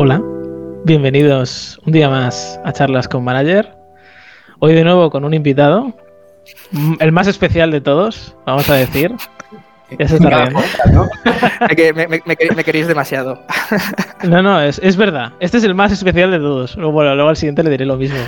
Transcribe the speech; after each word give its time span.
Hola, 0.00 0.22
bienvenidos 0.84 1.80
un 1.84 1.92
día 1.92 2.08
más 2.08 2.60
a 2.64 2.72
Charlas 2.72 3.08
con 3.08 3.24
Manager. 3.24 3.68
Hoy 4.60 4.72
de 4.74 4.84
nuevo 4.84 5.10
con 5.10 5.24
un 5.24 5.34
invitado, 5.34 5.92
mm, 6.70 6.94
el 7.00 7.10
más 7.10 7.26
especial 7.26 7.72
de 7.72 7.80
todos, 7.80 8.36
vamos 8.46 8.70
a 8.70 8.74
decir. 8.74 9.12
Ya 9.98 10.06
se 10.06 10.16
está 10.16 10.28
riendo. 10.30 10.60
¿no? 10.92 11.08
me, 11.94 12.06
me- 12.06 12.22
me- 12.24 12.36
me 12.56 12.64
queréis 12.64 12.86
demasiado. 12.86 13.42
No, 14.24 14.42
no, 14.42 14.60
es, 14.60 14.80
es 14.82 14.96
verdad. 14.96 15.32
Este 15.38 15.58
es 15.58 15.64
el 15.64 15.76
más 15.76 15.92
especial 15.92 16.32
de 16.32 16.38
todos. 16.38 16.74
Bueno, 16.76 17.14
luego 17.14 17.30
al 17.30 17.36
siguiente 17.36 17.62
le 17.62 17.70
diré 17.70 17.84
lo 17.86 17.96
mismo. 17.96 18.18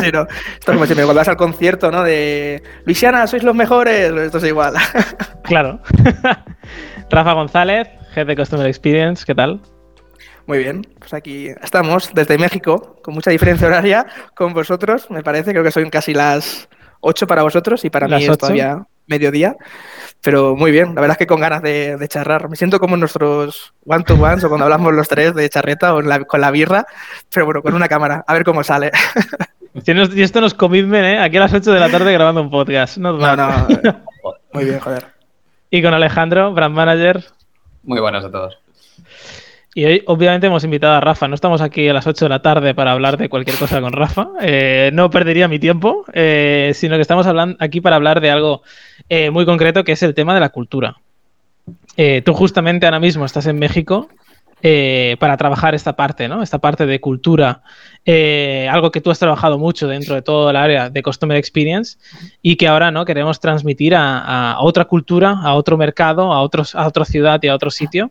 Sí, 0.00 0.10
no. 0.12 0.22
Esto 0.22 0.72
es 0.72 0.76
como 0.76 0.86
siempre, 0.86 1.04
cuando 1.04 1.14
vas 1.14 1.28
al 1.28 1.36
concierto, 1.36 1.90
¿no? 1.90 2.02
De 2.04 2.62
Luisiana, 2.86 3.26
sois 3.26 3.42
los 3.42 3.54
mejores. 3.54 4.10
Esto 4.12 4.38
es 4.38 4.44
igual. 4.44 4.74
Claro. 5.42 5.80
Rafa 7.10 7.32
González, 7.32 7.88
Head 8.14 8.26
de 8.26 8.36
Customer 8.36 8.66
Experience, 8.66 9.24
¿qué 9.26 9.34
tal? 9.34 9.60
Muy 10.46 10.58
bien, 10.58 10.82
pues 10.98 11.14
aquí 11.14 11.48
estamos 11.62 12.10
desde 12.14 12.36
México, 12.38 12.96
con 13.02 13.14
mucha 13.14 13.30
diferencia 13.30 13.66
horaria 13.68 14.06
con 14.34 14.52
vosotros, 14.52 15.10
me 15.10 15.22
parece. 15.22 15.52
Creo 15.52 15.62
que 15.64 15.70
son 15.70 15.88
casi 15.90 16.14
las 16.14 16.68
8 17.00 17.26
para 17.26 17.42
vosotros 17.42 17.84
y 17.84 17.90
para 17.90 18.08
Las 18.08 18.20
mí 18.20 18.26
es 18.26 18.38
todavía 18.38 18.84
mediodía. 19.06 19.56
Pero 20.20 20.54
muy 20.56 20.70
bien, 20.70 20.94
la 20.94 21.00
verdad 21.00 21.12
es 21.12 21.18
que 21.18 21.26
con 21.26 21.40
ganas 21.40 21.62
de, 21.62 21.96
de 21.96 22.08
charrar. 22.08 22.48
Me 22.48 22.56
siento 22.56 22.78
como 22.78 22.94
en 22.94 23.00
nuestros 23.00 23.74
one-to-ones 23.86 24.44
o 24.44 24.48
cuando 24.48 24.64
hablamos 24.64 24.92
los 24.94 25.08
tres 25.08 25.34
de 25.34 25.48
charreta 25.48 25.94
o 25.94 26.00
en 26.00 26.08
la- 26.08 26.24
con 26.24 26.40
la 26.40 26.50
birra, 26.50 26.86
pero 27.32 27.44
bueno, 27.46 27.62
con 27.62 27.74
una 27.74 27.88
cámara, 27.88 28.24
a 28.26 28.32
ver 28.34 28.44
cómo 28.44 28.62
sale. 28.64 28.90
Y 29.74 30.20
esto 30.20 30.42
nos 30.42 30.52
commitment, 30.52 31.02
¿eh? 31.04 31.18
Aquí 31.18 31.38
a 31.38 31.40
las 31.40 31.54
8 31.54 31.72
de 31.72 31.80
la 31.80 31.88
tarde 31.88 32.12
grabando 32.12 32.42
un 32.42 32.50
podcast. 32.50 32.98
Not 32.98 33.18
No, 33.18 33.34
no, 33.36 33.66
eh, 33.70 33.94
muy 34.52 34.66
bien, 34.66 34.78
joder. 34.80 35.06
Y 35.70 35.80
con 35.82 35.94
Alejandro, 35.94 36.52
Brand 36.52 36.74
Manager. 36.74 37.24
Muy 37.82 37.98
buenas 37.98 38.22
a 38.22 38.30
todos. 38.30 38.58
Y 39.74 39.86
hoy, 39.86 40.02
obviamente, 40.06 40.48
hemos 40.48 40.64
invitado 40.64 40.94
a 40.94 41.00
Rafa. 41.00 41.28
No 41.28 41.34
estamos 41.34 41.62
aquí 41.62 41.88
a 41.88 41.94
las 41.94 42.06
8 42.06 42.26
de 42.26 42.28
la 42.28 42.42
tarde 42.42 42.74
para 42.74 42.92
hablar 42.92 43.16
de 43.16 43.30
cualquier 43.30 43.56
cosa 43.56 43.80
con 43.80 43.92
Rafa. 43.92 44.28
Eh, 44.42 44.90
no 44.92 45.08
perdería 45.08 45.48
mi 45.48 45.58
tiempo, 45.58 46.04
eh, 46.12 46.72
sino 46.74 46.96
que 46.96 47.02
estamos 47.02 47.26
hablando 47.26 47.56
aquí 47.58 47.80
para 47.80 47.96
hablar 47.96 48.20
de 48.20 48.30
algo 48.30 48.62
eh, 49.08 49.30
muy 49.30 49.46
concreto, 49.46 49.82
que 49.82 49.92
es 49.92 50.02
el 50.02 50.14
tema 50.14 50.34
de 50.34 50.40
la 50.40 50.50
cultura. 50.50 50.96
Tú 52.24 52.34
justamente 52.34 52.86
ahora 52.86 52.98
mismo 53.00 53.24
estás 53.24 53.46
en 53.46 53.58
México 53.58 54.08
para 55.18 55.36
trabajar 55.36 55.74
esta 55.74 55.94
parte, 55.94 56.26
¿no? 56.26 56.42
Esta 56.42 56.58
parte 56.58 56.86
de 56.86 57.00
cultura, 57.00 57.62
algo 58.70 58.90
que 58.90 59.00
tú 59.00 59.10
has 59.10 59.18
trabajado 59.18 59.58
mucho 59.58 59.86
dentro 59.86 60.14
de 60.14 60.22
todo 60.22 60.50
el 60.50 60.56
área 60.56 60.90
de 60.90 61.02
Customer 61.02 61.36
Experience 61.36 61.98
y 62.40 62.56
que 62.56 62.66
ahora, 62.66 62.90
¿no? 62.90 63.04
Queremos 63.04 63.40
transmitir 63.40 63.94
a, 63.94 64.52
a 64.52 64.60
otra 64.60 64.86
cultura, 64.86 65.38
a 65.42 65.54
otro 65.54 65.76
mercado, 65.76 66.32
a, 66.32 66.40
otros, 66.40 66.74
a 66.74 66.86
otra 66.86 67.04
ciudad 67.04 67.40
y 67.42 67.48
a 67.48 67.54
otro 67.54 67.70
sitio. 67.70 68.10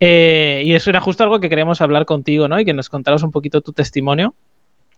Eh, 0.00 0.62
y 0.64 0.74
eso 0.74 0.90
era 0.90 1.00
justo 1.00 1.24
algo 1.24 1.40
que 1.40 1.48
queremos 1.48 1.80
hablar 1.80 2.04
contigo, 2.06 2.46
¿no? 2.48 2.58
Y 2.60 2.64
que 2.64 2.72
nos 2.74 2.88
contaras 2.88 3.22
un 3.22 3.30
poquito 3.32 3.60
tu 3.60 3.72
testimonio 3.72 4.34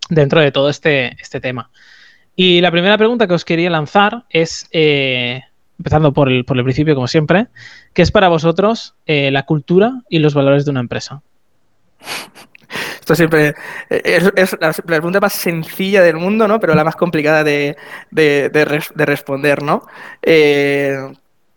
dentro 0.09 0.41
de 0.41 0.53
todo 0.53 0.69
este, 0.69 1.17
este 1.21 1.41
tema. 1.41 1.71
Y 2.37 2.61
la 2.61 2.71
primera 2.71 2.97
pregunta 2.99 3.27
que 3.27 3.35
os 3.35 3.45
quería 3.45 3.71
lanzar 3.71 4.25
es, 4.31 4.69
eh, 4.73 5.43
empezando 5.79 6.13
por 6.13 6.29
el, 6.31 6.45
por 6.45 6.57
el 6.59 6.65
principio, 6.65 6.95
como 6.95 7.09
siempre, 7.09 7.47
¿qué 7.95 8.03
es 8.03 8.11
para 8.11 8.29
vosotros 8.29 8.95
eh, 9.07 9.31
la 9.31 9.45
cultura 9.45 10.03
y 10.09 10.19
los 10.19 10.35
valores 10.35 10.65
de 10.65 10.71
una 10.71 10.81
empresa? 10.81 11.23
Esto 13.01 13.15
siempre 13.17 13.55
es, 13.89 14.57
la, 14.61 14.73
pregunta 14.73 15.19
más 15.19 15.33
sencilla 15.33 16.03
del 16.03 16.17
mundo, 16.17 16.47
¿no? 16.47 16.61
Pero 16.61 16.75
la 16.75 16.85
más 16.85 16.95
complicada 16.95 17.43
de, 17.43 17.77
de- 18.13 18.49
de 18.51 18.65
res- 18.65 18.93
de 18.95 19.07
responder, 19.07 19.63
¿no? 19.63 19.83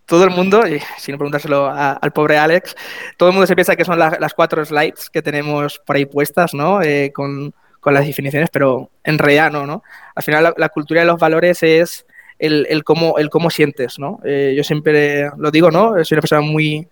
Todo 0.05 0.23
el 0.25 0.29
mundo, 0.31 0.67
y 0.67 0.79
si 0.97 1.11
no 1.11 1.17
preguntárselo 1.17 1.65
a- 1.67 1.93
al 1.93 2.11
pobre 2.11 2.37
Alex, 2.37 2.75
todo 3.17 3.29
el 3.29 3.33
mundo 3.33 3.47
se 3.47 3.55
piensa 3.55 3.75
que 3.75 3.85
son 3.85 3.97
la- 3.99 4.17
las 4.19 4.33
cuatro 4.33 4.63
slides 4.65 5.09
que 5.09 5.21
tenemos 5.21 5.79
por 5.85 5.95
ahí 5.95 6.05
puestas, 6.05 6.53
¿no? 6.53 6.81
Eh, 6.81 7.11
con, 7.13 7.53
con 7.79 7.93
las 7.93 8.05
definiciones, 8.05 8.49
pero 8.51 8.89
en 9.03 9.17
realidad 9.17 9.51
no, 9.51 9.65
¿no? 9.65 9.83
Al 10.15 10.23
final 10.23 10.43
la, 10.43 10.53
la 10.57 10.69
cultura 10.69 11.01
de 11.01 11.07
los 11.07 11.19
valores 11.19 11.63
es 11.63 12.05
el, 12.39 12.65
el 12.69 12.83
cómo, 12.83 13.17
el 13.17 13.29
cómo 13.29 13.49
sientes, 13.49 13.99
¿no? 13.99 14.19
Eh, 14.25 14.53
yo 14.57 14.63
siempre 14.63 15.29
lo 15.37 15.51
digo, 15.51 15.71
¿no? 15.71 15.93
Soy 16.03 16.15
una 16.15 16.21
persona 16.21 16.41
muy, 16.41 16.87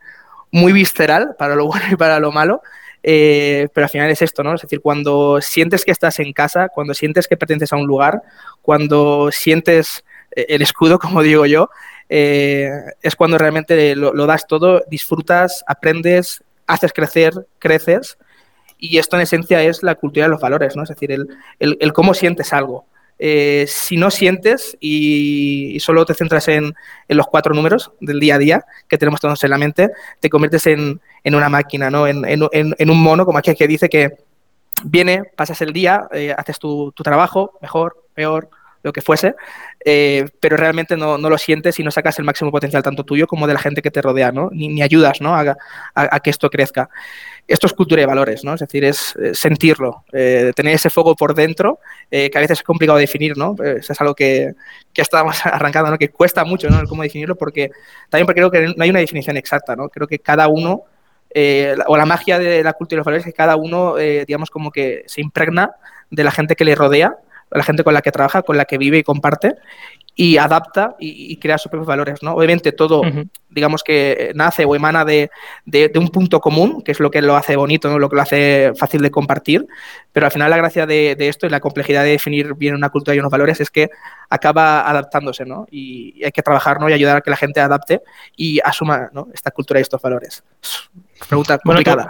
muy 0.52 0.72
visceral 0.74 1.35
para 1.38 1.56
lo 1.56 1.66
bueno 1.68 1.85
y 1.91 1.96
para 1.96 2.19
lo 2.19 2.31
malo. 2.31 2.62
Eh, 3.03 3.68
pero 3.74 3.85
al 3.85 3.90
final 3.90 4.12
es 4.12 4.22
esto, 4.22 4.44
¿no? 4.44 4.53
Es 4.53 4.62
decir, 4.62 4.80
cuando 4.80 5.41
sientes 5.41 5.84
que 5.85 5.91
estás 5.91 6.19
en 6.19 6.34
casa, 6.34 6.69
cuando 6.69 6.94
sientes 6.94 7.28
que 7.28 7.35
perteneces 7.35 7.74
a 7.74 7.78
un 7.78 7.88
lugar, 7.88 8.22
cuando 8.62 9.31
sientes 9.31 10.06
eh, 10.35 10.46
el 10.50 10.62
escudo, 10.62 11.00
como 11.00 11.24
digo 11.24 11.46
yo, 11.47 11.69
eh, 12.13 12.69
es 13.01 13.16
cuando 13.16 13.38
realmente 13.38 13.95
lo, 13.95 14.11
das 14.25 14.45
todo, 14.45 14.83
disfrutas, 14.89 15.63
aprendes, 15.66 16.44
haces 16.67 16.91
crecer, 16.91 17.31
creces. 17.57 18.17
Y 18.77 18.97
esto 18.97 19.16
en 19.16 19.22
esencia 19.22 19.63
es 19.63 19.81
la 19.81 19.95
cultura 19.95 20.25
de 20.25 20.31
los 20.31 20.41
valores, 20.41 20.75
¿no? 20.75 20.83
Es 20.83 20.89
decir, 20.89 21.09
el, 21.13 21.29
el- 21.59 21.94
cómo 21.94 22.13
sientes 22.13 22.51
algo. 22.51 22.85
Eh, 23.17 23.66
si 23.67 23.95
no 23.95 24.11
sientes 24.11 24.75
y, 24.81 25.77
solo 25.79 26.03
te 26.05 26.13
centras 26.13 26.49
en, 26.49 26.73
en 27.07 27.17
los 27.17 27.27
cuatro 27.27 27.53
números 27.53 27.91
del 28.01 28.19
día 28.19 28.35
a 28.35 28.39
día 28.39 28.66
que 28.89 28.97
tenemos 28.97 29.22
todos 29.22 29.41
en 29.45 29.49
la 29.51 29.57
mente, 29.57 29.89
te 30.19 30.29
conviertes 30.29 30.67
en, 30.67 30.99
en 31.23 31.35
una 31.35 31.47
máquina, 31.47 31.89
¿no? 31.89 32.07
En, 32.07 32.25
en- 32.25 32.89
un 32.89 33.01
mono, 33.01 33.25
como 33.25 33.38
aquí 33.38 33.55
que 33.55 33.67
dice 33.67 33.88
que 33.88 34.17
viene, 34.83 35.23
pasas 35.35 35.61
el 35.61 35.72
día, 35.72 36.07
eh, 36.11 36.33
haces 36.38 36.59
tu, 36.59 36.91
tu 36.91 37.03
trabajo, 37.03 37.53
mejor, 37.61 38.03
peor, 38.16 38.49
lo 38.84 38.94
que 38.94 39.02
fuese, 39.02 39.36
eh, 39.86 40.25
pero 40.40 40.58
realmente 40.58 40.97
no, 40.97 41.18
no 41.18 41.30
lo 41.30 41.38
sientes 41.38 41.80
y 41.80 41.84
no 41.84 41.92
sacas 41.92 42.18
el 42.19 42.25
máximo 42.25 42.52
potencial 42.52 42.84
tanto 42.84 43.03
tuyo 43.03 43.28
como 43.28 43.47
de 43.47 43.53
la 43.53 43.59
gente 43.59 43.81
que 43.81 43.92
te 43.92 44.02
rodea, 44.02 44.31
¿no? 44.31 44.50
Ni, 44.52 44.68
ni 44.69 44.81
ayudas, 44.81 45.22
¿no? 45.22 45.36
A, 45.36 45.56
a- 45.96 46.19
que 46.19 46.30
esto 46.30 46.50
crezca. 46.50 46.90
Esto 47.47 47.68
es 47.68 47.74
cultura 47.74 48.00
de 48.02 48.06
valores, 48.06 48.44
¿no? 48.44 48.53
Es 48.53 48.62
decir, 48.62 48.84
es 48.86 49.16
eh, 49.18 49.34
sentirlo, 49.36 50.06
eh, 50.14 50.52
tener 50.56 50.75
ese 50.75 50.90
fuego 50.90 51.16
por 51.16 51.34
dentro, 51.36 51.80
eh, 52.09 52.30
que 52.30 52.38
a 52.38 52.41
veces 52.41 52.59
es 52.59 52.64
complicado 52.64 52.97
definir, 53.00 53.38
¿no? 53.38 53.56
Es 53.64 54.00
algo 54.00 54.16
que, 54.16 54.53
que 54.94 55.02
estábamos 55.02 55.46
arrancando, 55.46 55.91
¿no? 55.91 55.97
Que 55.97 56.09
cuesta 56.09 56.46
mucho, 56.46 56.70
¿no? 56.70 56.80
El 56.80 56.88
cómo 56.88 57.03
definirlo, 57.03 57.36
porque 57.36 57.72
también 58.09 58.25
porque 58.25 58.40
creo 58.41 58.52
que 58.52 58.74
no 58.75 58.84
hay 58.84 58.90
una 58.90 59.00
definición 59.00 59.38
exacta, 59.38 59.75
¿no? 59.75 59.90
Creo 59.90 60.08
que 60.08 60.20
cada 60.20 60.47
uno 60.47 60.84
o 61.88 61.96
la 61.97 62.06
magia 62.06 62.38
de 62.40 62.62
la 62.64 62.74
cultura 62.74 62.97
y 62.97 63.00
los 63.00 63.06
valores 63.06 63.25
es 63.25 63.31
que 63.34 63.38
cada 63.38 63.56
uno, 63.56 63.96
digamos, 63.96 64.50
como 64.50 64.70
que 64.72 65.03
se 65.08 65.22
impregna 65.22 65.72
de 66.09 66.24
la 66.25 66.31
gente 66.31 66.56
que 66.58 66.66
le 66.66 66.75
rodea, 66.75 67.09
de 67.09 67.16
la 67.51 67.63
gente 67.63 67.84
con 67.84 67.94
la 67.94 68.01
que 68.01 68.12
trabaja, 68.12 68.41
con 68.41 68.57
la 68.57 68.66
que 68.66 68.78
vive 68.78 68.97
y 69.00 69.03
comparte, 69.03 69.56
y 70.13 70.38
adapta 70.38 70.95
y, 71.00 71.31
y 71.31 71.38
crea 71.38 71.57
sus 71.57 71.69
propios 71.69 71.88
valores, 71.88 72.22
¿no? 72.22 72.34
Obviamente 72.35 72.73
todo, 72.73 73.01
digamos 73.50 73.81
que 73.81 74.31
nace 74.35 74.66
o 74.66 74.75
emana 74.75 75.06
de, 75.06 75.29
de- 75.66 75.88
de 75.88 76.00
un 76.00 76.09
punto 76.09 76.41
común, 76.41 76.81
que 76.81 76.91
es 76.91 77.00
lo 77.00 77.09
que 77.09 77.22
lo 77.22 77.35
hace 77.38 77.56
bonito, 77.56 77.90
¿no? 77.90 77.97
Lo 77.97 78.09
que 78.09 78.17
lo 78.17 78.22
hace 78.22 78.73
fácil 78.78 79.01
de 79.01 79.09
compartir, 79.09 79.66
pero 80.11 80.25
al 80.25 80.31
final 80.31 80.50
la 80.50 80.57
gracia 80.57 80.85
de, 80.85 81.16
de 81.16 81.28
esto 81.29 81.47
y 81.47 81.50
la 81.50 81.61
complejidad 81.61 82.03
de 82.03 82.09
definir 82.11 82.56
bien 82.56 82.75
una 82.75 82.90
cultura 82.90 83.16
y 83.16 83.19
unos 83.19 83.31
valores 83.31 83.61
es 83.61 83.69
que 83.72 83.90
acaba 84.29 84.88
adaptándose, 84.90 85.45
¿no? 85.45 85.66
Y, 85.72 86.13
y 86.17 86.25
hay 86.25 86.31
que 86.31 86.41
trabajar, 86.44 86.79
¿no? 86.81 86.90
Y 86.90 86.94
ayudar 86.94 87.17
a 87.17 87.22
que 87.22 87.29
la 87.29 87.38
gente 87.38 87.61
adapte 87.61 88.01
y 88.35 88.59
asuma, 88.63 89.09
¿no? 89.13 89.29
Esta 89.34 89.51
cultura 89.51 89.79
y 89.79 89.84
estos 89.84 90.01
valores. 90.01 90.44
Pregunta 91.28 91.59
Bueno, 91.64 91.80
complicada. 91.84 92.08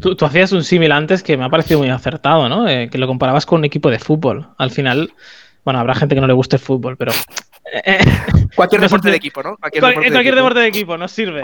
Tú, 0.00 0.14
tú 0.16 0.24
hacías 0.24 0.52
un 0.52 0.64
símil 0.64 0.92
antes 0.92 1.22
que 1.22 1.36
me 1.36 1.44
ha 1.44 1.48
parecido 1.48 1.80
muy 1.80 1.88
acertado, 1.90 2.48
¿no? 2.48 2.68
Eh, 2.68 2.88
que 2.90 2.98
lo 2.98 3.06
comparabas 3.06 3.46
con 3.46 3.60
un 3.60 3.64
equipo 3.64 3.90
de 3.90 3.98
fútbol. 3.98 4.48
Al 4.58 4.70
final, 4.70 5.12
bueno, 5.64 5.80
habrá 5.80 5.94
gente 5.94 6.14
que 6.14 6.20
no 6.20 6.26
le 6.26 6.32
guste 6.32 6.56
el 6.56 6.60
fútbol, 6.62 6.96
pero... 6.96 7.12
eh, 7.84 7.98
Cualquier 8.54 8.80
no 8.80 8.86
deporte 8.86 9.10
de 9.10 9.16
equipo, 9.16 9.42
¿no? 9.42 9.56
Cualquier 9.56 9.80
cual- 9.82 9.90
deporte 9.92 10.08
de 10.08 10.12
cualquier 10.14 10.34
equipo. 10.34 10.36
deporte 10.36 10.60
de 10.60 10.66
equipo 10.66 10.96
nos 10.98 11.12
sirve. 11.12 11.42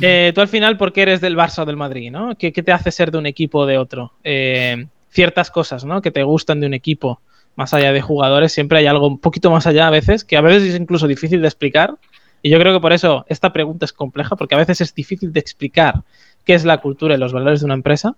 Eh, 0.00 0.32
tú 0.34 0.40
al 0.40 0.48
final, 0.48 0.76
¿por 0.76 0.92
qué 0.92 1.02
eres 1.02 1.20
del 1.20 1.36
Barça 1.36 1.60
o 1.60 1.64
del 1.66 1.76
Madrid, 1.76 2.10
no? 2.10 2.36
¿Qué, 2.36 2.52
qué 2.52 2.62
te 2.62 2.72
hace 2.72 2.90
ser 2.90 3.10
de 3.10 3.18
un 3.18 3.26
equipo 3.26 3.60
o 3.60 3.66
de 3.66 3.78
otro? 3.78 4.12
Eh, 4.24 4.86
ciertas 5.10 5.50
cosas, 5.50 5.84
¿no? 5.84 6.02
Que 6.02 6.10
te 6.10 6.22
gustan 6.22 6.60
de 6.60 6.66
un 6.66 6.74
equipo, 6.74 7.20
más 7.54 7.72
allá 7.74 7.92
de 7.92 8.02
jugadores, 8.02 8.52
siempre 8.52 8.78
hay 8.78 8.86
algo 8.86 9.06
un 9.06 9.18
poquito 9.18 9.50
más 9.50 9.66
allá 9.66 9.86
a 9.86 9.90
veces, 9.90 10.24
que 10.24 10.36
a 10.36 10.40
veces 10.42 10.74
es 10.74 10.80
incluso 10.80 11.06
difícil 11.06 11.40
de 11.40 11.48
explicar. 11.48 11.94
Y 12.42 12.50
yo 12.50 12.58
creo 12.60 12.74
que 12.74 12.80
por 12.80 12.92
eso 12.92 13.24
esta 13.28 13.52
pregunta 13.52 13.86
es 13.86 13.92
compleja, 13.92 14.36
porque 14.36 14.54
a 14.54 14.58
veces 14.58 14.80
es 14.82 14.94
difícil 14.94 15.32
de 15.32 15.40
explicar 15.40 16.02
qué 16.46 16.54
es 16.54 16.64
la 16.64 16.78
cultura 16.78 17.14
y 17.14 17.18
los 17.18 17.34
valores 17.34 17.60
de 17.60 17.66
una 17.66 17.74
empresa. 17.74 18.16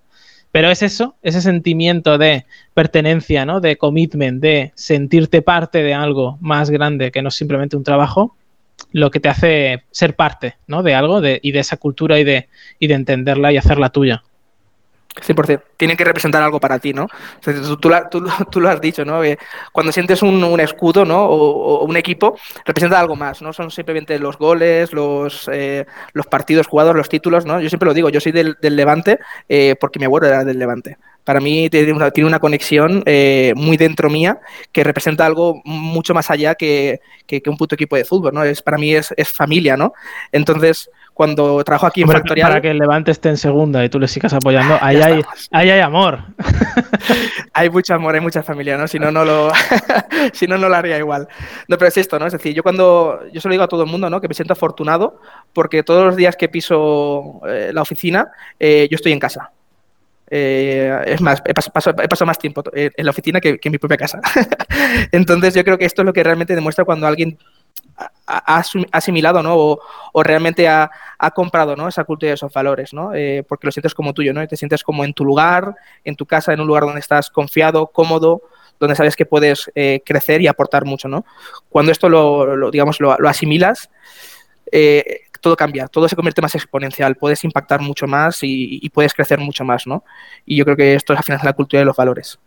Pero 0.52 0.70
es 0.70 0.82
eso, 0.82 1.16
ese 1.22 1.42
sentimiento 1.42 2.16
de 2.16 2.46
pertenencia, 2.72 3.44
¿no? 3.44 3.60
De 3.60 3.76
commitment, 3.76 4.40
de 4.40 4.72
sentirte 4.76 5.42
parte 5.42 5.82
de 5.82 5.92
algo 5.92 6.38
más 6.40 6.70
grande 6.70 7.10
que 7.10 7.20
no 7.20 7.28
es 7.28 7.34
simplemente 7.34 7.76
un 7.76 7.84
trabajo, 7.84 8.36
lo 8.92 9.10
que 9.10 9.20
te 9.20 9.28
hace 9.28 9.82
ser 9.90 10.16
parte, 10.16 10.56
¿no? 10.66 10.82
De 10.82 10.94
algo 10.94 11.20
de, 11.20 11.40
y 11.42 11.52
de 11.52 11.58
esa 11.58 11.76
cultura 11.76 12.19
y 12.19 12.25
de, 12.25 12.48
y 12.78 12.86
de 12.86 12.94
entenderla 12.94 13.52
y 13.52 13.58
hacerla 13.58 13.90
tuya. 13.90 14.22
100%. 15.23 15.65
Tienen 15.76 15.97
que 15.97 16.05
representar 16.05 16.43
algo 16.43 16.61
para 16.61 16.79
ti, 16.79 16.93
¿no? 16.93 17.09
Tú, 17.43 17.76
tú 18.11 18.25
tú- 18.50 18.61
lo 18.61 18.69
has 18.69 18.81
dicho, 18.81 19.05
¿no? 19.05 19.20
Cuando 19.73 19.93
sientes 19.93 20.23
un, 20.23 20.43
un 20.43 20.61
escudo, 20.61 21.05
¿no? 21.05 21.25
O, 21.25 21.79
o 21.81 21.85
un 21.85 21.97
equipo, 21.97 22.37
representa 22.65 22.99
algo 23.00 23.17
más, 23.17 23.43
¿no? 23.43 23.53
Son 23.53 23.70
simplemente 23.70 24.19
los 24.19 24.37
goles, 24.38 24.93
los, 24.93 25.49
eh, 25.53 25.87
los 26.12 26.26
partidos 26.26 26.67
jugados, 26.67 26.94
los 26.97 27.09
títulos, 27.09 27.47
¿no? 27.47 27.61
Yo 27.61 27.69
siempre 27.69 27.87
lo 27.87 27.94
digo, 27.94 28.09
yo 28.11 28.20
soy 28.20 28.32
del, 28.32 28.56
del 28.61 28.76
Levante 28.76 29.19
eh, 29.49 29.76
porque 29.81 29.99
mi 29.99 30.05
abuelo 30.06 30.26
era 30.26 30.44
del 30.44 30.59
Levante. 30.59 30.99
Para 31.28 31.40
mí 31.40 31.69
tiene 31.69 31.92
una, 31.92 32.10
tiene 32.10 32.26
una 32.26 32.38
conexión 32.38 33.02
eh, 33.04 33.52
muy 33.54 33.76
dentro 33.76 34.08
mía 34.08 34.40
que 34.72 34.82
representa 34.82 35.26
algo 35.26 35.60
mucho 35.66 36.14
más 36.14 36.30
allá 36.30 36.54
que, 36.54 37.02
que, 37.26 37.42
un 37.48 37.58
puto 37.58 37.75
equipo 37.75 37.96
de 37.96 38.06
fútbol, 38.06 38.32
¿no? 38.32 38.42
Es, 38.42 38.62
para 38.62 38.78
mí 38.78 38.94
es, 38.94 39.12
es 39.14 39.28
familia, 39.28 39.76
¿no? 39.76 39.92
Entonces, 40.32 40.88
cuando 41.12 41.62
trabajo 41.64 41.86
aquí 41.86 42.00
en 42.00 42.08
Factorial... 42.08 42.48
Para 42.48 42.62
que 42.62 42.70
el 42.70 42.78
Levante 42.78 43.10
esté 43.10 43.28
en 43.28 43.36
segunda 43.36 43.84
y 43.84 43.90
tú 43.90 44.00
le 44.00 44.08
sigas 44.08 44.32
apoyando, 44.32 44.78
ahí, 44.80 45.02
hay, 45.02 45.22
ahí 45.50 45.69
hay 45.69 45.80
amor. 45.80 46.19
hay 47.52 47.69
mucho 47.69 47.92
amor, 47.92 48.14
hay 48.14 48.22
mucha 48.22 48.42
familia, 48.42 48.78
¿no? 48.78 48.88
Si 48.88 48.98
no, 48.98 49.10
no 49.10 49.22
lo, 49.22 49.50
si 50.32 50.46
no, 50.46 50.56
no 50.56 50.70
lo 50.70 50.76
haría 50.76 50.96
igual. 50.96 51.28
No, 51.69 51.76
pero 51.76 51.90
es 51.90 51.96
esto, 51.98 52.19
¿no? 52.19 52.24
Es 52.24 52.32
decir, 52.32 52.54
yo 52.54 52.62
cuando... 52.62 53.20
Yo 53.34 53.42
se 53.42 53.48
lo 53.48 53.52
digo 53.52 53.64
a 53.64 53.69
todo 53.69 53.82
el 53.82 53.90
mundo, 53.90 54.08
¿no? 54.08 54.19
Que 54.22 54.28
me 54.28 54.34
siento 54.34 54.54
afortunado 54.54 55.20
porque 55.52 55.82
todos 55.82 56.06
los 56.06 56.16
días 56.16 56.36
que 56.36 56.48
piso 56.48 57.42
eh, 57.46 57.70
la 57.74 57.82
oficina, 57.82 58.31
eh, 58.58 58.88
yo 58.90 58.94
estoy 58.94 59.12
en 59.12 59.19
casa. 59.19 59.52
Eh, 60.30 61.04
es 61.06 61.20
más, 61.20 61.42
he 61.44 61.54
pasado, 61.54 62.26
más 62.26 62.38
tiempo 62.38 62.62
en 62.72 63.04
la 63.04 63.10
oficina 63.10 63.40
que, 63.40 63.58
en 63.62 63.72
mi 63.72 63.78
propia 63.78 63.96
casa. 63.96 64.20
Entonces 65.12 65.54
yo 65.54 65.64
creo 65.64 65.78
que 65.78 65.84
esto 65.84 66.02
es 66.02 66.06
lo 66.06 66.12
que 66.12 66.22
realmente 66.22 66.54
demuestra 66.54 66.84
cuando 66.84 67.06
alguien 67.06 67.38
ha, 68.26 68.62
asimilado 68.92 69.42
¿no? 69.42 69.54
o, 69.56 70.22
realmente 70.22 70.69
ha, 70.69 70.90
comprado 71.34 71.76
¿no? 71.76 71.88
esa 71.88 72.04
cultura 72.04 72.30
y 72.30 72.34
esos 72.34 72.52
valores, 72.52 72.92
¿no? 72.92 73.14
Eh, 73.14 73.44
porque 73.48 73.66
lo 73.66 73.72
sientes 73.72 73.94
como 73.94 74.12
tuyo, 74.12 74.32
¿no? 74.32 74.46
te 74.46 74.56
sientes 74.56 74.82
como 74.82 75.04
en 75.04 75.14
tu 75.14 75.25
lugar, 75.25 75.75
en 76.04 76.14
tu 76.14 76.26
casa, 76.26 76.52
en 76.52 76.60
un 76.60 76.66
lugar 76.66 76.84
donde 76.84 77.00
estás 77.00 77.31
confiado, 77.31 77.88
cómodo, 77.88 78.42
donde 78.78 78.94
sabes 78.94 79.16
que 79.16 79.26
puedes 79.26 79.70
eh, 79.74 80.02
crecer 80.04 80.40
y 80.42 80.46
aportar 80.46 80.84
mucho. 80.84 81.08
¿no? 81.08 81.24
Cuando 81.69 81.90
esto 81.90 82.08
lo, 82.08 82.70
digamos, 82.70 83.00
lo, 83.00 83.12
asimilas, 83.28 83.90
todo 85.40 85.56
cambia, 85.56 85.87
todo 85.88 86.08
se 86.08 86.17
convierte 86.17 86.43
más 86.43 86.55
exponencial, 86.55 87.17
puedes 87.17 87.44
impactar 87.44 87.81
mucho 87.81 88.06
más 88.06 88.38
y, 88.43 88.88
puedes 88.90 89.14
crecer 89.14 89.38
mucho 89.38 89.64
más, 89.64 89.87
¿no? 89.87 90.05
Y 90.44 90.56
yo 90.56 90.64
creo 90.64 90.76
que 90.76 90.94
esto 90.94 91.12
es 91.12 91.19
al 91.19 91.25
final 91.25 91.40
la 91.44 91.52
cultura 91.52 91.81
de 91.81 91.87
los 91.87 91.96
valores. 91.96 92.38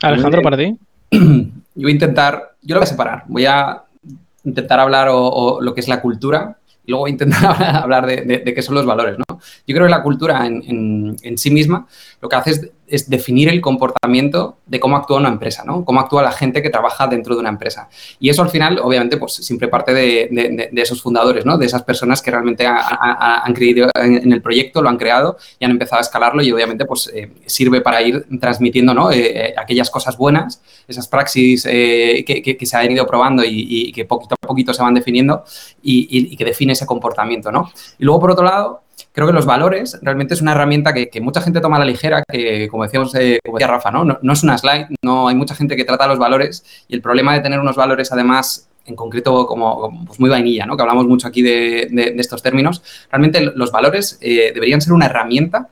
Alejandro, 0.00 0.42
para 0.42 0.56
ti. 0.56 0.76
Yo 1.10 1.84
voy 1.84 1.92
a 1.92 1.94
intentar, 1.94 2.52
yo 2.60 2.74
lo 2.74 2.80
voy 2.80 2.84
a 2.84 2.86
separar, 2.86 3.24
voy 3.28 3.46
a 3.46 3.82
intentar 4.44 4.78
hablar 4.78 5.08
o 5.10 5.58
lo 5.62 5.72
que 5.72 5.80
es 5.80 5.88
la 5.88 6.02
cultura 6.02 6.58
y 6.84 6.90
luego 6.90 7.08
intentar 7.08 7.62
hablar 7.82 8.06
de, 8.06 8.54
qué 8.54 8.62
son 8.62 8.74
los 8.74 8.86
valores. 8.86 9.18
¿no? 9.18 9.24
Yo 9.66 9.74
creo 9.74 9.84
que 9.84 9.90
la 9.90 10.02
cultura 10.02 10.46
en, 10.46 11.16
sí 11.36 11.50
misma 11.50 11.86
lo 12.20 12.28
que 12.28 12.36
hace 12.36 12.50
es, 12.50 12.70
definir 13.08 13.48
el 13.48 13.60
comportamiento 13.60 14.58
de 14.66 14.78
cómo 14.78 14.96
actúa 14.96 15.18
una 15.18 15.30
empresa, 15.30 15.64
¿no? 15.64 15.84
cómo 15.84 16.00
actúa 16.00 16.22
la 16.22 16.32
gente 16.32 16.62
que 16.62 16.68
trabaja 16.68 17.06
dentro 17.06 17.34
de 17.34 17.40
una 17.40 17.48
empresa. 17.48 17.88
Y 18.20 18.28
eso 18.28 18.42
al 18.42 18.50
final, 18.50 18.78
obviamente, 18.80 19.16
pues 19.16 19.34
siempre 19.34 19.68
parte 19.68 19.94
de, 19.94 20.70
esos 20.76 21.00
fundadores, 21.00 21.46
¿no? 21.46 21.56
de 21.56 21.66
esas 21.66 21.82
personas 21.82 22.20
que 22.20 22.30
realmente 22.30 22.66
han 22.66 23.54
creído 23.54 23.88
en, 23.94 24.32
el 24.32 24.42
proyecto, 24.42 24.82
lo 24.82 24.90
han 24.90 24.98
creado 24.98 25.38
y 25.58 25.64
han 25.64 25.70
empezado 25.70 25.98
a 25.98 26.02
escalarlo 26.02 26.42
y 26.42 26.52
obviamente 26.52 26.84
pues 26.84 27.10
eh, 27.14 27.30
sirve 27.46 27.80
para 27.80 28.02
ir 28.02 28.26
transmitiendo 28.38 28.92
¿no? 28.92 29.10
Eh, 29.10 29.48
eh, 29.48 29.54
aquellas 29.56 29.90
cosas 29.90 30.16
buenas, 30.16 30.60
esas 30.86 31.08
praxis 31.08 31.62
que, 31.62 32.58
se 32.62 32.76
han 32.76 32.90
ido 32.90 33.06
probando 33.06 33.42
y, 33.44 33.90
que 33.92 34.04
poquito 34.04 34.34
a 34.40 34.46
poquito 34.46 34.74
se 34.74 34.82
van 34.82 34.94
definiendo 34.94 35.44
y, 35.82 36.06
y 36.32 36.36
que 36.36 36.44
define 36.44 36.74
ese 36.74 36.86
comportamiento, 36.86 37.50
¿no? 37.50 37.70
Y 37.98 38.04
luego, 38.04 38.20
por 38.20 38.30
otro 38.32 38.44
lado, 38.44 38.82
creo 39.12 39.26
que 39.26 39.32
los 39.32 39.46
valores 39.46 39.98
realmente 40.02 40.34
es 40.34 40.42
una 40.42 40.52
herramienta 40.52 40.92
que, 40.92 41.20
mucha 41.20 41.40
gente 41.40 41.60
toma 41.60 41.76
a 41.76 41.80
la 41.80 41.84
ligera, 41.84 42.22
que 42.26 42.68
como 42.68 42.82
decíamos, 42.82 43.14
eh, 43.14 43.38
decía 43.44 43.66
Rafa, 43.66 43.90
¿no? 43.90 44.04
¿no? 44.04 44.32
es 44.32 44.42
una 44.42 44.58
slide, 44.58 44.86
no 45.02 45.28
hay 45.28 45.34
mucha 45.34 45.54
gente 45.54 45.76
que 45.76 45.84
trata 45.84 46.06
los 46.06 46.18
valores 46.18 46.64
y 46.88 46.94
el 46.94 47.02
problema 47.02 47.34
de 47.34 47.40
tener 47.40 47.60
unos 47.60 47.76
valores 47.76 48.10
además 48.12 48.68
en 48.84 48.96
concreto 48.96 49.46
como 49.46 50.04
pues 50.06 50.18
muy 50.18 50.28
vainilla, 50.28 50.66
¿no? 50.66 50.76
que 50.76 50.82
hablamos 50.82 51.06
mucho 51.06 51.28
aquí 51.28 51.42
de, 51.42 52.14
estos 52.18 52.42
términos, 52.42 52.82
realmente 53.10 53.40
los 53.40 53.70
valores 53.70 54.18
eh, 54.20 54.50
deberían 54.52 54.80
ser 54.80 54.92
una 54.92 55.06
herramienta 55.06 55.68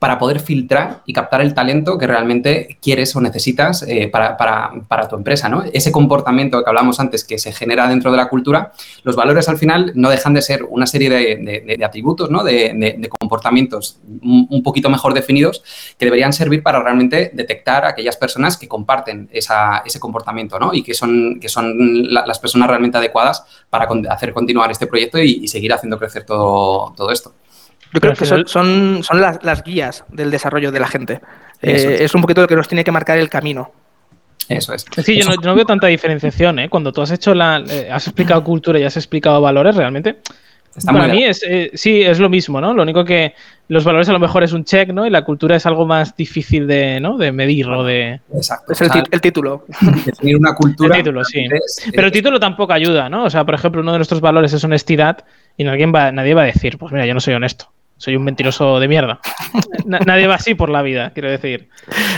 para 0.00 0.18
poder 0.18 0.40
filtrar 0.40 1.02
y 1.04 1.12
captar 1.12 1.42
el 1.42 1.52
talento 1.52 1.98
que 1.98 2.06
realmente 2.06 2.78
quieres 2.80 3.14
o 3.14 3.20
necesitas 3.20 3.84
eh, 3.86 4.08
para, 4.10 5.08
tu 5.10 5.14
empresa. 5.14 5.50
¿no? 5.50 5.62
Ese 5.74 5.92
comportamiento 5.92 6.64
que 6.64 6.70
hablamos 6.70 6.98
antes 7.00 7.22
que 7.22 7.38
se 7.38 7.52
genera 7.52 7.86
dentro 7.86 8.10
de 8.10 8.16
la 8.16 8.26
cultura, 8.26 8.72
los 9.02 9.14
valores 9.14 9.50
al 9.50 9.58
final 9.58 9.92
no 9.94 10.08
dejan 10.08 10.32
de 10.32 10.40
ser 10.40 10.64
una 10.64 10.86
serie 10.86 11.10
de, 11.10 11.84
atributos, 11.84 12.30
¿no? 12.30 12.42
de, 12.42 13.10
comportamientos 13.20 13.98
un 14.22 14.62
poquito 14.62 14.88
mejor 14.88 15.12
definidos 15.12 15.62
que 15.98 16.06
deberían 16.06 16.32
servir 16.32 16.62
para 16.62 16.82
realmente 16.82 17.30
detectar 17.34 17.84
a 17.84 17.88
aquellas 17.88 18.16
personas 18.16 18.56
que 18.56 18.68
comparten 18.68 19.28
ese 19.30 20.00
comportamiento 20.00 20.58
¿no? 20.58 20.72
y 20.72 20.82
que 20.82 20.94
son, 20.94 21.38
las 22.10 22.38
personas 22.38 22.70
realmente 22.70 22.96
adecuadas 22.96 23.44
para 23.68 23.86
hacer 24.08 24.32
continuar 24.32 24.70
este 24.70 24.86
proyecto 24.86 25.18
y, 25.18 25.46
seguir 25.46 25.74
haciendo 25.74 25.98
crecer 25.98 26.24
todo 26.24 27.10
esto. 27.12 27.34
Yo 27.92 28.00
creo 28.00 28.14
que 28.14 28.24
son, 28.24 28.46
son, 29.02 29.20
las, 29.20 29.64
guías 29.64 30.04
del 30.08 30.30
desarrollo 30.30 30.70
de 30.70 30.80
la 30.80 30.86
gente. 30.86 31.20
Eh, 31.60 31.98
es. 32.00 32.14
un 32.14 32.22
poquito 32.22 32.40
lo 32.40 32.48
que 32.48 32.56
nos 32.56 32.68
tiene 32.68 32.84
que 32.84 32.92
marcar 32.92 33.18
el 33.18 33.28
camino. 33.28 33.72
Eso 34.48 34.72
es. 34.74 34.84
Sí, 35.04 35.20
yo 35.20 35.28
no, 35.42 35.54
veo 35.54 35.64
tanta 35.64 35.88
diferenciación, 35.88 36.58
¿eh? 36.60 36.68
Cuando 36.68 36.92
tú 36.92 37.02
has 37.02 37.10
hecho 37.10 37.34
la. 37.34 37.62
Eh, 37.68 37.88
has 37.90 38.06
explicado 38.06 38.42
cultura 38.44 38.78
y 38.78 38.84
has 38.84 38.96
explicado 38.96 39.40
valores, 39.40 39.74
realmente. 39.74 40.18
para 40.84 41.08
mí 41.08 41.24
es, 41.24 41.42
eh, 41.42 41.72
sí, 41.74 42.02
es 42.02 42.20
lo 42.20 42.28
mismo, 42.28 42.60
¿no? 42.60 42.72
Lo 42.74 42.82
único 42.82 43.04
que 43.04 43.34
los 43.66 43.84
valores 43.84 44.08
a 44.08 44.12
lo 44.12 44.20
mejor 44.20 44.44
es 44.44 44.52
un 44.52 44.64
check, 44.64 44.90
¿no? 44.90 45.04
Y 45.04 45.10
la 45.10 45.24
cultura 45.24 45.56
es 45.56 45.66
algo 45.66 45.84
más 45.84 46.16
difícil 46.16 46.68
de, 46.68 47.00
¿no? 47.00 47.16
de 47.18 47.30
medir 47.30 47.68
o 47.68 47.84
de... 47.84 48.20
Exacto. 48.34 48.72
Es 48.72 48.80
el, 48.80 49.20
título. 49.20 49.64
Definir 50.04 50.36
una 50.36 50.54
cultura... 50.54 50.96
El 50.96 51.02
título, 51.02 51.24
sí. 51.24 51.46
Pero 51.92 52.06
el 52.06 52.12
título 52.12 52.40
tampoco 52.40 52.72
ayuda, 52.72 53.08
¿no? 53.08 53.24
O 53.24 53.30
sea, 53.30 53.44
por 53.44 53.54
ejemplo, 53.54 53.80
uno 53.80 53.92
de 53.92 53.98
nuestros 53.98 54.20
valores 54.20 54.52
es 54.52 54.64
honestidad 54.64 55.24
y 55.56 55.62
nadie 55.62 55.86
va, 55.86 56.10
nadie 56.10 56.34
va 56.34 56.42
a 56.42 56.46
decir, 56.46 56.78
pues 56.78 56.92
mira, 56.92 57.06
yo 57.06 57.14
no 57.14 57.20
soy 57.20 57.34
honesto 57.34 57.70
soy 58.00 58.16
un 58.16 58.24
mentiroso 58.24 58.80
de 58.80 58.88
mierda. 58.88 59.20
nadie 59.84 60.26
va 60.26 60.36
así 60.36 60.54
por 60.54 60.70
la 60.70 60.80
vida, 60.80 61.10
quiero 61.12 61.30
decir. 61.30 61.68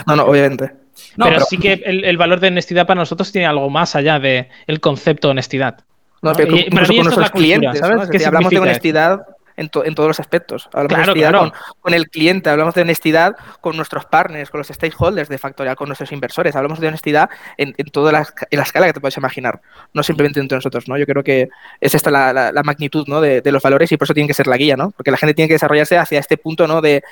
No, 0.07 0.15
no, 0.15 0.25
obviamente. 0.27 0.71
pero, 1.17 1.41
sí 1.41 1.59
que 1.59 1.73
el, 1.73 2.17
valor 2.17 2.39
de 2.39 2.49
honestidad 2.49 2.87
para 2.87 3.01
nosotros 3.01 3.33
tiene 3.33 3.49
algo 3.49 3.69
más 3.69 3.97
allá 3.97 4.21
del 4.21 4.47
el 4.69 4.79
concepto 4.79 5.27
de 5.27 5.33
honestidad. 5.33 5.81
No, 6.23 6.35
pero 6.35 6.55
para 6.71 6.87
mí 6.87 6.97
con 6.97 7.05
nuestros 7.07 7.31
clientes, 7.33 7.81
¿sabes? 7.81 8.09
Que 8.09 8.25
hablamos 8.25 8.51
de 8.51 8.61
honestidad, 8.61 9.23
en, 9.57 9.69
todos 9.69 10.09
los 10.09 10.21
aspectos. 10.21 10.69
Hablamos 10.73 11.07
de 11.07 11.13
honestidad 11.13 11.53
Con, 11.81 11.95
el 11.95 12.09
cliente, 12.09 12.51
hablamos 12.51 12.75
de 12.75 12.83
honestidad 12.83 13.37
con 13.61 13.77
nuestros 13.77 14.07
partners, 14.07 14.51
con 14.51 14.59
los 14.59 14.69
stakeholders 14.69 15.29
de 15.29 15.39
Factorial, 15.39 15.77
con 15.77 15.89
nuestros 15.89 16.13
inversores. 16.13 16.57
Hablamos 16.57 16.81
de 16.81 16.89
honestidad 16.89 17.31
en, 17.57 17.75
toda 17.91 18.13
la, 18.13 18.27
escala 18.51 18.87
que 18.87 18.93
te 18.93 19.01
puedes 19.01 19.17
imaginar, 19.17 19.61
no 19.93 20.03
simplemente 20.03 20.41
entre 20.41 20.57
nosotros. 20.57 20.89
¿no? 20.89 20.97
Yo 20.97 21.07
creo 21.07 21.23
que 21.23 21.49
es 21.81 21.95
esta 21.95 22.11
la, 22.11 22.63
magnitud 22.65 23.07
¿no? 23.09 23.21
de, 23.21 23.43
los 23.45 23.63
valores 23.63 23.91
y 23.93 23.97
por 23.97 24.07
eso 24.07 24.15
tiene 24.15 24.29
que 24.29 24.35
ser 24.35 24.47
la 24.47 24.57
guía, 24.57 24.77
¿no? 24.77 24.91
porque 24.91 25.11
la 25.11 25.17
gente 25.17 25.35
tiene 25.35 25.49
que 25.49 25.55
desarrollarse 25.55 25.99
hacia 25.99 26.19
este 26.19 26.37
punto 26.37 26.67
¿no? 26.67 26.81
de, 26.81 27.03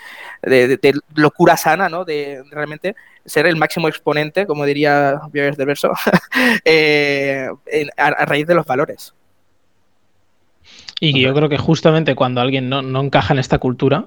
locura 1.14 1.56
sana, 1.56 1.88
¿no? 1.88 2.04
de 2.04 2.42
realmente 2.50 2.94
ser 3.24 3.46
el 3.46 3.56
máximo 3.56 3.88
exponente, 3.88 4.46
como 4.46 4.64
diría 4.64 5.20
Bioes 5.30 5.56
de 5.56 5.64
Verso, 5.64 5.92
eh, 6.64 7.48
a 7.96 8.24
raíz 8.24 8.46
de 8.46 8.54
los 8.54 8.66
valores. 8.66 9.14
Y 11.00 11.18
yo 11.18 11.34
creo 11.34 11.48
que 11.48 11.56
justamente 11.56 12.14
cuando 12.14 12.42
alguien 12.42 12.68
no, 12.68 13.00
encaja 13.00 13.32
en 13.32 13.40
esta 13.40 13.58
cultura, 13.58 14.06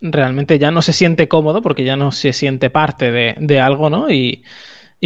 realmente 0.00 0.58
ya 0.58 0.72
no 0.72 0.82
se 0.82 0.92
siente 0.92 1.28
cómodo 1.28 1.62
porque 1.62 1.84
ya 1.84 1.96
no 1.96 2.10
se 2.10 2.32
siente 2.32 2.68
parte 2.68 3.12
de, 3.12 3.60
algo, 3.60 3.88
¿no? 3.88 4.10
Y, 4.10 4.42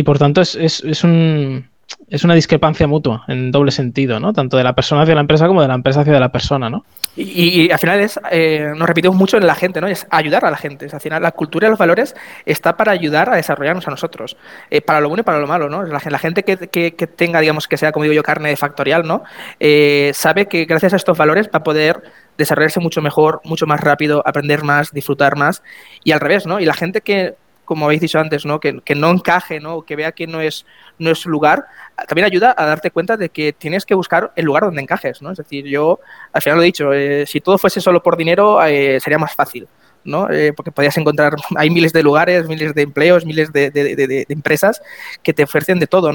por 0.05 0.19
tanto 0.19 0.41
es, 0.41 0.55
es, 0.57 1.05
un, 1.05 1.69
es 2.09 2.25
una 2.25 2.35
discrepancia 2.35 2.87
mutua 2.87 3.25
en 3.29 3.53
doble 3.53 3.71
sentido, 3.71 4.19
¿no? 4.19 4.33
Tanto 4.33 4.57
de 4.57 4.65
la 4.65 4.75
persona 4.75 5.03
hacia 5.03 5.15
la 5.15 5.21
empresa 5.21 5.47
como 5.47 5.61
de 5.61 5.69
la 5.69 5.75
empresa 5.75 6.01
hacia 6.01 6.19
la 6.19 6.33
persona, 6.33 6.71
¿no? 6.71 6.87
Y, 7.23 7.71
al 7.71 7.79
final 7.79 8.01
es, 8.01 8.19
eh, 8.31 8.73
nos 8.75 8.89
repetimos 8.89 9.17
mucho 9.17 9.37
en 9.37 9.47
la 9.47 9.55
gente, 9.55 9.81
¿no? 9.81 9.87
Es 9.89 10.07
ayudar 10.11 10.45
a 10.45 10.51
la 10.51 10.57
gente. 10.57 10.87
al 10.91 11.01
final 11.01 11.23
la 11.23 11.33
cultura 11.33 11.67
y 11.67 11.71
los 11.71 11.79
valores 11.79 12.15
está 12.47 12.77
para 12.77 12.93
ayudar 12.93 13.29
a 13.31 13.37
desarrollarnos 13.37 13.87
a 13.87 13.91
nosotros, 13.91 14.37
eh, 14.71 14.81
para 14.81 15.01
lo 15.01 15.09
bueno 15.09 15.21
y 15.21 15.25
para 15.25 15.39
lo 15.39 15.47
malo, 15.47 15.69
¿no? 15.69 15.83
La, 15.83 16.19
gente 16.19 16.43
que, 16.43 16.57
tenga, 17.07 17.41
digamos, 17.41 17.69
que 17.69 17.77
sea, 17.77 17.93
como 17.93 18.05
digo 18.05 18.15
yo, 18.15 18.23
carne 18.23 18.49
de 18.49 18.57
factorial, 18.57 19.07
¿no? 19.07 19.23
Eh, 19.59 20.13
sabe 20.15 20.47
que 20.47 20.65
gracias 20.65 20.95
a 20.95 20.97
estos 20.97 21.19
valores 21.19 21.49
va 21.49 21.59
a 21.59 21.63
poder 21.63 22.03
desarrollarse 22.39 22.81
mucho 22.81 23.03
mejor, 23.03 23.41
mucho 23.45 23.67
más 23.67 23.81
rápido, 23.81 24.23
aprender 24.25 24.63
más, 24.63 24.93
disfrutar 24.93 25.37
más. 25.37 25.63
Y 26.03 26.13
al 26.13 26.21
revés, 26.21 26.47
¿no? 26.47 26.59
Y 26.59 26.65
la 26.65 26.75
gente 26.75 27.03
que, 27.03 27.35
como 27.71 27.85
habéis 27.85 28.01
dicho 28.01 28.19
antes, 28.19 28.45
¿no? 28.45 28.59
Que, 28.59 28.83
no 28.97 29.11
encaje, 29.13 29.61
¿no? 29.61 29.83
que 29.83 29.95
vea 29.95 30.11
que 30.11 30.27
no 30.27 30.41
es, 30.41 30.67
su 31.15 31.31
lugar, 31.31 31.67
también 32.09 32.25
ayuda 32.25 32.53
a 32.59 32.67
darte 32.67 32.91
cuenta 32.91 33.17
de 33.17 33.29
que 33.29 33.53
tienes 33.53 33.87
que 33.87 33.95
buscar 33.95 34.33
el 34.35 34.45
lugar 34.45 34.65
donde 34.65 34.83
encajes. 34.83 35.23
¿no? 35.23 35.31
Es 35.31 35.39
decir, 35.39 35.67
yo 35.67 36.01
al 36.33 36.43
final 36.43 36.57
lo 36.57 36.65
he 36.65 36.67
dicho, 36.67 36.93
eh, 36.93 37.27
si 37.29 37.41
todo 37.41 37.59
fuese 37.59 37.81
solo 37.81 38.03
por 38.03 38.17
dinero 38.17 38.61
eh, 38.65 38.99
sería 38.99 39.19
más 39.19 39.37
fácil. 39.37 39.69
Eh, 40.33 40.53
porque 40.57 40.73
podías 40.73 40.99
encontrar, 40.99 41.37
hay 41.57 41.71
miles 41.71 41.93
de 41.93 42.03
lugares, 42.03 42.49
miles 42.49 42.75
de 42.75 42.83
empleos, 42.83 43.25
miles 43.25 43.53
de, 43.53 44.27
empresas 44.29 44.83
que 45.23 45.33
te 45.33 45.45
ofrecen 45.45 45.79
de 45.79 45.87
todo, 45.87 46.11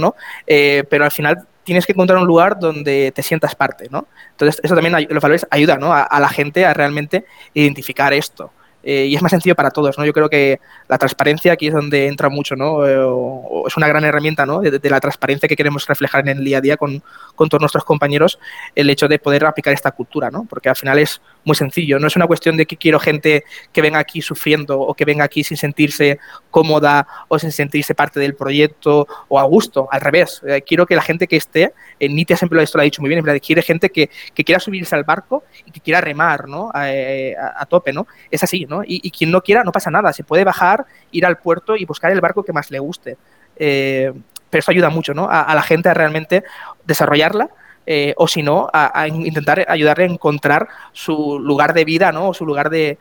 pero 0.46 1.06
al 1.06 1.12
final 1.12 1.48
tienes 1.64 1.86
que 1.86 1.94
encontrar 1.94 2.20
un 2.20 2.28
lugar 2.28 2.60
donde 2.60 3.14
te 3.16 3.24
sientas 3.24 3.56
parte, 3.56 3.88
¿no? 3.90 4.10
Entonces, 4.32 4.60
eso 4.62 4.76
también, 4.76 5.08
los 5.10 5.24
valores 5.24 5.48
ayuda, 5.50 5.78
¿no? 5.78 5.94
a 5.94 6.20
la 6.20 6.28
gente 6.28 6.66
a 6.66 6.74
realmente 6.74 7.24
identificar 7.54 8.12
esto. 8.12 8.52
Y 8.86 9.16
es 9.16 9.22
más 9.24 9.32
sencillo 9.32 9.56
para 9.56 9.72
todos. 9.72 9.96
Yo 9.98 10.14
creo 10.14 10.30
que 10.30 10.60
la 10.88 10.98
transparencia 10.98 11.54
aquí 11.54 11.68
es 11.68 11.74
donde 11.74 12.08
entra 12.08 12.30
mucho, 12.30 12.56
¿no? 12.56 12.86
Eh, 12.86 12.96
es 13.68 13.76
una 13.78 13.88
gran 13.88 14.04
herramienta, 14.04 14.46
¿no? 14.46 14.60
De, 14.62 14.90
la 14.90 15.00
transparencia 15.00 15.50
que 15.50 15.56
queremos 15.56 15.88
reflejar 15.88 16.28
en 16.28 16.38
el 16.38 16.44
día 16.44 16.60
a 16.60 16.62
día 16.62 16.78
con, 16.78 17.02
con, 17.36 17.50
todos 17.50 17.62
nuestros 17.62 17.84
compañeros, 17.84 18.40
el 18.76 18.90
hecho 18.90 19.08
de 19.08 19.18
poder 19.18 19.46
aplicar 19.46 19.74
esta 19.74 19.92
cultura, 19.92 20.30
¿no? 20.30 20.46
Porque 20.48 20.70
al 20.70 20.76
final 20.76 21.00
es 21.00 21.22
muy 21.44 21.56
sencillo, 21.56 21.98
no 22.00 22.08
es 22.08 22.16
una 22.16 22.28
cuestión 22.28 22.56
de 22.58 22.66
que 22.66 22.78
quiero 22.78 23.00
gente 23.00 23.44
que 23.74 23.82
venga 23.82 24.00
aquí 24.00 24.22
sufriendo 24.22 24.80
o 24.80 24.94
que 24.94 25.06
venga 25.06 25.24
aquí 25.24 25.44
sin 25.44 25.58
sentirse 25.58 26.20
cómoda 26.52 27.08
o 27.28 27.40
sin 27.40 27.52
sentirse 27.52 27.96
parte 27.96 28.20
del 28.20 28.36
proyecto 28.36 29.08
o 29.28 29.40
a 29.40 29.44
gusto, 29.44 29.88
al 29.92 30.02
revés, 30.02 30.42
eh, 30.48 30.62
quiero 30.62 30.86
que 30.86 30.96
la 30.96 31.02
gente 31.02 31.28
que 31.28 31.38
esté, 31.38 31.74
en 32.00 32.16
Nitia 32.16 32.38
siempre 32.38 32.60
lo 32.62 32.82
ha 32.82 32.84
dicho 32.84 33.02
muy 33.02 33.10
bien, 33.10 33.28
en 33.28 33.40
quiere 33.40 33.62
gente 33.62 33.90
que, 33.90 34.10
que, 34.34 34.44
quiera 34.44 34.60
subirse 34.60 34.96
al 34.96 35.04
barco 35.04 35.44
y 35.66 35.72
que 35.72 35.80
quiera 35.80 36.02
remar, 36.02 36.48
¿no? 36.48 36.70
A, 36.74 36.86
a, 37.58 37.66
tope, 37.66 37.92
¿no? 37.92 38.08
Es 38.32 38.44
así, 38.44 38.66
¿no? 38.66 38.82
Y 38.86 39.10
quien 39.12 39.32
no 39.32 39.42
quiera, 39.42 39.64
no 39.64 39.72
pasa 39.72 39.92
nada, 39.92 40.14
se 40.14 40.24
puede 40.24 40.44
bajar 40.44 40.75
ir 41.12 41.26
al 41.26 41.38
puerto 41.38 41.76
y 41.76 41.86
buscar 41.86 42.12
el 42.12 42.22
barco 42.22 42.44
que 42.44 42.54
más 42.54 42.72
le 42.72 42.80
guste. 42.80 43.18
Eh, 43.56 44.12
pero 44.50 44.60
eso 44.60 44.72
ayuda 44.72 44.90
mucho 44.90 45.14
¿no? 45.14 45.28
a, 45.30 45.54
la 45.54 45.62
gente 45.62 45.90
a 45.90 45.94
realmente 45.94 46.44
desarrollarla. 46.86 47.50
Eh, 47.88 48.16
o 48.18 48.28
si 48.28 48.42
no, 48.42 48.68
a, 48.74 49.08
intentar 49.08 49.64
ayudarle 49.68 50.06
a 50.06 50.08
encontrar 50.08 50.68
su 50.92 51.38
lugar 51.38 51.76
de 51.76 51.86
vida 51.86 52.12
¿no? 52.12 52.30
o 52.30 52.34
su 52.34 52.44
lugar 52.44 52.72
de, 52.72 52.98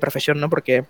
profesión, 0.00 0.38
¿no? 0.38 0.48
porque, 0.48 0.84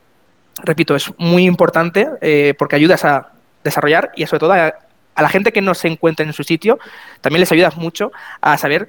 repito, 0.63 0.95
es 0.95 1.11
muy 1.17 1.47
importante 1.47 2.07
eh, 2.21 2.53
porque 2.59 2.77
ayudas 2.77 3.03
a 3.07 3.33
desarrollar 3.65 4.11
y 4.15 4.27
sobre 4.27 4.41
todo 4.41 4.53
a, 4.53 4.75
a, 5.15 5.23
la 5.23 5.29
gente 5.31 5.53
que 5.53 5.63
no 5.63 5.73
se 5.73 5.89
encuentra 5.89 6.27
en 6.27 6.35
su 6.35 6.45
sitio, 6.45 6.79
también 7.23 7.41
les 7.41 7.51
ayudas 7.51 7.79
mucho 7.79 8.13
a 8.43 8.59
saber 8.59 8.89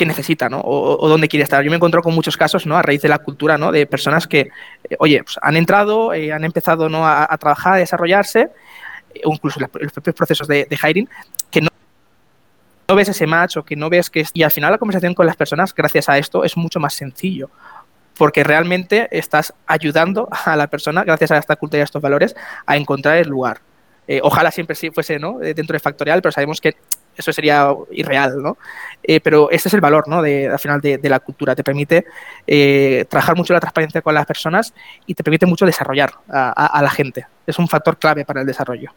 qué 0.00 0.06
necesita, 0.06 0.48
¿no? 0.48 0.62
O, 0.64 1.06
dónde 1.10 1.28
quiere 1.28 1.44
estar. 1.44 1.62
Yo 1.62 1.70
me 1.70 1.74
he 1.74 1.76
encontrado 1.76 2.02
con 2.02 2.14
muchos 2.14 2.34
casos, 2.34 2.64
¿no? 2.64 2.74
A 2.74 2.80
raíz 2.80 3.02
de 3.02 3.10
la 3.10 3.18
cultura, 3.18 3.58
¿no? 3.58 3.70
De 3.70 3.84
personas 3.84 4.26
que, 4.26 4.48
eh, 4.88 4.96
oye, 4.98 5.22
pues 5.22 5.36
han 5.42 5.58
entrado, 5.58 6.14
eh, 6.14 6.32
han 6.32 6.42
empezado 6.42 6.88
¿no? 6.88 7.06
a, 7.06 7.36
trabajar, 7.36 7.74
a 7.74 7.76
desarrollarse, 7.76 8.48
eh, 9.14 9.20
o 9.26 9.34
incluso 9.34 9.60
los 9.60 9.92
propios 9.92 10.16
procesos 10.16 10.48
de, 10.48 10.66
hiring, 10.82 11.06
que 11.50 11.60
no, 11.60 11.68
no 12.88 12.94
ves 12.94 13.10
ese 13.10 13.26
match 13.26 13.58
o 13.58 13.62
que 13.62 13.76
no 13.76 13.90
ves 13.90 14.08
que... 14.08 14.24
Y 14.32 14.42
al 14.42 14.50
final 14.50 14.72
la 14.72 14.78
conversación 14.78 15.12
con 15.12 15.26
las 15.26 15.36
personas, 15.36 15.74
gracias 15.74 16.08
a 16.08 16.16
esto, 16.16 16.44
es 16.44 16.56
mucho 16.56 16.80
más 16.80 16.94
sencillo 16.94 17.50
porque 18.16 18.42
realmente 18.42 19.06
estás 19.10 19.52
ayudando 19.66 20.30
a 20.30 20.56
la 20.56 20.68
persona, 20.68 21.04
gracias 21.04 21.30
a 21.30 21.36
esta 21.36 21.56
cultura 21.56 21.78
y 21.78 21.82
a 21.82 21.84
estos 21.84 22.00
valores, 22.00 22.34
a 22.64 22.78
encontrar 22.78 23.18
el 23.18 23.28
lugar. 23.28 23.60
ojalá 24.22 24.50
siempre 24.50 24.76
sí 24.76 24.90
fuese 24.90 25.18
¿no? 25.18 25.38
dentro 25.38 25.74
de 25.74 25.80
Factorial, 25.80 26.20
pero 26.20 26.32
sabemos 26.32 26.60
que 26.60 26.76
eso 27.20 27.32
sería 27.32 27.72
irreal, 27.90 28.42
¿no? 28.42 28.58
Eh, 29.02 29.20
pero 29.20 29.50
este 29.50 29.68
es 29.68 29.74
el 29.74 29.80
valor, 29.80 30.08
¿no? 30.08 30.22
De, 30.22 30.48
al 30.48 30.58
final 30.58 30.80
de, 30.80 30.98
la 31.08 31.20
cultura. 31.20 31.54
Te 31.54 31.64
permite 31.64 32.06
eh, 32.46 33.04
trabajar 33.08 33.36
mucho 33.36 33.52
la 33.52 33.60
transparencia 33.60 34.02
con 34.02 34.14
las 34.14 34.26
personas 34.26 34.74
y 35.06 35.14
te 35.14 35.22
permite 35.22 35.46
mucho 35.46 35.64
desarrollar 35.66 36.12
a, 36.28 36.80
la 36.82 36.90
gente. 36.90 37.26
Es 37.46 37.58
un 37.58 37.68
factor 37.68 37.98
clave 37.98 38.24
para 38.24 38.40
el 38.40 38.46
desarrollo. 38.46 38.92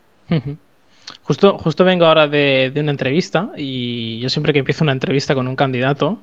Justo, 1.24 1.58
justo 1.58 1.84
vengo 1.84 2.06
ahora 2.06 2.27
de, 2.27 2.72
una 2.75 2.92
entrevista 2.92 3.50
y 3.58 4.20
yo 4.20 4.30
siempre 4.30 4.53
que 4.53 4.60
empiezo 4.60 4.84
una 4.84 4.94
entrevista 4.94 5.36
con 5.36 5.48
un 5.48 5.56
candidato, 5.56 6.22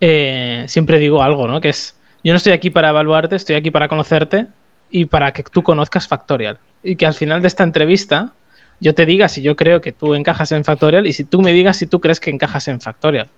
eh, 0.00 0.64
siempre 0.68 0.98
digo 0.98 1.22
algo, 1.22 1.48
¿no? 1.48 1.60
Que 1.60 1.70
es, 1.70 1.96
yo 2.24 2.32
no 2.32 2.36
estoy 2.36 2.52
aquí 2.52 2.70
para 2.70 2.90
evaluarte, 2.90 3.36
estoy 3.36 3.56
aquí 3.56 3.70
para 3.70 3.88
conocerte 3.88 4.46
y 4.90 5.06
para 5.06 5.32
que 5.32 5.42
tú 5.42 5.62
conozcas 5.62 6.08
Factorial. 6.08 6.58
Y 6.82 6.96
que 6.96 7.06
al 7.06 7.14
final 7.14 7.42
de 7.42 7.48
esta 7.48 7.64
entrevista 7.64 8.32
yo 8.80 8.94
te 8.94 9.06
diga 9.06 9.28
si 9.28 9.42
yo 9.42 9.56
creo 9.56 9.80
que 9.80 9.92
tú 9.92 10.14
encajas 10.14 10.52
en 10.52 10.64
Factorial 10.64 11.06
y 11.06 11.12
si 11.12 11.24
tú 11.24 11.42
me 11.42 11.52
digas 11.52 11.76
si 11.76 11.86
tú 11.86 12.00
crees 12.00 12.20
que 12.20 12.30
encajas 12.30 12.68
en 12.68 12.80
Factorial. 12.80 13.28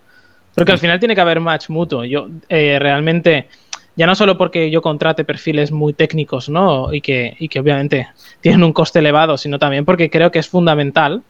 Porque 0.54 0.72
al 0.72 0.78
final 0.78 0.98
tiene 0.98 1.14
que 1.14 1.20
haber 1.20 1.40
match 1.40 1.68
mutuo. 1.68 2.04
Yo 2.04 2.28
eh, 2.48 2.78
realmente, 2.80 3.48
ya 3.96 4.06
no 4.06 4.14
solo 4.14 4.36
porque 4.36 4.70
yo 4.70 4.82
contrate 4.82 5.24
perfiles 5.24 5.70
muy 5.70 5.92
técnicos, 5.92 6.48
¿no? 6.48 6.92
Y 6.92 7.00
que, 7.00 7.36
y 7.38 7.48
que 7.48 7.60
obviamente 7.60 8.08
tienen 8.40 8.64
un 8.64 8.72
coste 8.72 8.98
elevado, 8.98 9.38
sino 9.38 9.58
también 9.58 9.84
porque 9.84 10.10
creo 10.10 10.30
que 10.30 10.40
es 10.40 10.48
fundamental 10.48 11.22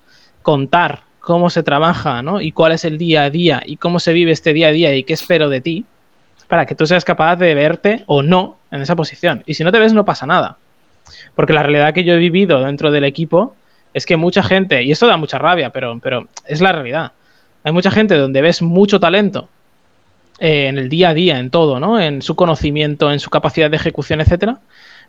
contar 0.42 1.02
cómo 1.20 1.50
se 1.50 1.62
trabaja, 1.62 2.22
¿no? 2.22 2.40
Y 2.40 2.52
cuál 2.52 2.72
es 2.72 2.84
el 2.84 2.98
día 2.98 3.24
a 3.24 3.30
día 3.30 3.62
y 3.64 3.76
cómo 3.76 4.00
se 4.00 4.12
vive 4.12 4.32
este 4.32 4.52
día 4.52 4.68
a 4.68 4.72
día 4.72 4.94
y 4.94 5.04
qué 5.04 5.12
espero 5.12 5.48
de 5.48 5.60
ti 5.60 5.84
para 6.48 6.66
que 6.66 6.74
tú 6.74 6.86
seas 6.86 7.04
capaz 7.04 7.36
de 7.36 7.54
verte 7.54 8.02
o 8.06 8.22
no 8.22 8.56
en 8.72 8.80
esa 8.80 8.96
posición. 8.96 9.42
Y 9.46 9.54
si 9.54 9.62
no 9.62 9.70
te 9.70 9.78
ves, 9.78 9.92
no 9.92 10.04
pasa 10.04 10.26
nada. 10.26 10.56
Porque 11.34 11.52
la 11.52 11.62
realidad 11.62 11.94
que 11.94 12.04
yo 12.04 12.14
he 12.14 12.18
vivido 12.18 12.64
dentro 12.64 12.90
del 12.90 13.04
equipo 13.04 13.54
es 13.94 14.06
que 14.06 14.16
mucha 14.16 14.42
gente, 14.42 14.82
y 14.82 14.92
esto 14.92 15.06
da 15.06 15.16
mucha 15.16 15.38
rabia, 15.38 15.70
pero, 15.70 15.98
pero 16.00 16.28
es 16.46 16.60
la 16.60 16.72
realidad. 16.72 17.12
Hay 17.64 17.72
mucha 17.72 17.90
gente 17.90 18.16
donde 18.16 18.40
ves 18.42 18.62
mucho 18.62 19.00
talento 19.00 19.48
eh, 20.38 20.68
en 20.68 20.78
el 20.78 20.88
día 20.88 21.10
a 21.10 21.14
día, 21.14 21.38
en 21.38 21.50
todo, 21.50 21.80
¿no? 21.80 22.00
En 22.00 22.22
su 22.22 22.36
conocimiento, 22.36 23.12
en 23.12 23.20
su 23.20 23.30
capacidad 23.30 23.70
de 23.70 23.76
ejecución, 23.76 24.20
etcétera, 24.20 24.58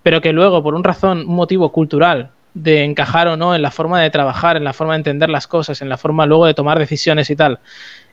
pero 0.03 0.21
que 0.21 0.33
luego, 0.33 0.63
por 0.63 0.75
un 0.75 0.83
razón, 0.83 1.19
un 1.27 1.35
motivo 1.35 1.71
cultural 1.71 2.31
de 2.53 2.83
encajar 2.83 3.27
o 3.27 3.37
no 3.37 3.55
en 3.55 3.61
la 3.61 3.71
forma 3.71 4.01
de 4.01 4.09
trabajar, 4.09 4.57
en 4.57 4.63
la 4.63 4.73
forma 4.73 4.93
de 4.93 4.97
entender 4.97 5.29
las 5.29 5.47
cosas, 5.47 5.81
en 5.81 5.89
la 5.89 5.97
forma 5.97 6.25
luego 6.25 6.45
de 6.45 6.53
tomar 6.53 6.79
decisiones 6.79 7.29
y 7.29 7.35
tal, 7.35 7.59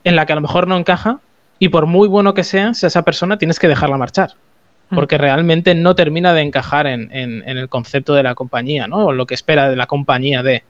en 0.05 0.15
la 0.15 0.27
que 0.27 0.33
a 0.33 0.37
lo 0.37 0.43
mejor 0.43 0.69
no 0.69 0.77
encaja, 0.77 1.19
y 1.59 1.71
por 1.71 1.87
muy 1.87 2.07
bueno 2.07 2.35
que 2.35 2.45
sea, 2.45 2.71
esa 2.71 3.03
persona 3.03 3.39
tienes 3.39 3.59
que 3.59 3.67
dejarla 3.67 3.97
marchar. 3.97 4.35
Porque 4.91 5.19
realmente 5.19 5.75
no 5.75 5.95
termina 5.95 6.33
de 6.33 6.43
encajar 6.43 6.87
en, 6.87 7.11
el 7.13 7.69
concepto 7.69 8.15
de 8.15 8.23
la 8.23 8.35
compañía, 8.35 8.87
¿no? 8.87 9.07
O 9.07 9.13
lo 9.13 9.27
que 9.27 9.35
espera 9.35 9.69
de 9.69 9.77
la 9.77 9.87
compañía 9.87 10.43
de, 10.43 10.63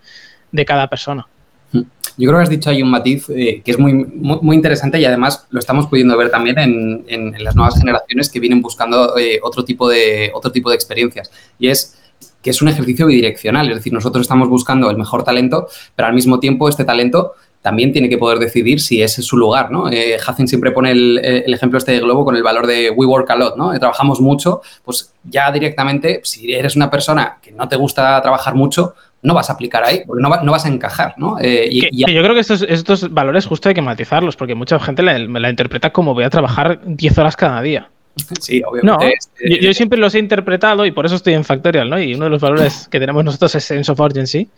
cada 0.66 0.88
persona. 0.88 1.26
Yo 1.72 2.28
creo 2.28 2.38
que 2.38 2.42
has 2.42 2.50
dicho 2.50 2.70
ahí 2.70 2.82
un 2.82 2.90
matiz 2.90 3.28
eh, 3.30 3.62
que 3.64 3.70
es 3.70 3.78
muy, 3.78 3.92
muy, 3.92 4.56
interesante 4.56 4.98
y 4.98 5.04
además 5.04 5.46
lo 5.50 5.60
estamos 5.60 5.86
pudiendo 5.86 6.16
ver 6.16 6.30
también 6.30 6.58
en, 6.58 7.44
las 7.44 7.54
nuevas 7.54 7.78
generaciones 7.78 8.28
que 8.28 8.40
vienen 8.40 8.60
buscando 8.60 9.16
eh, 9.16 9.38
otro, 9.42 9.64
tipo 9.64 9.88
de, 9.88 10.32
otro 10.34 10.50
tipo 10.50 10.70
de 10.70 10.74
experiencias. 10.74 11.30
Y 11.58 11.68
es 11.68 11.96
que 12.42 12.50
es 12.50 12.62
un 12.62 12.68
ejercicio 12.68 13.06
bidireccional, 13.06 13.68
es 13.68 13.76
decir, 13.76 13.92
nosotros 13.92 14.22
estamos 14.22 14.48
buscando 14.48 14.90
el 14.90 14.96
mejor 14.96 15.24
talento, 15.24 15.68
pero 15.94 16.08
al 16.08 16.14
mismo 16.14 16.40
tiempo 16.40 16.68
este 16.68 16.84
talento 16.84 17.34
también 17.62 17.92
tiene 17.92 18.08
que 18.08 18.18
poder 18.18 18.38
decidir 18.38 18.80
si 18.80 19.02
ese 19.02 19.20
es 19.20 19.26
su 19.26 19.36
lugar, 19.36 19.70
¿no? 19.70 19.90
Eh, 19.90 20.18
siempre 20.46 20.70
pone 20.70 20.92
el, 20.92 21.18
ejemplo 21.52 21.78
este 21.78 21.92
de 21.92 22.00
Globo 22.00 22.24
con 22.24 22.36
el 22.36 22.42
valor 22.42 22.66
de 22.66 22.90
we 22.90 23.06
work 23.06 23.30
a 23.30 23.36
lot, 23.36 23.56
¿no? 23.56 23.74
Eh, 23.74 23.78
trabajamos 23.78 24.20
mucho, 24.20 24.62
pues 24.84 25.12
ya 25.24 25.50
directamente, 25.50 26.20
si 26.24 26.52
eres 26.52 26.76
una 26.76 26.90
persona 26.90 27.38
que 27.42 27.52
no 27.52 27.68
te 27.68 27.76
gusta 27.76 28.20
trabajar 28.22 28.54
mucho, 28.54 28.94
no 29.22 29.34
vas 29.34 29.50
a 29.50 29.54
aplicar 29.54 29.82
ahí, 29.84 30.02
porque 30.06 30.22
no, 30.22 30.30
vas 30.30 30.64
a 30.64 30.68
encajar, 30.68 31.14
¿no? 31.16 31.36
Eh, 31.40 31.68
y, 31.70 32.04
yo 32.14 32.22
creo 32.22 32.34
que 32.34 32.40
estos, 32.40 32.62
estos, 32.62 33.12
valores 33.12 33.46
justo 33.46 33.68
hay 33.68 33.74
que 33.74 33.82
matizarlos, 33.82 34.36
porque 34.36 34.54
mucha 34.54 34.78
gente 34.78 35.02
me 35.02 35.40
la 35.40 35.50
interpreta 35.50 35.90
como 35.90 36.14
voy 36.14 36.24
a 36.24 36.30
trabajar 36.30 36.80
10 36.84 37.18
horas 37.18 37.36
cada 37.36 37.60
día. 37.62 37.90
Sí, 38.40 38.62
obviamente. 38.66 39.16
No, 39.40 39.58
yo, 39.60 39.74
siempre 39.74 39.98
los 39.98 40.14
he 40.14 40.18
interpretado 40.18 40.84
y 40.86 40.90
por 40.90 41.06
eso 41.06 41.14
estoy 41.14 41.34
en 41.34 41.44
Factorial, 41.44 41.88
¿no? 41.88 42.00
Y 42.00 42.14
uno 42.14 42.24
de 42.24 42.30
los 42.30 42.40
valores 42.40 42.88
que 42.90 42.98
tenemos 42.98 43.24
nosotros 43.24 43.54
es 43.54 43.64
Sense 43.64 43.92
of 43.92 44.00
Urgency. 44.00 44.48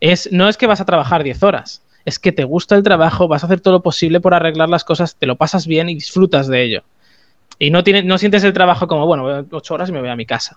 Es, 0.00 0.30
no 0.32 0.48
es 0.48 0.58
que 0.58 0.66
vas 0.66 0.80
a 0.80 0.84
trabajar 0.84 1.22
10 1.22 1.42
horas, 1.42 1.82
es 2.06 2.18
que 2.18 2.32
te 2.32 2.44
gusta 2.44 2.76
el 2.76 2.82
trabajo, 2.82 3.28
vas 3.28 3.42
a 3.42 3.46
hacer 3.46 3.60
todo 3.60 3.74
lo 3.74 3.82
posible 3.82 4.20
por 4.20 4.32
arreglar 4.32 4.70
las 4.70 4.84
cosas, 4.84 5.16
te 5.16 5.26
lo 5.26 5.36
pasas 5.36 5.66
bien 5.66 5.90
y 5.90 5.94
disfrutas 5.94 6.46
de 6.46 6.62
ello. 6.62 6.82
Y 7.58 7.70
no, 7.70 7.82
no 8.04 8.18
sientes 8.18 8.44
el 8.44 8.52
trabajo 8.52 8.86
como, 8.86 9.06
bueno, 9.06 9.44
ocho 9.50 9.74
horas 9.74 9.88
y 9.90 9.92
me 9.92 10.00
voy 10.00 10.08
a 10.08 10.16
mi 10.16 10.24
casa. 10.24 10.56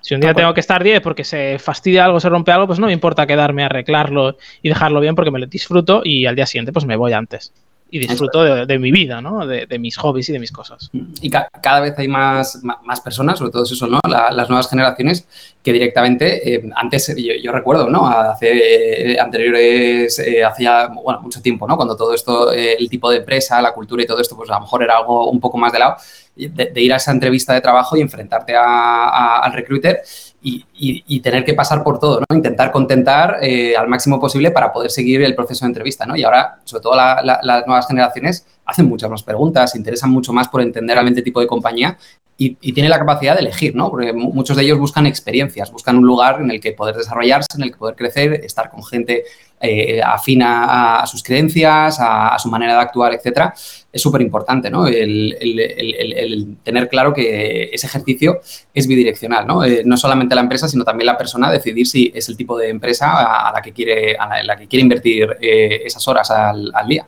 Si 0.00 0.14
un 0.14 0.20
día 0.20 0.34
tengo 0.34 0.52
que 0.52 0.60
estar 0.60 0.82
diez 0.82 1.00
porque 1.00 1.22
se 1.22 1.58
fastidia 1.60 2.04
algo, 2.04 2.18
se 2.18 2.28
rompe 2.28 2.50
algo, 2.50 2.66
pues 2.66 2.80
no 2.80 2.88
me 2.88 2.92
importa 2.92 3.26
quedarme 3.26 3.62
a 3.62 3.66
arreglarlo 3.66 4.36
y 4.60 4.68
dejarlo 4.68 5.00
bien 5.00 5.14
porque 5.14 5.30
me 5.30 5.38
lo 5.38 5.46
disfruto 5.46 6.02
y 6.04 6.26
al 6.26 6.34
día 6.34 6.46
siguiente 6.46 6.72
pues 6.72 6.84
me 6.84 6.96
voy 6.96 7.12
antes 7.12 7.52
y 7.94 7.98
disfruto 7.98 8.64
de, 8.64 8.78
mi 8.78 8.90
vida, 8.90 9.20
¿no? 9.20 9.46
De, 9.46 9.78
mis 9.78 9.98
hobbies 9.98 10.26
y 10.30 10.32
de 10.32 10.38
mis 10.38 10.50
cosas. 10.50 10.88
Y 11.20 11.28
cada 11.28 11.80
vez 11.80 11.92
hay 11.98 12.08
más, 12.08 12.58
más, 12.62 13.02
personas, 13.02 13.38
sobre 13.38 13.50
todo 13.52 13.64
eso, 13.64 13.86
¿no? 13.86 14.00
las 14.08 14.48
nuevas 14.48 14.70
generaciones 14.70 15.28
que 15.62 15.74
directamente, 15.74 16.54
eh, 16.54 16.70
antes 16.74 17.14
yo, 17.14 17.52
recuerdo, 17.52 17.90
¿no? 17.90 18.06
Hace 18.06 19.12
eh, 19.12 19.20
anteriores, 19.20 20.18
eh, 20.20 20.42
hacía, 20.42 20.86
bueno, 20.86 21.20
mucho 21.20 21.42
tiempo, 21.42 21.68
¿no? 21.68 21.76
Cuando 21.76 21.94
todo 21.94 22.14
esto, 22.14 22.50
el 22.50 22.88
tipo 22.88 23.10
de 23.10 23.18
empresa, 23.18 23.60
la 23.60 23.74
cultura 23.74 24.02
y 24.02 24.06
todo 24.06 24.22
esto, 24.22 24.36
pues 24.36 24.48
a 24.48 24.54
lo 24.54 24.60
mejor 24.60 24.82
era 24.82 24.96
algo 24.96 25.30
un 25.30 25.38
poco 25.38 25.58
más 25.58 25.70
de 25.70 25.78
lado, 25.78 25.96
de, 26.34 26.72
ir 26.76 26.94
a 26.94 26.96
esa 26.96 27.12
entrevista 27.12 27.52
de 27.52 27.60
trabajo 27.60 27.94
y 27.94 28.00
enfrentarte 28.00 28.54
al 28.56 29.52
recruiter 29.52 30.00
y, 30.42 31.20
tener 31.20 31.44
que 31.44 31.54
pasar 31.54 31.84
por 31.84 31.98
todo, 31.98 32.20
¿no? 32.20 32.36
Intentar 32.36 32.72
contentar 32.72 33.38
eh, 33.42 33.76
al 33.76 33.88
máximo 33.88 34.18
posible 34.18 34.50
para 34.50 34.72
poder 34.72 34.90
seguir 34.90 35.22
el 35.22 35.34
proceso 35.34 35.64
de 35.64 35.68
entrevista, 35.68 36.04
¿no? 36.04 36.16
Y 36.16 36.24
ahora, 36.24 36.58
sobre 36.64 36.82
todo 36.82 36.96
las 36.96 37.66
nuevas 37.66 37.86
generaciones, 37.86 38.44
hacen 38.64 38.86
muchas 38.86 39.08
más 39.08 39.22
preguntas, 39.22 39.72
se 39.72 39.78
interesan 39.78 40.10
mucho 40.10 40.32
más 40.32 40.48
por 40.48 40.60
entender 40.60 40.94
realmente 40.94 41.20
el 41.20 41.24
tipo 41.24 41.40
de 41.40 41.46
compañía 41.46 41.96
y, 42.36 42.56
y 42.60 42.72
tienen 42.72 42.90
la 42.90 42.98
capacidad 42.98 43.34
de 43.34 43.40
elegir, 43.40 43.76
¿no? 43.76 43.88
Porque 43.90 44.12
muchos 44.12 44.56
de 44.56 44.64
ellos 44.64 44.78
buscan 44.78 45.06
experiencias, 45.06 45.70
buscan 45.70 45.96
un 45.96 46.06
lugar 46.06 46.40
en 46.40 46.50
el 46.50 46.60
que 46.60 46.72
poder 46.72 46.96
desarrollarse, 46.96 47.48
en 47.56 47.62
el 47.62 47.70
que 47.70 47.76
poder 47.76 47.94
crecer, 47.94 48.32
estar 48.44 48.68
con 48.70 48.82
gente 48.84 49.24
eh, 49.60 50.02
afina 50.02 51.02
a, 51.02 51.06
sus 51.06 51.22
creencias, 51.22 51.98
a, 52.00 52.36
su 52.40 52.48
manera 52.50 52.74
de 52.74 52.80
actuar, 52.80 53.14
etcétera, 53.14 53.54
es 53.92 54.00
súper 54.00 54.22
importante, 54.22 54.70
¿no? 54.70 54.86
El, 54.86 56.56
tener 56.62 56.88
claro 56.88 57.12
que 57.12 57.70
ese 57.72 57.86
ejercicio 57.86 58.40
es 58.72 58.86
bidireccional, 58.86 59.46
¿no? 59.46 59.62
Eh, 59.64 59.82
no 59.84 59.96
solamente 59.98 60.34
la 60.34 60.40
empresa, 60.40 60.66
sino 60.66 60.82
también 60.82 61.06
la 61.06 61.18
persona 61.18 61.50
decidir 61.50 61.86
si 61.86 62.10
es 62.14 62.28
el 62.28 62.36
tipo 62.36 62.56
de 62.56 62.70
empresa 62.70 63.48
a, 63.48 63.52
la 63.52 63.60
que 63.60 63.72
quiere, 63.72 64.16
a 64.16 64.42
la, 64.42 64.56
que 64.56 64.66
quiere 64.66 64.82
invertir 64.82 65.36
eh, 65.40 65.82
esas 65.84 66.06
horas 66.08 66.30
al, 66.30 66.72
día. 66.88 67.06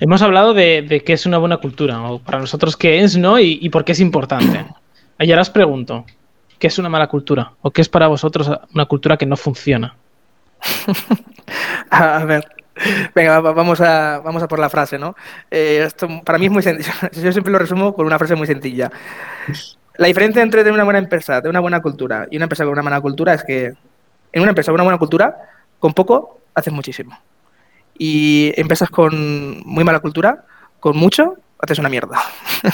Hemos 0.00 0.22
hablado 0.22 0.54
de, 0.54 1.02
qué 1.04 1.12
es 1.12 1.26
una 1.26 1.38
buena 1.38 1.58
cultura, 1.58 2.00
o 2.02 2.18
para 2.18 2.38
nosotros 2.38 2.76
qué 2.76 3.00
es, 3.00 3.16
¿no? 3.16 3.38
Y, 3.38 3.68
por 3.68 3.84
qué 3.84 3.92
es 3.92 4.00
importante. 4.00 4.64
Y 5.18 5.30
ahora 5.30 5.42
os 5.42 5.50
pregunto, 5.50 6.06
qué 6.58 6.68
es 6.68 6.78
una 6.78 6.88
mala 6.88 7.08
cultura? 7.08 7.52
¿O 7.60 7.70
qué 7.70 7.82
es 7.82 7.88
para 7.90 8.06
vosotros 8.06 8.50
una 8.74 8.86
cultura 8.86 9.18
que 9.18 9.26
no 9.26 9.36
funciona? 9.36 9.96
a 11.90 12.24
ver, 12.24 12.55
venga, 13.14 13.40
vamos 13.40 13.80
a, 13.80 14.20
vamos 14.24 14.42
a 14.42 14.48
por 14.48 14.58
la 14.58 14.68
frase, 14.68 14.98
¿no? 14.98 15.16
Eh, 15.50 15.84
esto 15.86 16.08
para 16.24 16.38
mí 16.38 16.46
es 16.46 16.52
muy 16.52 16.62
sencillo. 16.62 16.92
Yo 17.12 17.32
siempre 17.32 17.52
lo 17.52 17.58
resumo 17.58 17.94
con 17.94 18.06
una 18.06 18.18
frase 18.18 18.34
muy 18.34 18.46
sencilla. 18.46 18.90
La 19.96 20.06
diferencia 20.08 20.42
entre 20.42 20.62
tener 20.62 20.74
una 20.74 20.84
buena 20.84 20.98
empresa, 20.98 21.40
tener 21.40 21.50
una 21.50 21.60
buena 21.60 21.80
cultura 21.80 22.26
y 22.30 22.36
una 22.36 22.44
empresa 22.44 22.64
con 22.64 22.72
una 22.72 22.82
mala 22.82 23.00
cultura 23.00 23.34
es 23.34 23.42
que 23.44 23.72
en 24.32 24.42
una 24.42 24.50
empresa 24.50 24.70
con 24.70 24.74
una 24.74 24.84
buena 24.84 24.98
cultura, 24.98 25.36
con 25.78 25.94
poco 25.94 26.40
haces 26.54 26.72
muchísimo. 26.72 27.18
Y 27.98 28.52
empresas 28.56 28.90
con 28.90 29.62
muy 29.64 29.84
mala 29.84 30.00
cultura, 30.00 30.44
con 30.80 30.96
mucho 30.96 31.36
haces 31.60 31.78
una 31.78 31.88
mierda. 31.88 32.18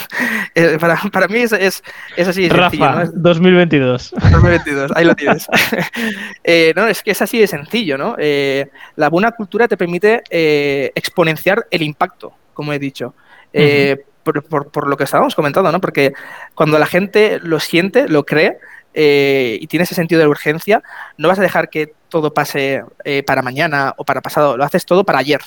Eh, 0.54 0.76
para, 0.78 1.00
para, 1.10 1.28
mí 1.28 1.38
es, 1.38 1.52
es, 1.52 1.82
es 2.14 2.28
así 2.28 2.46
de 2.46 2.54
sencillo. 2.54 2.90
¿no? 2.90 3.10
2022. 3.14 4.14
2022, 4.30 4.92
ahí 4.94 5.04
lo 5.06 5.14
tienes. 5.14 5.46
eh, 6.44 6.74
no, 6.76 6.86
es 6.86 7.02
que 7.02 7.12
es 7.12 7.22
así 7.22 7.38
de 7.38 7.46
sencillo, 7.46 7.96
¿no? 7.96 8.16
Eh, 8.18 8.68
la 8.96 9.08
buena 9.08 9.32
cultura 9.32 9.66
te 9.66 9.78
permite 9.78 10.22
eh, 10.28 10.92
exponenciar 10.94 11.66
el 11.70 11.80
impacto, 11.82 12.34
como 12.52 12.72
he 12.72 12.78
dicho. 12.78 13.14
Uh 13.54 13.96
por, 14.22 14.44
por, 14.44 14.70
por, 14.70 14.88
lo 14.88 14.96
que 14.96 15.04
estábamos 15.04 15.34
comentando, 15.34 15.72
¿no? 15.72 15.80
Porque 15.80 16.12
cuando 16.54 16.78
la 16.78 16.86
gente 16.86 17.40
lo 17.42 17.58
siente, 17.58 18.08
lo 18.08 18.24
cree 18.24 18.58
y 18.94 19.66
tiene 19.66 19.82
ese 19.82 19.96
sentido 19.96 20.20
de 20.20 20.28
urgencia, 20.28 20.82
no 21.16 21.26
vas 21.26 21.40
a 21.40 21.42
dejar 21.42 21.70
que 21.70 21.94
todo 22.08 22.32
pase 22.32 22.84
para 23.26 23.42
mañana 23.42 23.94
o 23.96 24.04
para 24.04 24.20
pasado, 24.20 24.56
lo 24.56 24.64
haces 24.64 24.86
todo 24.86 25.02
para 25.02 25.18
ayer 25.18 25.40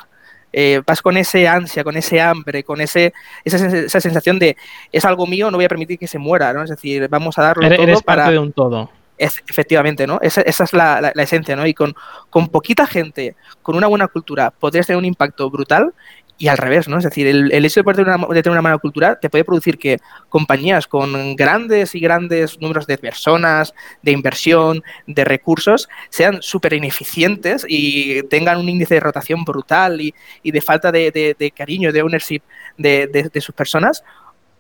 eh, 0.54 0.82
vas 0.86 1.02
con 1.02 1.18
ese 1.18 1.48
ansia, 1.48 1.84
con 1.84 1.98
ese 1.98 2.22
hambre, 2.22 2.64
con 2.64 2.82
ese, 2.82 3.14
esa, 3.44 3.58
esa, 3.58 4.00
sensación 4.00 4.40
de 4.40 4.56
es 4.92 5.06
algo 5.06 5.28
mío, 5.28 5.52
no 5.52 5.58
voy 5.58 5.66
a 5.66 5.70
permitir 5.70 6.00
que 6.00 6.08
se 6.08 6.20
muera, 6.20 6.54
¿no? 6.54 6.64
Es 6.64 6.70
decir, 6.70 7.08
vamos 7.10 7.38
a 7.38 7.44
darlo 7.44 7.66
eres, 7.66 7.78
todo 7.78 7.88
eres 7.88 8.02
para... 8.04 8.24
parte 8.24 8.34
de 8.34 8.40
un 8.40 8.54
todo. 8.54 8.90
Es, 9.18 9.42
efectivamente, 9.48 10.08
¿no? 10.08 10.20
Esa, 10.22 10.42
esa 10.42 10.66
es 10.66 10.74
la, 10.74 11.00
la, 11.00 11.12
la, 11.16 11.24
esencia, 11.24 11.56
¿no? 11.56 11.66
Y 11.66 11.74
con, 11.74 11.96
con 12.30 12.50
poquita 12.50 12.86
gente, 12.86 13.36
con 13.62 13.76
una 13.76 13.88
buena 13.88 14.08
cultura, 14.08 14.52
podrías 14.52 14.88
tener 14.88 14.98
un 14.98 15.06
impacto 15.06 15.50
brutal 15.50 15.94
y 16.38 16.48
al 16.48 16.58
revés, 16.58 16.88
¿no? 16.88 16.98
Es 16.98 17.04
decir, 17.04 17.28
el, 17.28 17.66
hecho 17.66 17.80
de, 17.80 17.84
poder 17.84 17.98
tener 17.98 18.16
una, 18.16 18.28
de 18.28 18.44
tener 18.44 18.52
una 18.52 18.62
mala 18.62 18.78
cultura 18.78 19.18
te 19.20 19.30
puede 19.30 19.46
producir 19.46 19.78
que 19.78 20.00
compañías 20.28 20.86
con 20.88 21.36
grandes 21.36 21.96
y 21.96 22.00
grandes 22.00 22.60
números 22.60 22.88
de 22.88 22.98
personas, 22.98 23.74
de 24.02 24.12
inversión, 24.12 24.84
de 25.08 25.24
recursos, 25.24 25.88
sean 26.10 26.42
súper 26.42 26.74
ineficientes 26.74 27.66
y 27.68 28.24
tengan 28.24 28.60
un 28.60 28.68
índice 28.68 28.96
de 28.96 29.00
rotación 29.00 29.46
brutal 29.46 30.02
y, 30.02 30.14
y 30.44 30.52
de 30.52 30.62
falta 30.62 30.92
de, 30.92 31.12
de, 31.12 31.36
de, 31.38 31.52
cariño, 31.52 31.94
de 31.94 32.02
ownership 32.02 32.42
de, 32.78 33.08
de, 33.08 33.42
sus 33.42 33.56
personas, 33.56 34.04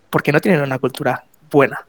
porque 0.09 0.31
no 0.31 0.39
tienen 0.39 0.61
una 0.61 0.79
cultura 0.79 1.25
buena. 1.51 1.85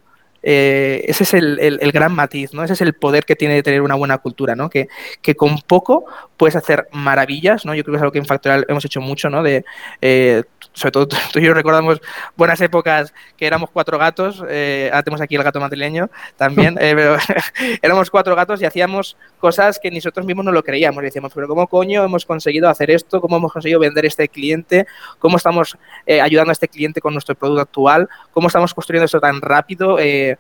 Eh, 0.48 1.04
ese 1.08 1.24
es 1.24 1.34
el, 1.34 1.58
el, 1.58 1.80
el, 1.82 1.90
gran 1.90 2.14
matiz, 2.14 2.54
¿no? 2.54 2.62
Ese 2.62 2.74
es 2.74 2.80
el 2.80 2.94
poder 2.94 3.24
que 3.24 3.34
tiene 3.34 3.54
de 3.54 3.64
tener 3.64 3.82
una 3.82 3.96
buena 3.96 4.18
cultura, 4.18 4.54
¿no? 4.54 4.70
Que, 4.70 4.86
que 5.20 5.34
con 5.34 5.58
poco 5.62 6.04
puedes 6.36 6.54
hacer 6.54 6.86
maravillas, 6.92 7.66
¿no? 7.66 7.74
Yo 7.74 7.82
creo 7.82 7.94
que 7.94 7.96
es 7.96 8.02
algo 8.02 8.12
que 8.12 8.20
en 8.20 8.26
Factorial 8.26 8.64
hemos 8.68 8.84
hecho 8.84 9.00
mucho, 9.00 9.28
¿no? 9.28 9.42
De, 9.42 9.64
eh, 10.00 10.44
sobre 10.72 10.92
todo 10.92 11.08
tú 11.32 11.38
y 11.40 11.42
yo 11.42 11.52
recordamos 11.52 12.00
buenas 12.36 12.60
épocas 12.60 13.12
que 13.36 13.46
éramos 13.46 13.70
cuatro 13.70 13.98
gatos, 13.98 14.44
eh, 14.48 14.88
ahora 14.92 15.02
tenemos 15.02 15.20
aquí 15.20 15.34
el 15.34 15.42
gato 15.42 15.58
madrileño 15.58 16.10
también, 16.36 16.76
eh, 16.80 16.92
pero 16.94 17.16
éramos 17.82 18.10
cuatro 18.10 18.36
gatos 18.36 18.62
y 18.62 18.66
hacíamos 18.66 19.16
cosas 19.40 19.80
que 19.82 19.90
nosotros 19.90 20.26
mismos 20.26 20.44
no 20.44 20.52
lo 20.52 20.62
creíamos. 20.62 21.02
Y 21.02 21.06
decíamos, 21.06 21.32
pero 21.34 21.48
¿cómo 21.48 21.66
coño 21.66 22.04
hemos 22.04 22.24
conseguido 22.24 22.68
hacer 22.68 22.90
esto? 22.90 23.20
¿Cómo 23.20 23.36
hemos 23.36 23.52
conseguido 23.52 23.80
vender 23.80 24.06
este 24.06 24.28
cliente? 24.28 24.86
¿Cómo 25.18 25.36
estamos 25.38 25.76
eh, 26.06 26.20
ayudando 26.20 26.50
a 26.50 26.52
este 26.52 26.68
cliente 26.68 27.00
con 27.00 27.14
nuestro 27.14 27.34
producto 27.34 27.62
actual? 27.62 28.08
¿Cómo 28.32 28.48
estamos 28.48 28.74
construyendo 28.74 29.06
esto 29.06 29.20
tan 29.20 29.40
rápido? 29.40 29.98
Eh, 29.98 30.35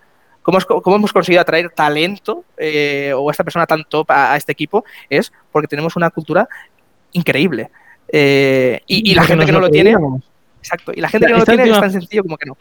¿Cómo, 0.46 0.60
¿Cómo, 0.80 0.94
hemos 0.94 1.12
conseguido 1.12 1.40
atraer 1.40 1.70
talento 1.70 2.44
eh, 2.56 3.12
o 3.16 3.32
esta 3.32 3.42
persona 3.42 3.66
tan 3.66 3.82
top 3.82 4.08
a, 4.12 4.32
a, 4.32 4.36
este 4.36 4.52
equipo? 4.52 4.84
Es 5.10 5.32
porque 5.50 5.66
tenemos 5.66 5.96
una 5.96 6.08
cultura 6.08 6.48
increíble. 7.10 7.68
Eh, 8.06 8.80
y, 8.86 9.10
y, 9.10 9.14
la 9.16 9.24
gente 9.24 9.44
que 9.44 9.50
no 9.50 9.58
lo, 9.58 9.68
tiene. 9.70 9.96
Exacto. 10.60 10.92
Y 10.94 11.00
la 11.00 11.08
gente 11.08 11.26
que 11.26 11.32
no 11.32 11.40
lo 11.40 11.44
tiene 11.44 11.64
es 11.64 11.80
tan 11.80 11.90
sencillo 11.90 12.22
como 12.22 12.38
que 12.38 12.46
no. 12.46 12.56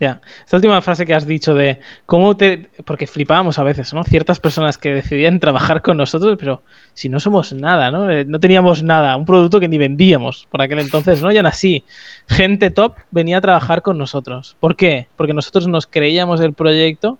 Ya, 0.00 0.20
esta 0.44 0.56
última 0.56 0.80
frase 0.80 1.04
que 1.04 1.14
has 1.14 1.26
dicho 1.26 1.54
de 1.54 1.80
cómo 2.06 2.36
te. 2.36 2.70
Porque 2.84 3.06
flipábamos 3.06 3.58
a 3.58 3.64
veces, 3.64 3.92
¿no? 3.92 4.04
Ciertas 4.04 4.38
personas 4.38 4.78
que 4.78 4.94
decidían 4.94 5.40
trabajar 5.40 5.82
con 5.82 5.96
nosotros, 5.96 6.36
pero 6.38 6.62
si 6.94 7.08
no 7.08 7.18
somos 7.18 7.52
nada, 7.52 7.90
¿no? 7.90 8.08
Eh, 8.08 8.24
No 8.24 8.38
teníamos 8.38 8.82
nada, 8.82 9.16
un 9.16 9.26
producto 9.26 9.58
que 9.58 9.68
ni 9.68 9.76
vendíamos 9.76 10.46
por 10.50 10.62
aquel 10.62 10.78
entonces, 10.78 11.20
¿no? 11.20 11.32
Y 11.32 11.36
aún 11.36 11.46
así, 11.46 11.84
gente 12.28 12.70
top 12.70 12.94
venía 13.10 13.38
a 13.38 13.40
trabajar 13.40 13.82
con 13.82 13.98
nosotros. 13.98 14.56
¿Por 14.60 14.76
qué? 14.76 15.08
Porque 15.16 15.34
nosotros 15.34 15.66
nos 15.66 15.86
creíamos 15.86 16.40
el 16.40 16.52
proyecto, 16.52 17.18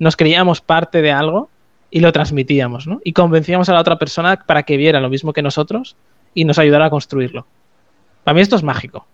nos 0.00 0.16
creíamos 0.16 0.60
parte 0.60 1.02
de 1.02 1.12
algo 1.12 1.48
y 1.90 2.00
lo 2.00 2.12
transmitíamos, 2.12 2.88
¿no? 2.88 3.00
Y 3.04 3.12
convencíamos 3.12 3.68
a 3.68 3.74
la 3.74 3.80
otra 3.80 3.98
persona 3.98 4.36
para 4.44 4.64
que 4.64 4.76
viera 4.76 5.00
lo 5.00 5.08
mismo 5.08 5.32
que 5.32 5.42
nosotros 5.42 5.96
y 6.34 6.44
nos 6.44 6.58
ayudara 6.58 6.86
a 6.86 6.90
construirlo. 6.90 7.46
Para 8.24 8.34
mí 8.34 8.40
esto 8.40 8.56
es 8.56 8.64
mágico. 8.64 9.06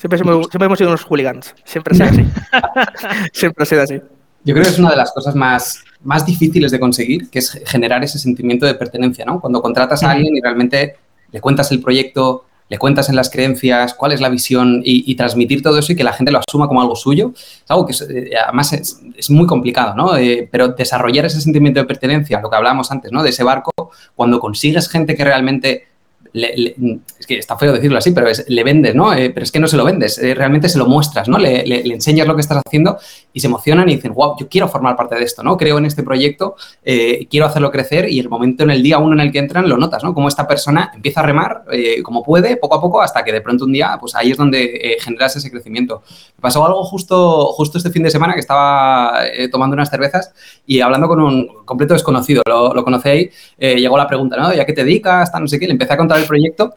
Siempre, 0.00 0.18
hemos, 0.18 0.46
siempre 0.46 0.64
hemos 0.64 0.78
sido 0.78 0.88
unos 0.88 1.04
hooligans. 1.04 1.54
Siempre 1.62 1.92
ha 1.92 2.08
sido 2.08 2.08
así. 2.08 2.24
siempre 3.34 3.62
ha 3.62 3.66
sido 3.66 3.82
así. 3.82 4.00
Yo 4.44 4.54
creo 4.54 4.64
que 4.64 4.70
es 4.70 4.78
una 4.78 4.90
de 4.90 4.96
las 4.96 5.12
cosas 5.12 5.34
más, 5.34 5.84
más 6.02 6.24
difíciles 6.24 6.72
de 6.72 6.80
conseguir, 6.80 7.28
que 7.28 7.40
es 7.40 7.60
generar 7.66 8.02
ese 8.02 8.18
sentimiento 8.18 8.64
de 8.64 8.74
pertenencia, 8.74 9.26
¿no? 9.26 9.40
Cuando 9.40 9.60
contratas 9.60 10.02
a 10.02 10.12
alguien 10.12 10.34
y 10.34 10.40
realmente 10.40 10.96
le 11.30 11.40
cuentas 11.42 11.70
el 11.72 11.82
proyecto, 11.82 12.46
le 12.70 12.78
cuentas 12.78 13.10
en 13.10 13.16
las 13.16 13.28
creencias, 13.28 13.92
cuál 13.92 14.12
es 14.12 14.22
la 14.22 14.30
visión 14.30 14.80
y, 14.82 15.10
y, 15.10 15.16
transmitir 15.16 15.62
todo 15.62 15.78
eso 15.78 15.92
y 15.92 15.96
que 15.96 16.04
la 16.04 16.14
gente 16.14 16.32
lo 16.32 16.38
asuma 16.38 16.66
como 16.66 16.80
algo 16.80 16.96
suyo, 16.96 17.32
es 17.34 17.64
algo 17.68 17.84
que 17.84 17.92
es, 17.92 18.00
eh, 18.00 18.30
además 18.42 18.72
es, 18.72 19.02
es, 19.16 19.28
muy 19.28 19.46
complicado, 19.46 19.94
¿no? 19.94 20.16
Eh, 20.16 20.48
pero 20.50 20.68
desarrollar 20.68 21.26
ese 21.26 21.42
sentimiento 21.42 21.80
de 21.80 21.86
pertenencia, 21.86 22.40
lo 22.40 22.48
que 22.48 22.56
hablábamos 22.56 22.90
antes, 22.90 23.12
¿no? 23.12 23.22
De 23.22 23.30
ese 23.30 23.44
barco, 23.44 23.90
cuando 24.14 24.40
consigues 24.40 24.88
gente 24.88 25.14
que 25.14 25.24
realmente 25.24 25.89
es 26.32 27.26
que 27.26 27.38
está 27.38 27.56
feo 27.56 27.72
decirlo 27.72 27.98
así, 27.98 28.12
pero 28.12 28.28
le 28.46 28.64
vendes, 28.64 28.94
¿no? 28.94 29.12
Eh, 29.12 29.30
pero 29.30 29.44
es 29.44 29.50
que 29.50 29.58
no 29.58 29.66
se 29.66 29.76
lo 29.76 29.84
vendes, 29.84 30.18
eh, 30.18 30.34
realmente 30.34 30.68
se 30.68 30.78
lo 30.78 30.86
muestras, 30.86 31.28
¿no? 31.28 31.38
Le, 31.38 31.62
enseñas 31.92 32.26
lo 32.26 32.34
que 32.34 32.40
estás 32.40 32.62
haciendo 32.64 32.98
y 33.32 33.40
se 33.40 33.46
emocionan 33.46 33.88
y 33.88 33.96
dicen, 33.96 34.14
wow, 34.14 34.36
yo 34.38 34.48
quiero 34.48 34.68
formar 34.68 34.96
parte 34.96 35.16
de 35.16 35.24
esto, 35.24 35.42
¿no? 35.42 35.56
Creo 35.56 35.78
en 35.78 35.86
este 35.86 36.02
proyecto, 36.02 36.56
eh, 36.84 37.26
quiero 37.28 37.46
hacerlo 37.46 37.70
crecer 37.70 38.08
y 38.08 38.20
el 38.20 38.28
momento 38.28 38.62
en 38.62 38.70
el 38.70 38.82
día 38.82 38.98
uno 38.98 39.14
en 39.14 39.20
el 39.20 39.32
que 39.32 39.38
entran 39.38 39.68
lo 39.68 39.76
notas, 39.76 40.04
¿no? 40.04 40.14
Como 40.14 40.28
esta 40.28 40.46
persona 40.46 40.92
empieza 40.94 41.20
a 41.20 41.24
remar 41.24 41.64
como 42.02 42.22
puede, 42.22 42.56
poco 42.56 42.76
a 42.76 42.80
poco, 42.80 43.02
hasta 43.02 43.24
que 43.24 43.32
de 43.32 43.40
pronto 43.40 43.64
un 43.64 43.72
día, 43.72 43.96
pues 44.00 44.14
ahí 44.14 44.30
es 44.30 44.36
donde 44.36 44.98
generas 45.00 45.36
ese 45.36 45.50
crecimiento. 45.50 46.02
Me 46.36 46.42
pasó 46.42 46.64
algo 46.64 46.84
justo, 46.84 47.46
justo 47.52 47.78
este 47.78 47.90
fin 47.90 48.02
de 48.02 48.10
semana 48.10 48.34
que 48.34 48.40
estaba 48.40 49.20
tomando 49.50 49.74
unas 49.74 49.90
cervezas 49.90 50.32
y 50.66 50.80
hablando 50.80 51.08
con 51.08 51.20
un 51.20 51.64
completo 51.64 51.94
desconocido, 51.94 52.42
lo, 52.46 52.74
lo 52.74 52.84
conocéis, 52.84 53.30
llegó 53.58 53.96
la 53.96 54.06
pregunta, 54.06 54.36
¿no? 54.36 54.52
¿Ya 54.54 54.64
qué 54.64 54.72
te 54.72 54.84
dedicas? 54.84 55.24
Hasta 55.24 55.40
no 55.40 55.48
sé 55.48 55.58
qué, 55.58 55.66
le 55.66 55.72
empecé 55.72 55.92
a 55.94 55.96
contar 55.96 56.19
el 56.20 56.26
proyecto 56.26 56.74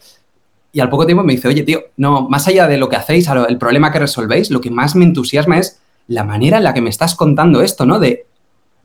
y 0.71 0.79
al 0.79 0.89
poco 0.89 1.06
tiempo 1.06 1.23
me 1.23 1.34
dice, 1.34 1.47
oye, 1.47 1.62
tío, 1.62 1.84
no, 1.97 2.27
más 2.27 2.47
allá 2.47 2.67
de 2.67 2.77
lo 2.77 2.89
que 2.89 2.95
hacéis, 2.95 3.27
el 3.47 3.58
problema 3.60 3.91
que 3.91 3.99
resolvéis, 3.99 4.49
lo 4.49 4.60
que 4.60 4.71
más 4.71 4.95
me 4.95 5.06
entusiasma 5.06 5.60
es 5.60 5.79
la 6.08 6.23
manera 6.23 6.58
en 6.58 6.63
la 6.63 6.73
que 6.73 6.82
me 6.82 6.89
estás 6.89 7.13
contando 7.13 7.62
esto, 7.62 7.86
¿no? 7.86 7.99
De 7.99 8.25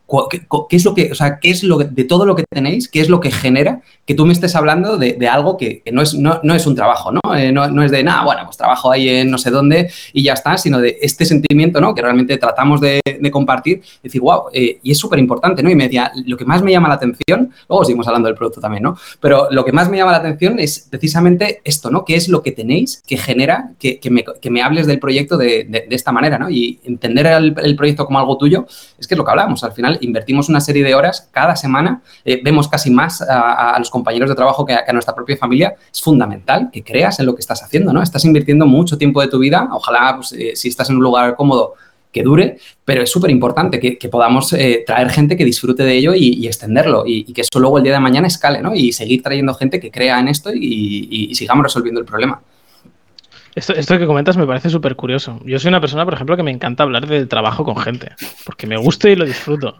qué, 0.08 0.76
es 0.76 0.84
lo 0.84 0.94
que, 0.94 1.12
o 1.12 1.14
sea, 1.14 1.38
qué 1.38 1.50
es 1.50 1.62
lo 1.62 1.78
de 1.78 2.04
todo 2.04 2.24
lo 2.24 2.34
que 2.34 2.44
tenéis, 2.48 2.88
qué 2.88 3.00
es 3.00 3.08
lo 3.08 3.20
que 3.20 3.30
genera 3.30 3.82
que 4.08 4.14
tú 4.14 4.24
me 4.24 4.32
estés 4.32 4.56
hablando 4.56 4.96
de, 4.96 5.28
algo 5.28 5.58
que, 5.58 5.82
que, 5.82 5.92
no, 5.92 6.00
es, 6.00 6.14
no, 6.14 6.40
no, 6.42 6.54
es 6.54 6.66
un 6.66 6.74
trabajo, 6.74 7.12
¿no? 7.12 7.20
Eh, 7.36 7.52
¿no? 7.52 7.68
no, 7.68 7.82
es 7.82 7.90
de, 7.90 8.02
nada, 8.02 8.24
bueno, 8.24 8.40
pues 8.46 8.56
trabajo 8.56 8.90
ahí 8.90 9.06
en 9.06 9.30
no 9.30 9.36
sé 9.36 9.50
dónde 9.50 9.90
y 10.14 10.22
ya 10.22 10.32
está, 10.32 10.56
sino 10.56 10.80
de 10.80 10.96
este 11.02 11.26
sentimiento, 11.26 11.78
¿no? 11.78 11.94
Que 11.94 12.00
realmente 12.00 12.38
tratamos 12.38 12.80
de, 12.80 13.02
de 13.04 13.30
compartir, 13.30 13.82
decir, 14.02 14.22
wow, 14.22 14.44
eh, 14.50 14.78
y 14.82 14.92
es 14.92 14.98
súper 14.98 15.18
importante, 15.18 15.62
¿no? 15.62 15.68
Y 15.68 15.74
me 15.74 15.84
decía, 15.84 16.10
lo 16.24 16.38
que 16.38 16.46
más 16.46 16.62
me 16.62 16.70
llama 16.70 16.88
la 16.88 16.94
atención, 16.94 17.50
luego 17.68 17.84
seguimos 17.84 18.06
hablando 18.06 18.28
del 18.28 18.34
producto 18.34 18.62
también, 18.62 18.84
¿no? 18.84 18.96
Pero 19.20 19.48
lo 19.50 19.62
que 19.62 19.72
más 19.72 19.90
me 19.90 19.98
llama 19.98 20.12
la 20.12 20.18
atención 20.18 20.58
es 20.58 20.86
precisamente 20.88 21.60
esto, 21.64 21.90
¿no? 21.90 22.06
¿Qué 22.06 22.14
es 22.14 22.30
lo 22.30 22.42
que 22.42 22.52
tenéis 22.52 23.02
que 23.06 23.18
genera 23.18 23.72
que, 23.78 24.00
que, 24.00 24.08
me, 24.08 24.24
que 24.40 24.48
me, 24.48 24.62
hables 24.62 24.86
del 24.86 25.00
proyecto 25.00 25.36
de, 25.36 25.64
de, 25.64 25.84
de, 25.86 25.94
esta 25.94 26.12
manera, 26.12 26.38
¿no? 26.38 26.48
Y 26.48 26.80
entender 26.84 27.26
el, 27.26 27.54
el, 27.62 27.76
proyecto 27.76 28.06
como 28.06 28.18
algo 28.18 28.38
tuyo, 28.38 28.66
es 28.98 29.06
que 29.06 29.12
es 29.12 29.18
lo 29.18 29.24
que 29.26 29.32
hablamos, 29.32 29.62
al 29.64 29.72
final 29.72 29.97
invertimos 30.00 30.48
una 30.48 30.60
serie 30.60 30.84
de 30.84 30.94
horas 30.94 31.28
cada 31.32 31.56
semana, 31.56 32.02
eh, 32.24 32.40
vemos 32.42 32.68
casi 32.68 32.90
más 32.90 33.22
a, 33.22 33.76
los 33.78 33.90
compañeros 33.90 34.28
de 34.28 34.36
trabajo 34.36 34.64
que 34.64 34.74
a, 34.74 34.92
nuestra 34.92 35.14
propia 35.14 35.36
familia, 35.36 35.74
es 35.92 36.00
fundamental 36.00 36.70
que 36.72 36.82
creas 36.82 37.20
en 37.20 37.26
lo 37.26 37.34
que 37.34 37.40
estás 37.40 37.62
haciendo, 37.62 37.92
¿no? 37.92 38.02
Estás 38.02 38.24
invirtiendo 38.24 38.66
mucho 38.66 38.98
tiempo 38.98 39.20
de 39.20 39.28
tu 39.28 39.38
vida, 39.38 39.68
ojalá 39.72 40.16
pues, 40.16 40.32
eh, 40.32 40.52
si 40.54 40.68
estás 40.68 40.90
en 40.90 40.96
un 40.96 41.02
lugar 41.02 41.36
cómodo 41.36 41.74
que 42.12 42.22
dure, 42.22 42.58
pero 42.84 43.02
es 43.02 43.10
súper 43.10 43.30
importante 43.30 43.78
que, 43.78 44.08
podamos 44.08 44.52
eh, 44.54 44.82
traer 44.86 45.10
gente 45.10 45.36
que 45.36 45.44
disfrute 45.44 45.82
de 45.82 45.94
ello 45.94 46.14
y, 46.14 46.34
y 46.34 46.46
extenderlo 46.46 47.04
y, 47.06 47.26
y, 47.28 47.32
que 47.32 47.42
eso 47.42 47.60
luego 47.60 47.78
el 47.78 47.84
día 47.84 47.92
de 47.92 48.00
mañana 48.00 48.26
escale, 48.26 48.62
¿no? 48.62 48.74
Y 48.74 48.92
seguir 48.92 49.22
trayendo 49.22 49.54
gente 49.54 49.78
que 49.78 49.90
crea 49.90 50.18
en 50.18 50.28
esto 50.28 50.50
y, 50.52 51.34
sigamos 51.34 51.64
resolviendo 51.64 52.00
el 52.00 52.06
problema. 52.06 52.40
Esto, 53.54 53.72
esto, 53.74 53.98
que 53.98 54.06
comentas 54.06 54.36
me 54.36 54.46
parece 54.46 54.70
súper 54.70 54.94
curioso. 54.94 55.40
Yo 55.44 55.58
soy 55.58 55.68
una 55.68 55.80
persona, 55.80 56.04
por 56.04 56.14
ejemplo, 56.14 56.36
que 56.36 56.42
me 56.42 56.50
encanta 56.50 56.82
hablar 56.82 57.06
del 57.06 57.28
trabajo 57.28 57.64
con 57.64 57.76
gente, 57.76 58.12
porque 58.44 58.66
me 58.66 58.76
gusta 58.76 59.10
y 59.10 59.16
lo 59.16 59.24
disfruto. 59.24 59.76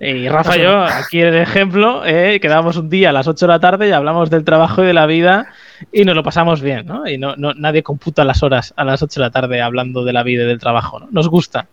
Y 0.00 0.28
Rafa 0.28 0.56
y 0.56 0.62
yo, 0.62 0.84
aquí 0.84 1.20
el 1.20 1.34
ejemplo, 1.34 2.04
eh, 2.06 2.40
quedamos 2.40 2.76
un 2.76 2.88
día 2.88 3.10
a 3.10 3.12
las 3.12 3.28
8 3.28 3.46
de 3.46 3.52
la 3.52 3.60
tarde 3.60 3.88
y 3.88 3.92
hablamos 3.92 4.30
del 4.30 4.44
trabajo 4.44 4.82
y 4.82 4.86
de 4.86 4.94
la 4.94 5.06
vida 5.06 5.48
y 5.92 6.04
nos 6.04 6.14
lo 6.14 6.22
pasamos 6.22 6.62
bien, 6.62 6.86
¿no? 6.86 7.06
Y 7.06 7.18
no, 7.18 7.36
no, 7.36 7.52
nadie 7.54 7.82
computa 7.82 8.24
las 8.24 8.42
horas 8.42 8.72
a 8.76 8.84
las 8.84 9.02
8 9.02 9.20
de 9.20 9.26
la 9.26 9.30
tarde 9.30 9.60
hablando 9.60 10.04
de 10.04 10.12
la 10.14 10.22
vida 10.22 10.44
y 10.44 10.46
del 10.46 10.58
trabajo, 10.58 10.98
¿no? 10.98 11.08
Nos 11.10 11.28
gusta. 11.28 11.68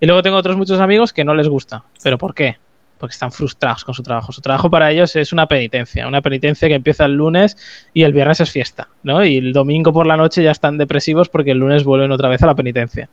Y 0.00 0.06
luego 0.06 0.22
tengo 0.22 0.36
otros 0.36 0.56
muchos 0.56 0.80
amigos 0.80 1.12
que 1.12 1.24
no 1.24 1.34
les 1.34 1.48
gusta. 1.48 1.84
¿Pero 2.02 2.16
por 2.16 2.34
qué? 2.34 2.56
Porque 2.98 3.12
están 3.12 3.32
frustrados 3.32 3.84
con 3.84 3.94
su 3.94 4.02
trabajo. 4.02 4.32
Su 4.32 4.40
trabajo 4.40 4.70
para 4.70 4.90
ellos 4.90 5.14
es 5.16 5.32
una 5.32 5.46
penitencia, 5.46 6.06
una 6.06 6.20
penitencia 6.20 6.68
que 6.68 6.74
empieza 6.74 7.04
el 7.04 7.12
lunes 7.12 7.56
y 7.94 8.02
el 8.02 8.12
viernes 8.12 8.40
es 8.40 8.50
fiesta, 8.50 8.88
¿no? 9.02 9.24
Y 9.24 9.36
el 9.36 9.52
domingo 9.52 9.92
por 9.92 10.06
la 10.06 10.16
noche 10.16 10.42
ya 10.42 10.50
están 10.50 10.78
depresivos 10.78 11.28
porque 11.28 11.52
el 11.52 11.58
lunes 11.58 11.84
vuelven 11.84 12.10
otra 12.12 12.28
vez 12.28 12.42
a 12.42 12.46
la 12.46 12.54
penitencia. 12.54 13.08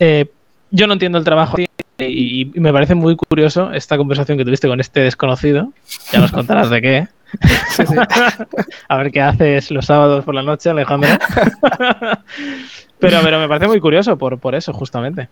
Eh, 0.00 0.26
yo 0.70 0.86
no 0.86 0.94
entiendo 0.94 1.18
el 1.18 1.24
trabajo 1.24 1.58
y, 1.98 2.50
me 2.54 2.72
parece 2.72 2.96
muy 2.96 3.14
curioso 3.14 3.72
esta 3.72 3.96
conversación 3.96 4.36
que 4.36 4.44
tuviste 4.44 4.66
con 4.66 4.80
este 4.80 5.00
desconocido. 5.00 5.72
Ya 6.12 6.18
nos 6.18 6.32
contarás 6.32 6.70
de 6.70 6.82
qué. 6.82 7.08
a 8.88 8.96
ver 8.96 9.10
qué 9.10 9.20
haces 9.20 9.70
los 9.70 9.86
sábados 9.86 10.24
por 10.24 10.34
la 10.34 10.42
noche, 10.42 10.70
Alejandro. 10.70 11.10
pero, 12.98 13.18
pero 13.22 13.38
me 13.38 13.48
parece 13.48 13.68
muy 13.68 13.80
curioso 13.80 14.18
por, 14.18 14.38
por 14.38 14.54
eso, 14.54 14.72
justamente 14.72 15.28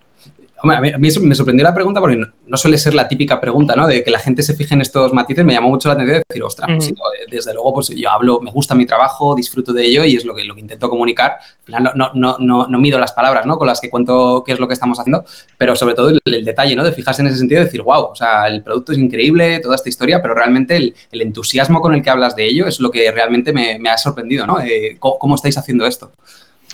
a 0.62 0.80
mí, 0.80 0.90
me 0.98 1.34
sorprendió 1.34 1.64
la 1.64 1.74
pregunta 1.74 2.00
porque 2.00 2.16
no, 2.16 2.56
suele 2.56 2.78
ser 2.78 2.94
la 2.94 3.08
típica 3.08 3.40
pregunta, 3.40 3.74
¿no? 3.74 3.86
De 3.86 4.04
que 4.04 4.10
la 4.10 4.18
gente 4.18 4.42
se 4.42 4.54
fije 4.54 4.74
en 4.74 4.80
estos 4.80 5.12
matices, 5.12 5.44
me 5.44 5.52
llamó 5.52 5.68
mucho 5.70 5.88
la 5.88 5.94
atención 5.94 6.18
de 6.18 6.24
decir, 6.28 6.42
ostras, 6.42 6.68
pues 6.76 6.94
desde 7.30 7.54
luego, 7.54 7.74
pues 7.74 7.88
yo 7.88 8.10
hablo, 8.10 8.40
me 8.40 8.50
gusta 8.50 8.74
mi 8.74 8.86
trabajo, 8.86 9.34
disfruto 9.34 9.72
de 9.72 9.84
ello 9.84 10.04
y 10.04 10.16
es 10.16 10.24
lo 10.24 10.34
que, 10.34 10.44
lo 10.44 10.54
que 10.54 10.60
intento 10.60 10.88
comunicar. 10.88 11.32
Al 11.32 11.64
final 11.64 11.92
no, 11.94 12.10
no, 12.14 12.36
no, 12.38 12.66
no, 12.68 12.78
mido 12.78 12.98
las 12.98 13.12
palabras, 13.12 13.46
¿no? 13.46 13.58
Con 13.58 13.66
las 13.66 13.80
que 13.80 13.90
cuento 13.90 14.42
qué 14.44 14.52
es 14.52 14.60
lo 14.60 14.68
que 14.68 14.74
estamos 14.74 14.98
haciendo, 14.98 15.24
pero 15.58 15.74
sobre 15.74 15.94
todo 15.94 16.10
el, 16.10 16.44
detalle, 16.44 16.76
¿no? 16.76 16.84
De 16.84 16.92
fijarse 16.92 17.22
en 17.22 17.28
ese 17.28 17.38
sentido 17.38 17.62
y 17.62 17.64
decir, 17.64 17.82
wow, 17.82 18.04
o 18.04 18.14
sea, 18.14 18.46
el 18.46 18.62
producto 18.62 18.92
es 18.92 18.98
increíble, 18.98 19.60
toda 19.60 19.76
esta 19.76 19.88
historia, 19.88 20.20
pero 20.22 20.34
realmente 20.34 20.76
el, 20.76 20.94
entusiasmo 21.10 21.80
con 21.80 21.94
el 21.94 22.02
que 22.02 22.10
hablas 22.10 22.36
de 22.36 22.46
ello 22.46 22.66
es 22.66 22.80
lo 22.80 22.90
que 22.90 23.10
realmente 23.10 23.52
me, 23.52 23.78
ha 23.88 23.98
sorprendido, 23.98 24.46
¿no? 24.46 24.60
Eh, 24.60 24.96
¿cómo, 24.98 25.34
estáis 25.34 25.56
haciendo 25.56 25.86
esto? 25.86 26.12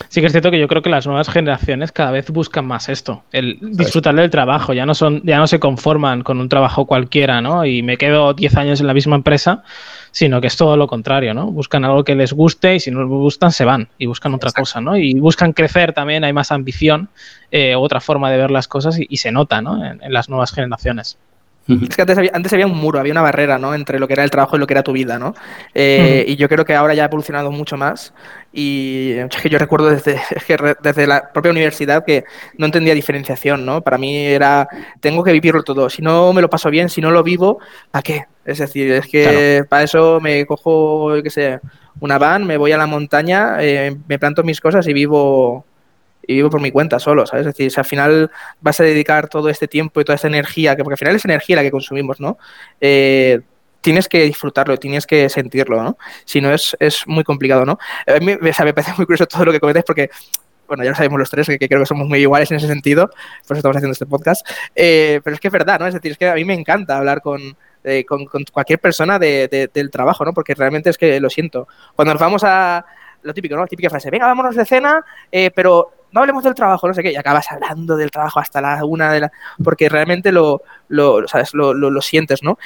Sí 0.08 0.20
que 0.20 0.26
es 0.26 0.32
cierto 0.32 0.50
que 0.50 0.60
yo 0.60 0.68
creo 0.68 0.80
que 0.80 0.90
las 0.90 1.06
nuevas 1.06 1.28
generaciones 1.28 1.92
cada 1.92 2.12
vez 2.12 2.30
buscan 2.30 2.66
más 2.66 2.88
esto, 2.88 3.24
el 3.32 3.58
disfrutar 3.60 4.14
del 4.14 4.30
trabajo, 4.30 4.72
ya 4.72 4.86
no 4.86 4.94
son, 4.94 5.22
ya 5.24 5.38
no 5.38 5.46
se 5.46 5.58
conforman 5.58 6.22
con 6.22 6.40
un 6.40 6.48
trabajo 6.48 6.86
cualquiera, 6.86 7.40
¿no? 7.40 7.64
Y 7.64 7.82
me 7.82 7.96
quedo 7.96 8.32
10 8.32 8.56
años 8.56 8.80
en 8.80 8.86
la 8.86 8.94
misma 8.94 9.16
empresa, 9.16 9.64
sino 10.10 10.40
que 10.40 10.46
es 10.46 10.56
todo 10.56 10.76
lo 10.76 10.86
contrario, 10.86 11.34
¿no? 11.34 11.50
Buscan 11.50 11.84
algo 11.84 12.04
que 12.04 12.14
les 12.14 12.32
guste 12.32 12.76
y 12.76 12.80
si 12.80 12.90
no 12.90 13.00
les 13.00 13.08
gustan 13.08 13.50
se 13.50 13.64
van 13.64 13.88
y 13.98 14.06
buscan 14.06 14.34
otra 14.34 14.52
cosa, 14.52 14.80
¿no? 14.80 14.96
Y 14.96 15.14
buscan 15.14 15.52
crecer 15.52 15.92
también, 15.92 16.24
hay 16.24 16.32
más 16.32 16.52
ambición, 16.52 17.08
eh, 17.50 17.74
otra 17.74 18.00
forma 18.00 18.30
de 18.30 18.38
ver 18.38 18.50
las 18.50 18.68
cosas 18.68 18.98
y, 18.98 19.16
se 19.16 19.32
nota, 19.32 19.60
¿no? 19.60 19.84
en 19.84 20.12
las 20.12 20.28
nuevas 20.28 20.52
generaciones. 20.52 21.18
Es 21.68 21.94
que 21.94 22.02
antes 22.32 22.52
había, 22.52 22.66
un 22.66 22.78
muro, 22.78 22.98
había 22.98 23.12
una 23.12 23.20
barrera, 23.20 23.58
¿no? 23.58 23.74
Entre 23.74 23.98
lo 23.98 24.06
que 24.06 24.14
era 24.14 24.24
el 24.24 24.30
trabajo 24.30 24.56
y 24.56 24.58
lo 24.58 24.66
que 24.66 24.72
era 24.72 24.82
tu 24.82 24.92
vida, 24.92 25.18
¿no? 25.18 25.34
Eh, 25.74 26.24
y 26.26 26.36
yo 26.36 26.48
creo 26.48 26.64
que 26.64 26.74
ahora 26.74 26.94
ya 26.94 27.02
ha 27.02 27.06
evolucionado 27.06 27.50
mucho 27.50 27.76
más. 27.76 28.14
Y 28.54 29.12
es 29.12 29.36
que 29.36 29.50
yo 29.50 29.58
recuerdo 29.58 29.90
desde, 29.90 30.18
desde 30.82 31.06
la 31.06 31.30
propia 31.30 31.50
universidad 31.50 32.06
que 32.06 32.24
no 32.56 32.64
entendía 32.64 32.94
diferenciación, 32.94 33.66
¿no? 33.66 33.82
Para 33.82 33.98
mí 33.98 34.16
era, 34.16 34.66
tengo 35.00 35.22
que 35.22 35.32
vivirlo 35.32 35.62
todo. 35.62 35.90
Si 35.90 36.00
no 36.00 36.32
me 36.32 36.40
lo 36.40 36.48
paso 36.48 36.70
bien, 36.70 36.88
si 36.88 37.02
no 37.02 37.10
lo 37.10 37.22
vivo, 37.22 37.58
¿para 37.90 38.02
qué? 38.02 38.26
Es 38.46 38.58
decir, 38.58 38.90
es 38.92 39.06
que 39.06 39.62
para 39.68 39.82
eso 39.82 40.20
me 40.22 40.46
cojo, 40.46 41.12
qué 41.22 41.28
sé, 41.28 41.60
una 42.00 42.16
van, 42.16 42.46
me 42.46 42.56
voy 42.56 42.72
a 42.72 42.78
la 42.78 42.86
montaña, 42.86 43.56
eh, 43.60 43.94
me 44.08 44.18
planto 44.18 44.42
mis 44.42 44.60
cosas 44.60 44.86
y 44.88 44.94
vivo 44.94 45.66
y 46.28 46.34
vivo 46.34 46.50
por 46.50 46.60
mi 46.60 46.70
cuenta 46.70 46.98
solo, 46.98 47.26
¿sabes? 47.26 47.46
Es 47.46 47.54
decir, 47.54 47.72
si 47.72 47.80
al 47.80 47.86
final 47.86 48.30
vas 48.60 48.78
a 48.78 48.84
dedicar 48.84 49.28
todo 49.28 49.48
este 49.48 49.66
tiempo 49.66 50.00
y 50.00 50.04
toda 50.04 50.16
esta 50.16 50.28
energía, 50.28 50.76
que 50.76 50.84
porque 50.84 50.92
al 50.92 50.98
final 50.98 51.16
es 51.16 51.24
energía 51.24 51.56
la 51.56 51.62
que 51.62 51.70
consumimos, 51.70 52.20
¿no? 52.20 52.36
Eh, 52.82 53.40
tienes 53.80 54.08
que 54.08 54.24
disfrutarlo, 54.24 54.76
tienes 54.76 55.06
que 55.06 55.30
sentirlo, 55.30 55.82
¿no? 55.82 55.96
Si 56.26 56.42
no, 56.42 56.52
es, 56.52 56.76
es 56.80 57.06
muy 57.06 57.24
complicado, 57.24 57.64
¿no? 57.64 57.78
A 58.06 58.18
mí 58.20 58.26
me, 58.26 58.36
me 58.36 58.74
parece 58.74 58.92
muy 58.98 59.06
curioso 59.06 59.26
todo 59.26 59.46
lo 59.46 59.52
que 59.52 59.58
comentáis 59.58 59.86
porque 59.86 60.10
bueno, 60.66 60.84
ya 60.84 60.90
lo 60.90 60.96
sabemos 60.96 61.18
los 61.18 61.30
tres, 61.30 61.46
que, 61.46 61.58
creo 61.58 61.80
que 61.80 61.86
somos 61.86 62.06
muy 62.06 62.18
iguales 62.18 62.50
en 62.50 62.58
ese 62.58 62.66
sentido, 62.66 63.06
por 63.06 63.56
eso 63.56 63.60
estamos 63.60 63.78
haciendo 63.78 63.92
este 63.92 64.04
podcast, 64.04 64.46
eh, 64.76 65.22
pero 65.24 65.32
es 65.32 65.40
que 65.40 65.48
es 65.48 65.52
verdad, 65.52 65.80
¿no? 65.80 65.86
Es 65.86 65.94
decir, 65.94 66.12
es 66.12 66.18
que 66.18 66.28
a 66.28 66.34
mí 66.34 66.44
me 66.44 66.52
encanta 66.52 66.98
hablar 66.98 67.22
con, 67.22 67.40
eh, 67.84 68.04
con, 68.04 68.26
cualquier 68.52 68.78
persona 68.78 69.18
de, 69.18 69.70
del 69.72 69.90
trabajo, 69.90 70.26
¿no? 70.26 70.34
Porque 70.34 70.54
realmente 70.54 70.90
es 70.90 70.98
que 70.98 71.18
lo 71.20 71.30
siento. 71.30 71.68
Cuando 71.96 72.12
nos 72.12 72.20
vamos 72.20 72.44
a, 72.44 72.84
lo 73.22 73.32
típico, 73.32 73.54
¿no? 73.54 73.62
La 73.62 73.66
típica 73.66 73.88
frase, 73.88 74.10
venga, 74.10 74.26
vámonos 74.26 74.56
de 74.56 74.66
cena, 74.66 75.02
pero 75.54 75.90
no 76.12 76.20
hablemos 76.20 76.44
del 76.44 76.54
trabajo, 76.54 76.88
no 76.88 76.94
sé 76.94 77.02
qué, 77.02 77.12
y 77.12 77.16
acabas 77.16 77.50
hablando 77.50 77.96
del 77.96 78.10
trabajo 78.10 78.40
hasta 78.40 78.60
la 78.60 78.84
una 78.84 79.12
de 79.12 79.20
la... 79.20 79.32
porque 79.62 79.88
realmente 79.88 80.32
lo, 80.32 80.62
lo, 80.88 81.26
¿sabes? 81.28 81.54
lo, 81.54 81.74
lo, 81.74 82.02
sientes, 82.02 82.42
¿no? 82.42 82.58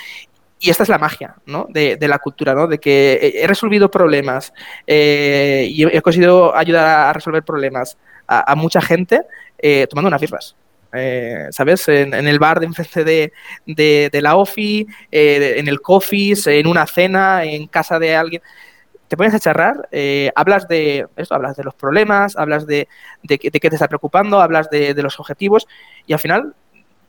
Y 0.61 0.71
esta 0.71 0.85
es 0.85 0.89
la 0.89 0.99
magia 0.99 1.35
¿no? 1.47 1.67
de, 1.69 1.97
de, 1.97 2.09
la 2.09 2.21
cultura, 2.21 2.55
¿no? 2.55 2.69
de 2.69 2.79
que 2.79 3.33
he 3.35 3.47
resolvido 3.49 3.91
problemas 3.91 4.53
eh, 4.87 5.67
y 5.69 5.85
he 5.85 6.01
conseguido 6.03 6.55
ayudar 6.57 7.09
a 7.09 7.13
resolver 7.13 7.43
problemas 7.43 7.99
a, 8.29 8.55
mucha 8.55 8.81
gente 8.81 9.23
eh, 9.59 9.87
tomando 9.91 10.07
unas 10.07 10.21
birras. 10.21 10.55
Eh, 10.95 11.49
¿Sabes? 11.51 11.89
En, 11.89 12.15
el 12.15 12.39
bar 12.39 12.61
de 12.61 12.67
enfrente 12.67 13.03
de, 13.03 13.33
de, 13.67 14.23
la 14.23 14.37
OFI, 14.37 14.87
en 15.11 15.67
el 15.67 15.81
coffee, 15.81 16.35
en 16.47 16.67
una 16.69 16.87
cena, 16.87 17.43
en 17.43 17.67
casa 17.67 17.99
de 17.99 18.15
alguien 18.15 18.43
te 19.13 19.17
pones 19.19 19.35
a 19.35 19.41
charrar, 19.41 19.91
eh, 19.93 20.33
hablas 20.35 20.67
de 20.69 21.07
esto, 21.17 21.35
hablas 21.35 21.55
de 21.55 21.65
los 21.65 21.75
problemas, 21.75 22.35
hablas 22.35 22.67
de, 22.67 22.89
de, 23.23 23.39
qué 23.39 23.51
te 23.51 23.67
está 23.67 23.87
preocupando, 23.87 24.41
hablas 24.41 24.71
de, 24.71 24.95
de, 24.95 25.03
los 25.03 25.21
objetivos 25.21 25.69
y 26.07 26.15
al 26.15 26.19
final 26.19 26.55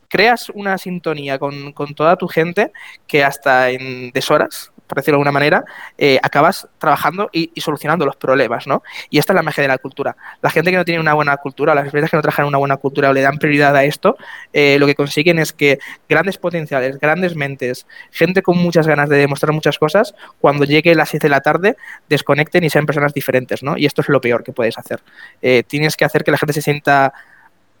creas 0.08 0.50
una 0.50 0.76
sintonía 0.76 1.38
con, 1.38 1.72
con 1.72 1.94
toda 1.94 2.16
tu 2.16 2.28
gente 2.28 2.72
que 3.06 3.24
hasta 3.24 3.70
en 3.70 4.10
deshoras 4.10 4.70
por 4.86 4.96
decirlo 4.98 5.16
de 5.16 5.20
alguna 5.22 5.32
manera, 5.32 5.64
eh, 5.96 6.18
acabas 6.22 6.68
trabajando 6.78 7.30
y, 7.32 7.50
solucionando 7.56 8.04
los 8.04 8.16
problemas, 8.16 8.66
¿no? 8.66 8.82
Y 9.10 9.18
esta 9.18 9.32
es 9.32 9.36
la 9.36 9.42
magia 9.42 9.62
de 9.62 9.68
la 9.68 9.78
cultura. 9.78 10.16
La 10.42 10.50
gente 10.50 10.70
que 10.70 10.76
no 10.76 10.84
tiene 10.84 11.00
una 11.00 11.14
buena 11.14 11.36
cultura, 11.38 11.74
las 11.74 11.86
empresas 11.86 12.10
que 12.10 12.16
no 12.16 12.22
trabajan 12.22 12.46
una 12.46 12.58
buena 12.58 12.76
cultura 12.76 13.10
o 13.10 13.12
le 13.12 13.22
dan 13.22 13.38
prioridad 13.38 13.74
a 13.74 13.84
esto, 13.84 14.16
eh, 14.52 14.76
lo 14.78 14.86
que 14.86 14.94
consiguen 14.94 15.38
es 15.38 15.52
que 15.52 15.78
grandes 16.08 16.38
potenciales, 16.38 16.98
grandes 16.98 17.34
mentes, 17.34 17.86
gente 18.10 18.42
con 18.42 18.58
muchas 18.58 18.86
ganas 18.86 19.08
de 19.08 19.16
demostrar 19.16 19.52
muchas 19.52 19.78
cosas, 19.78 20.14
cuando 20.40 20.64
llegue 20.64 20.94
las 20.94 21.08
6 21.10 21.22
de 21.22 21.28
la 21.28 21.40
tarde, 21.40 21.76
desconecten 22.08 22.64
y 22.64 22.70
sean 22.70 22.86
personas 22.86 23.14
diferentes, 23.14 23.62
¿no? 23.62 23.76
Y 23.78 23.86
esto 23.86 24.02
es 24.02 24.08
lo 24.08 24.20
peor 24.20 24.44
que 24.44 24.52
puedes 24.52 24.78
hacer. 24.78 25.02
Eh, 25.40 25.62
tienes 25.66 25.96
que 25.96 26.04
hacer 26.04 26.24
que 26.24 26.30
la 26.30 26.38
gente 26.38 26.52
se 26.52 26.62
sienta 26.62 27.12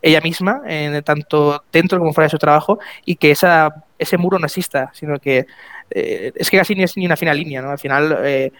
ella 0.00 0.20
misma, 0.20 0.60
tanto 1.02 1.64
dentro 1.72 1.98
como 1.98 2.12
fuera 2.12 2.26
de 2.26 2.30
su 2.30 2.36
trabajo, 2.36 2.78
y 3.06 3.16
que 3.16 3.30
ese 3.30 4.18
muro 4.18 4.38
no 4.38 4.44
exista, 4.44 4.90
sino 4.92 5.18
que 5.18 5.46
eh, 5.90 6.32
es 6.34 6.50
que 6.50 6.58
casi 6.58 6.74
ni 6.74 6.82
es 6.82 6.96
ni 6.96 7.06
una 7.06 7.16
fina 7.16 7.34
línea, 7.34 7.62
¿no? 7.62 7.70
Al 7.70 7.78
final 7.78 8.18
eh, 8.24 8.52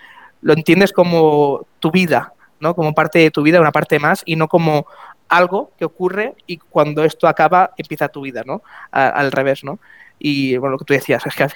lo 0.43 0.53
entiendes 0.53 0.93
como 0.93 1.67
tu 1.79 1.91
vida, 1.91 2.33
¿no? 2.61 2.75
Como 2.75 2.95
parte 2.95 3.19
de 3.19 3.31
tu 3.31 3.43
vida, 3.43 3.61
una 3.61 3.73
parte 3.73 3.99
más, 3.99 4.23
y 4.25 4.37
no 4.37 4.49
como 4.49 4.87
algo 5.29 5.73
que 5.79 5.85
ocurre 5.85 6.35
y 6.47 6.59
cuando 6.59 7.03
esto 7.05 7.27
acaba 7.27 7.73
empieza 7.77 8.09
tu 8.09 8.21
vida, 8.21 8.43
¿no? 8.45 8.63
al 8.91 9.33
revés, 9.33 9.65
¿no? 9.65 9.79
Y 10.19 10.57
bueno, 10.59 10.73
lo 10.73 10.79
que 10.79 10.85
tú 10.85 10.95
decías, 10.95 11.25
es 11.27 11.35
que 11.35 11.47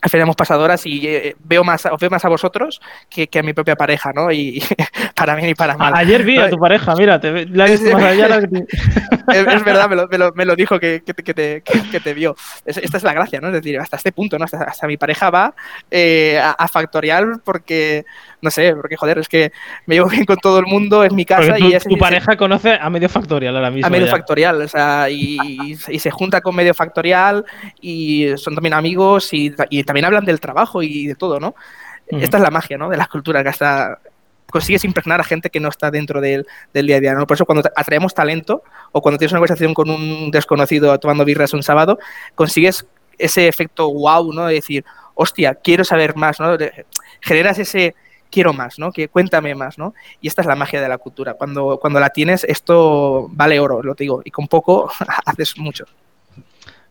al 0.00 0.10
final 0.10 0.24
hemos 0.24 0.36
pasado 0.36 0.62
horas 0.62 0.86
y 0.86 1.06
eh, 1.06 1.36
veo 1.44 1.64
más, 1.64 1.86
os 1.86 1.98
veo 1.98 2.10
más 2.10 2.24
a 2.24 2.28
vosotros 2.28 2.80
que, 3.10 3.28
a 3.38 3.42
mi 3.42 3.52
propia 3.52 3.74
pareja, 3.74 4.12
¿no? 4.14 4.30
Y 4.30 4.62
para 5.16 5.34
mí 5.36 5.48
y 5.48 5.54
para 5.54 5.76
mal. 5.76 5.92
Ayer 5.94 6.22
vi 6.22 6.38
a 6.38 6.48
tu 6.48 6.56
pareja, 6.56 6.94
mira, 6.94 7.20
te, 7.20 7.46
la 7.46 7.66
he 7.66 7.72
visto 7.72 7.92
más 7.92 8.02
allá. 8.04 8.38
es, 8.38 9.64
verdad, 9.64 9.88
me 10.34 10.44
lo, 10.44 10.56
dijo 10.56 10.78
que, 10.78 11.00
te, 11.00 12.14
vio. 12.14 12.36
esta 12.64 12.96
es 12.96 13.02
la 13.02 13.12
gracia, 13.12 13.40
¿no? 13.40 13.48
Es 13.48 13.54
decir, 13.54 13.78
hasta 13.78 13.96
este 13.96 14.12
punto, 14.12 14.38
¿no? 14.38 14.44
Hasta, 14.44 14.86
mi 14.86 14.96
pareja 14.96 15.30
va 15.30 15.54
eh, 15.90 16.40
a, 16.40 16.68
Factorial 16.68 17.40
porque, 17.44 18.04
no 18.42 18.50
sé, 18.50 18.74
porque 18.76 18.96
joder, 18.96 19.18
es 19.18 19.28
que 19.28 19.52
me 19.86 19.96
llevo 19.96 20.08
bien 20.08 20.26
con 20.26 20.36
todo 20.36 20.58
el 20.58 20.66
mundo, 20.66 21.02
es 21.02 21.12
mi 21.12 21.24
casa 21.24 21.58
y... 21.58 21.76
tu 21.78 21.96
pareja 21.96 22.36
conoce 22.36 22.78
a 22.80 22.88
Medio 22.90 23.08
Factorial 23.08 23.56
ahora 23.56 23.70
mismo. 23.70 23.86
A 23.86 23.90
Medio 23.90 24.06
Factorial, 24.06 24.62
o 24.62 24.68
sea, 24.68 25.08
y, 25.10 25.76
se 25.76 26.10
junta 26.10 26.40
con 26.40 26.54
Medio 26.54 26.74
Factorial 26.74 27.44
y 27.80 28.28
son 28.36 28.54
también 28.54 28.74
amigos 28.74 29.32
y, 29.32 29.52
y 29.70 29.87
también 29.88 30.04
hablan 30.04 30.26
del 30.26 30.38
trabajo 30.38 30.82
y 30.82 31.06
de 31.06 31.14
todo, 31.14 31.40
¿no? 31.40 31.54
Esta 32.08 32.36
es 32.36 32.42
la 32.42 32.50
magia, 32.50 32.76
¿no? 32.76 32.90
De 32.90 32.98
las 32.98 33.08
culturas, 33.08 33.42
que 33.42 33.48
hasta 33.48 34.00
consigues 34.50 34.84
impregnar 34.84 35.18
a 35.18 35.24
gente 35.24 35.48
que 35.48 35.60
no 35.60 35.70
está 35.70 35.90
dentro 35.90 36.20
del, 36.20 36.46
día 36.74 36.96
a 36.96 37.00
día, 37.00 37.14
¿no? 37.14 37.26
Por 37.26 37.36
eso 37.36 37.46
cuando 37.46 37.66
atraemos 37.74 38.12
talento 38.12 38.62
o 38.92 39.00
cuando 39.00 39.16
tienes 39.16 39.32
una 39.32 39.38
conversación 39.38 39.72
con 39.72 39.88
un 39.88 40.30
desconocido 40.30 40.98
tomando 41.00 41.24
birras 41.24 41.54
un 41.54 41.62
sábado, 41.62 41.98
consigues 42.34 42.86
ese 43.16 43.48
efecto 43.48 43.90
wow, 43.90 44.30
¿no? 44.30 44.44
De 44.44 44.56
decir, 44.56 44.84
hostia, 45.14 45.54
quiero 45.54 45.84
saber 45.84 46.16
más, 46.16 46.38
¿no? 46.38 46.58
Generas 47.22 47.58
ese 47.58 47.94
quiero 48.30 48.52
más, 48.52 48.78
¿no? 48.78 48.92
Que 48.92 49.08
cuéntame 49.08 49.54
más, 49.54 49.78
¿no? 49.78 49.94
Y 50.20 50.28
esta 50.28 50.42
es 50.42 50.48
la 50.48 50.54
magia 50.54 50.82
de 50.82 50.88
la 50.90 50.98
cultura. 50.98 51.32
Cuando, 51.32 51.78
cuando 51.80 51.98
la 51.98 52.10
tienes, 52.10 52.44
esto 52.44 53.26
vale 53.30 53.58
oro, 53.58 53.82
lo 53.82 53.94
digo, 53.94 54.20
y 54.22 54.30
con 54.30 54.48
poco 54.48 54.90
haces 55.24 55.56
mucho. 55.56 55.86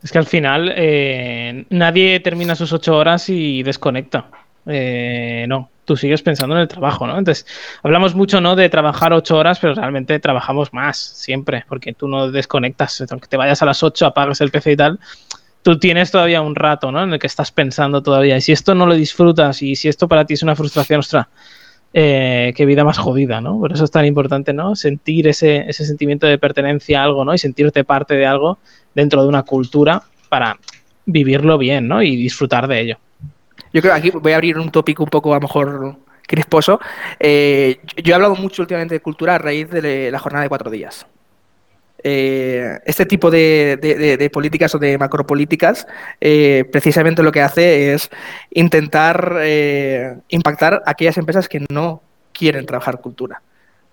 Es 0.08 0.14
que 0.14 0.20
al 0.20 0.26
final 0.26 0.72
eh, 0.74 1.66
nadie 1.70 2.22
termina 2.22 2.56
sus 2.56 2.72
ocho 2.72 2.96
horas 2.96 3.28
y 3.28 3.62
desconecta. 3.62 4.28
Eh, 4.66 5.44
no, 5.50 5.70
tú 5.84 5.98
sigues 5.98 6.22
pensando 6.22 6.56
en 6.56 6.62
el 6.62 6.70
trabajo, 6.70 7.06
¿no? 7.06 7.18
Entonces, 7.18 7.46
hablamos 7.84 8.16
mucho, 8.16 8.40
¿no? 8.40 8.56
De 8.56 8.70
trabajar 8.70 9.12
ocho 9.12 9.36
horas, 9.36 9.60
pero 9.60 9.76
realmente 9.76 10.18
trabajamos 10.22 10.72
más 10.72 10.98
siempre, 10.98 11.66
porque 11.68 11.92
tú 11.92 12.08
no 12.08 12.32
desconectas. 12.32 13.04
Aunque 13.12 13.28
te 13.28 13.36
vayas 13.36 13.62
a 13.62 13.66
las 13.66 13.84
ocho, 13.84 14.06
apagas 14.06 14.40
el 14.40 14.50
PC 14.50 14.72
y 14.72 14.78
tal, 14.78 15.00
tú 15.62 15.78
tienes 15.78 16.10
todavía 16.10 16.40
un 16.40 16.56
rato, 16.56 16.90
¿no? 16.90 17.04
En 17.04 17.12
el 17.12 17.20
que 17.20 17.28
estás 17.28 17.52
pensando 17.52 18.02
todavía. 18.02 18.38
Y 18.38 18.42
si 18.42 18.54
esto 18.54 18.76
no 18.76 18.86
lo 18.86 18.96
disfrutas 18.96 19.62
y 19.62 19.76
si 19.76 19.90
esto 19.90 20.08
para 20.08 20.24
ti 20.24 20.36
es 20.36 20.42
una 20.42 20.56
frustración, 20.56 21.02
ostras, 21.02 21.28
eh, 21.94 22.54
qué 22.56 22.66
vida 22.66 22.84
más 22.84 22.98
jodida, 22.98 23.42
¿no? 23.42 23.60
Por 23.60 23.74
eso 23.74 23.84
es 23.84 23.92
tan 23.92 24.06
importante, 24.06 24.54
¿no? 24.54 24.76
Sentir 24.76 25.28
ese, 25.28 25.70
ese 25.70 25.86
sentimiento 25.86 26.28
de 26.28 26.38
pertenencia 26.38 27.02
a 27.02 27.04
algo, 27.06 27.26
¿no? 27.26 27.34
Y 27.34 27.38
sentirte 27.38 27.84
parte 27.84 28.16
de 28.16 28.26
algo 28.26 28.60
dentro 28.94 29.22
de 29.22 29.30
una 29.30 29.44
cultura 29.44 30.04
para 30.30 30.58
vivirlo 31.06 31.58
bien, 31.58 31.88
¿no? 31.88 32.02
Y 32.02 32.16
disfrutar 32.16 32.68
de 32.68 32.82
ello. 32.82 32.98
Yo 33.74 33.82
creo 33.82 33.94
que 33.94 34.00
aquí 34.00 34.10
voy 34.12 34.34
a 34.34 34.36
abrir 34.36 34.58
un 34.58 34.72
tópico 34.72 35.04
un 35.04 35.10
poco 35.10 35.32
a 35.32 35.38
lo 35.38 35.42
mejor 35.42 35.96
crisposo. 36.28 36.80
Eh, 37.20 37.80
yo 38.04 38.12
he 38.12 38.16
hablado 38.16 38.36
mucho 38.36 38.62
últimamente 38.62 38.96
de 38.96 39.02
cultura 39.02 39.36
a 39.36 39.38
raíz 39.38 39.70
de 39.70 40.12
la 40.12 40.20
jornada 40.20 40.44
de 40.44 40.50
cuatro 40.50 40.70
días. 40.70 41.08
Eh, 42.04 42.80
este 42.86 43.08
tipo 43.08 43.32
de, 43.32 44.30
políticas 44.32 44.74
o 44.76 44.80
de 44.80 45.00
macropolíticas 45.00 45.88
eh, 46.22 46.64
precisamente 46.72 47.24
lo 47.24 47.32
que 47.32 47.42
hace 47.42 47.94
es 47.94 48.12
intentar 48.52 49.38
eh, 49.40 50.16
impactar 50.30 50.84
a 50.86 50.92
aquellas 50.92 51.18
empresas 51.18 51.50
que 51.50 51.66
no 51.70 52.04
quieren 52.34 52.68
trabajar 52.68 53.02
cultura. 53.02 53.42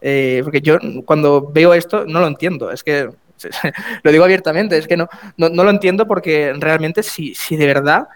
porque 0.01 0.61
yo 0.61 0.79
cuando 1.07 1.51
veo 1.51 1.73
esto 1.73 2.05
no 2.07 2.21
lo 2.21 2.27
entiendo, 2.27 2.71
es 2.71 2.85
que 2.85 3.09
lo 4.03 4.13
digo 4.13 4.25
abiertamente, 4.25 4.77
es 4.77 4.87
que 4.87 4.99
no, 4.99 5.09
no, 5.39 5.65
lo 5.65 5.71
entiendo 5.71 6.07
porque 6.07 6.53
realmente 6.59 7.03
si, 7.03 7.35
si 7.35 7.57
de 7.57 7.67
verdad 7.67 8.07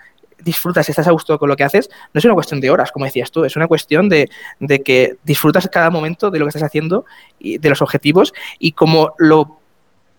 disfrutas 0.40 0.87
y 0.88 0.92
estás 0.92 1.09
a 1.09 1.12
gusto 1.12 1.38
con 1.38 1.48
lo 1.48 1.57
que 1.57 1.64
haces, 1.64 1.88
no 2.12 2.18
es 2.18 2.24
una 2.27 2.35
cuestión 2.35 2.61
de 2.61 2.70
horas, 2.70 2.92
como 2.92 3.07
decías 3.07 3.31
tú, 3.31 3.44
es 3.44 3.57
una 3.57 3.66
cuestión 3.66 4.09
de, 4.09 4.31
de, 4.61 4.83
que 4.83 5.16
disfrutas 5.24 5.68
cada 5.68 5.90
momento 5.90 6.31
de 6.31 6.38
lo 6.38 6.44
que 6.44 6.51
estás 6.51 6.62
haciendo 6.62 7.07
y 7.38 7.59
de 7.59 7.70
los 7.70 7.83
objetivos 7.83 8.33
y 8.59 8.72
como 8.72 9.14
lo 9.18 9.58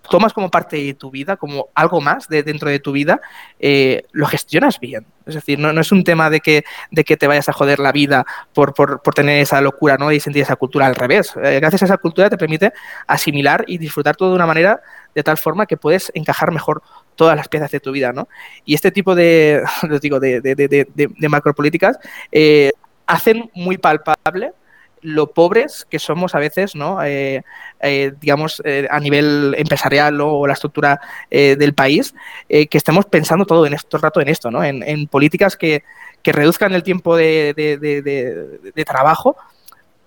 tomas 0.09 0.33
como 0.33 0.49
parte 0.49 0.77
de 0.77 0.93
tu 0.93 1.11
vida, 1.11 1.37
como 1.37 1.69
algo 1.75 2.01
más 2.01 2.27
de 2.27 2.43
dentro 2.43 2.69
de 2.69 2.79
tu 2.79 2.91
vida, 2.91 3.21
eh, 3.59 4.03
lo 4.11 4.25
gestionas 4.25 4.79
bien. 4.79 5.05
Es 5.25 5.35
decir, 5.35 5.59
no, 5.59 5.79
es 5.79 5.91
un 5.91 6.03
tema 6.03 6.29
de 6.29 6.39
que, 6.39 6.63
de 6.91 7.03
que 7.03 7.15
te 7.15 7.27
vayas 7.27 7.47
a 7.49 7.53
joder 7.53 7.79
la 7.79 7.91
vida 7.91 8.25
por, 8.53 8.73
tener 9.13 9.41
esa 9.41 9.61
locura 9.61 9.97
¿no? 9.97 10.11
y 10.11 10.19
sentir 10.19 10.41
esa 10.41 10.55
cultura 10.55 10.87
al 10.87 10.95
revés. 10.95 11.33
Eh, 11.41 11.59
gracias 11.59 11.83
a 11.83 11.85
esa 11.85 11.97
cultura 11.97 12.29
te 12.29 12.37
permite 12.37 12.73
asimilar 13.07 13.63
y 13.67 13.77
disfrutar 13.77 14.15
todo 14.15 14.29
de 14.29 14.35
una 14.35 14.47
manera 14.47 14.81
de 15.13 15.23
tal 15.23 15.37
forma 15.37 15.65
que 15.65 15.77
puedes 15.77 16.11
encajar 16.15 16.51
mejor 16.51 16.81
todas 17.15 17.35
las 17.35 17.47
piezas 17.47 17.69
de 17.71 17.79
tu 17.79 17.91
vida. 17.91 18.11
¿no? 18.11 18.27
Y 18.65 18.73
este 18.73 18.91
tipo 18.91 19.13
de, 19.13 19.63
digo, 20.01 20.19
de, 20.19 20.41
de, 20.41 21.29
macropolíticas 21.29 21.99
eh, 22.31 22.71
hacen 23.05 23.51
muy 23.53 23.77
palpable 23.77 24.53
lo 25.01 25.31
pobres 25.31 25.85
que 25.89 25.99
somos 25.99 26.35
a 26.35 26.39
veces, 26.39 26.75
¿no? 26.75 27.03
Eh, 27.03 27.43
eh, 27.81 28.13
digamos, 28.19 28.61
eh, 28.65 28.87
a 28.89 28.99
nivel 28.99 29.55
empresarial 29.57 30.19
o 30.21 30.45
la 30.47 30.53
estructura 30.53 30.99
del 31.29 31.73
país, 31.73 32.13
que 32.47 32.67
estemos 32.71 33.05
pensando 33.05 33.45
todo 33.45 33.65
en 33.65 33.73
esto, 33.73 33.97
rato 33.97 34.21
en 34.21 34.29
esto, 34.29 34.51
¿no? 34.51 34.63
En, 34.63 35.07
políticas 35.07 35.55
que, 35.55 35.83
reduzcan 36.23 36.73
el 36.73 36.83
tiempo 36.83 37.15
de, 37.15 38.83
trabajo 38.85 39.35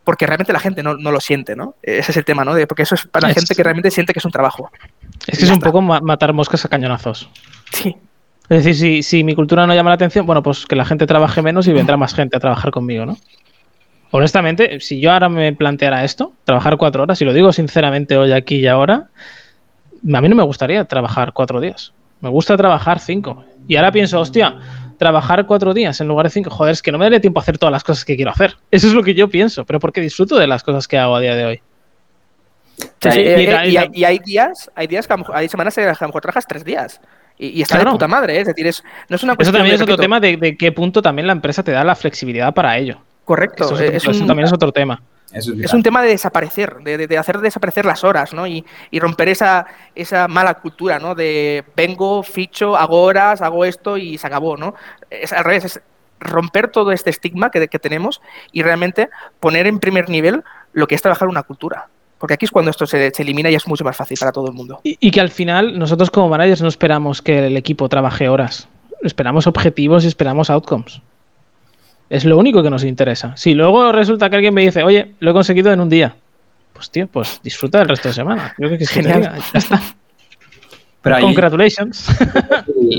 porque 0.04 0.26
realmente 0.26 0.52
la 0.52 0.60
gente 0.60 0.82
no, 0.82 0.94
lo 0.94 1.20
siente, 1.20 1.54
¿no? 1.56 1.76
Ese 1.82 2.10
es 2.10 2.16
el 2.16 2.24
tema, 2.24 2.44
¿no? 2.44 2.54
porque 2.66 2.82
eso 2.82 2.94
es 2.94 3.06
para 3.06 3.28
la 3.28 3.34
gente 3.34 3.54
que 3.54 3.62
realmente 3.62 3.90
siente 3.90 4.12
que 4.12 4.18
es 4.18 4.24
un 4.24 4.32
trabajo. 4.32 4.70
Es 5.26 5.38
que 5.38 5.44
es 5.44 5.50
un 5.50 5.60
poco 5.60 5.80
matar 5.80 6.32
moscas 6.32 6.64
a 6.64 6.68
cañonazos. 6.68 7.30
Sí. 7.72 7.96
Es 8.48 8.64
decir, 8.64 8.74
si, 8.74 9.02
si 9.02 9.24
mi 9.24 9.34
cultura 9.34 9.66
no 9.66 9.74
llama 9.74 9.90
la 9.90 9.94
atención, 9.94 10.26
bueno, 10.26 10.42
pues 10.42 10.66
que 10.66 10.76
la 10.76 10.84
gente 10.84 11.06
trabaje 11.06 11.40
menos 11.40 11.66
y 11.68 11.72
vendrá 11.72 11.96
más 11.96 12.14
gente 12.14 12.36
a 12.36 12.40
trabajar 12.40 12.70
conmigo, 12.70 13.06
¿no? 13.06 13.16
Honestamente, 14.12 14.78
si 14.80 15.00
yo 15.00 15.10
ahora 15.10 15.28
me 15.28 15.52
planteara 15.52 16.04
esto, 16.04 16.32
trabajar 16.44 16.76
cuatro 16.76 17.02
horas, 17.02 17.20
y 17.20 17.24
lo 17.24 17.32
digo 17.32 17.52
sinceramente 17.52 18.16
hoy, 18.16 18.32
aquí 18.32 18.56
y 18.56 18.66
ahora, 18.68 19.08
a 20.14 20.20
mí 20.20 20.28
no 20.28 20.36
me 20.36 20.42
gustaría 20.42 20.84
trabajar 20.84 21.32
cuatro 21.32 21.60
días. 21.60 21.92
Me 22.20 22.28
gusta 22.28 22.56
trabajar 22.56 23.00
cinco. 23.00 23.44
Y 23.66 23.76
ahora 23.76 23.90
pienso, 23.90 24.20
hostia, 24.20 24.58
trabajar 24.98 25.46
cuatro 25.46 25.74
días 25.74 26.00
en 26.00 26.08
lugar 26.08 26.26
de 26.26 26.30
cinco, 26.30 26.50
joder, 26.50 26.72
es 26.72 26.82
que 26.82 26.92
no 26.92 26.98
me 26.98 27.06
daré 27.06 27.20
tiempo 27.20 27.40
a 27.40 27.42
hacer 27.42 27.58
todas 27.58 27.72
las 27.72 27.82
cosas 27.82 28.04
que 28.04 28.14
quiero 28.14 28.30
hacer. 28.30 28.56
Eso 28.70 28.86
es 28.86 28.92
lo 28.92 29.02
que 29.02 29.14
yo 29.14 29.28
pienso, 29.28 29.64
pero 29.64 29.80
porque 29.80 30.00
disfruto 30.00 30.36
de 30.36 30.46
las 30.46 30.62
cosas 30.62 30.86
que 30.86 30.98
hago 30.98 31.16
a 31.16 31.20
día 31.20 31.34
de 31.34 31.44
hoy. 31.44 31.62
y, 33.02 34.04
hay 34.04 34.18
días, 34.18 34.70
hay 34.74 34.86
días 34.86 35.08
que 35.08 35.14
hay 35.32 35.48
semanas 35.48 35.74
que 35.74 35.82
a 35.82 35.96
lo 36.00 36.06
mejor 36.08 36.22
trabajas 36.22 36.46
tres 36.46 36.64
días. 36.64 37.00
Y, 37.38 37.62
está 37.62 37.78
de 37.78 37.86
puta 37.86 38.06
madre, 38.06 38.36
¿eh? 38.36 38.40
es 38.42 38.46
decir, 38.46 38.66
es, 38.66 38.84
no 39.08 39.16
es 39.16 39.22
una 39.22 39.34
cuestión 39.34 39.54
Eso 39.54 39.58
también 39.58 39.74
es 39.74 39.82
otro 39.82 39.96
tema 39.96 40.20
de, 40.20 40.36
de, 40.36 40.56
qué 40.56 40.70
punto 40.70 41.00
también 41.00 41.26
la 41.26 41.32
empresa 41.32 41.64
te 41.64 41.72
da 41.72 41.82
la 41.82 41.96
flexibilidad 41.96 42.52
para 42.52 42.76
ello. 42.76 43.00
Correcto. 43.24 43.78
Eso, 43.78 44.10
también 44.26 44.46
es 44.46 44.52
otro 44.52 44.72
tema. 44.72 45.00
Es, 45.32 45.72
un 45.72 45.82
tema 45.82 46.02
de 46.02 46.08
desaparecer, 46.08 46.76
de, 46.82 47.18
hacer 47.18 47.38
desaparecer 47.38 47.86
las 47.86 48.04
horas, 48.04 48.34
¿no? 48.34 48.46
Y, 48.46 48.64
romper 48.92 49.28
esa, 49.28 49.66
esa 49.94 50.28
mala 50.28 50.54
cultura, 50.54 50.98
¿no? 50.98 51.14
De 51.14 51.64
vengo, 51.74 52.22
ficho, 52.22 52.76
hago 52.76 53.02
horas, 53.02 53.40
hago 53.40 53.64
esto 53.64 53.96
y 53.96 54.18
se 54.18 54.26
acabó, 54.26 54.56
¿no? 54.56 54.74
Es 55.08 55.32
al 55.32 55.44
revés, 55.44 55.64
es 55.64 55.80
romper 56.20 56.68
todo 56.68 56.92
este 56.92 57.10
estigma 57.10 57.50
que, 57.50 57.66
que 57.68 57.78
tenemos 57.78 58.20
y 58.52 58.62
realmente 58.62 59.08
poner 59.40 59.66
en 59.66 59.78
primer 59.78 60.08
nivel 60.08 60.44
lo 60.72 60.86
que 60.86 60.94
es 60.94 61.02
trabajar 61.02 61.28
una 61.28 61.42
cultura. 61.42 61.88
Porque 62.18 62.34
aquí 62.34 62.44
es 62.44 62.52
cuando 62.52 62.70
esto 62.70 62.86
se, 62.86 63.12
elimina 63.18 63.50
y 63.50 63.54
es 63.54 63.66
mucho 63.66 63.84
más 63.84 63.96
fácil 63.96 64.16
para 64.20 64.30
todo 64.30 64.46
el 64.46 64.52
mundo. 64.52 64.80
Y, 64.84 64.96
y, 65.00 65.10
que 65.10 65.20
al 65.20 65.30
final 65.30 65.78
nosotros 65.78 66.10
como 66.10 66.28
managers 66.28 66.62
no 66.62 66.68
esperamos 66.68 67.20
que 67.20 67.46
el 67.46 67.56
equipo 67.56 67.88
trabaje 67.88 68.28
horas. 68.28 68.68
Esperamos 69.02 69.48
objetivos 69.48 70.04
y 70.04 70.08
esperamos 70.08 70.48
outcomes. 70.48 71.00
Es 72.12 72.26
lo 72.26 72.36
único 72.36 72.62
que 72.62 72.68
nos 72.68 72.84
interesa. 72.84 73.34
Si 73.38 73.54
luego 73.54 73.90
resulta 73.90 74.28
que 74.28 74.36
alguien 74.36 74.52
me 74.52 74.60
dice, 74.60 74.82
oye, 74.82 75.12
lo 75.20 75.30
he 75.30 75.32
conseguido 75.32 75.72
en 75.72 75.80
un 75.80 75.88
día, 75.88 76.14
pues 76.74 76.90
tío, 76.90 77.06
pues 77.06 77.40
disfruta 77.42 77.78
del 77.78 77.88
resto 77.88 78.08
de 78.08 78.14
semana. 78.14 78.52
Creo 78.54 78.76
que 78.76 78.84
es 78.84 78.90
genial. 78.90 79.32
Ya 79.54 79.58
está. 79.58 79.80
Pero 81.02 81.18
Congratulations. 81.20 82.06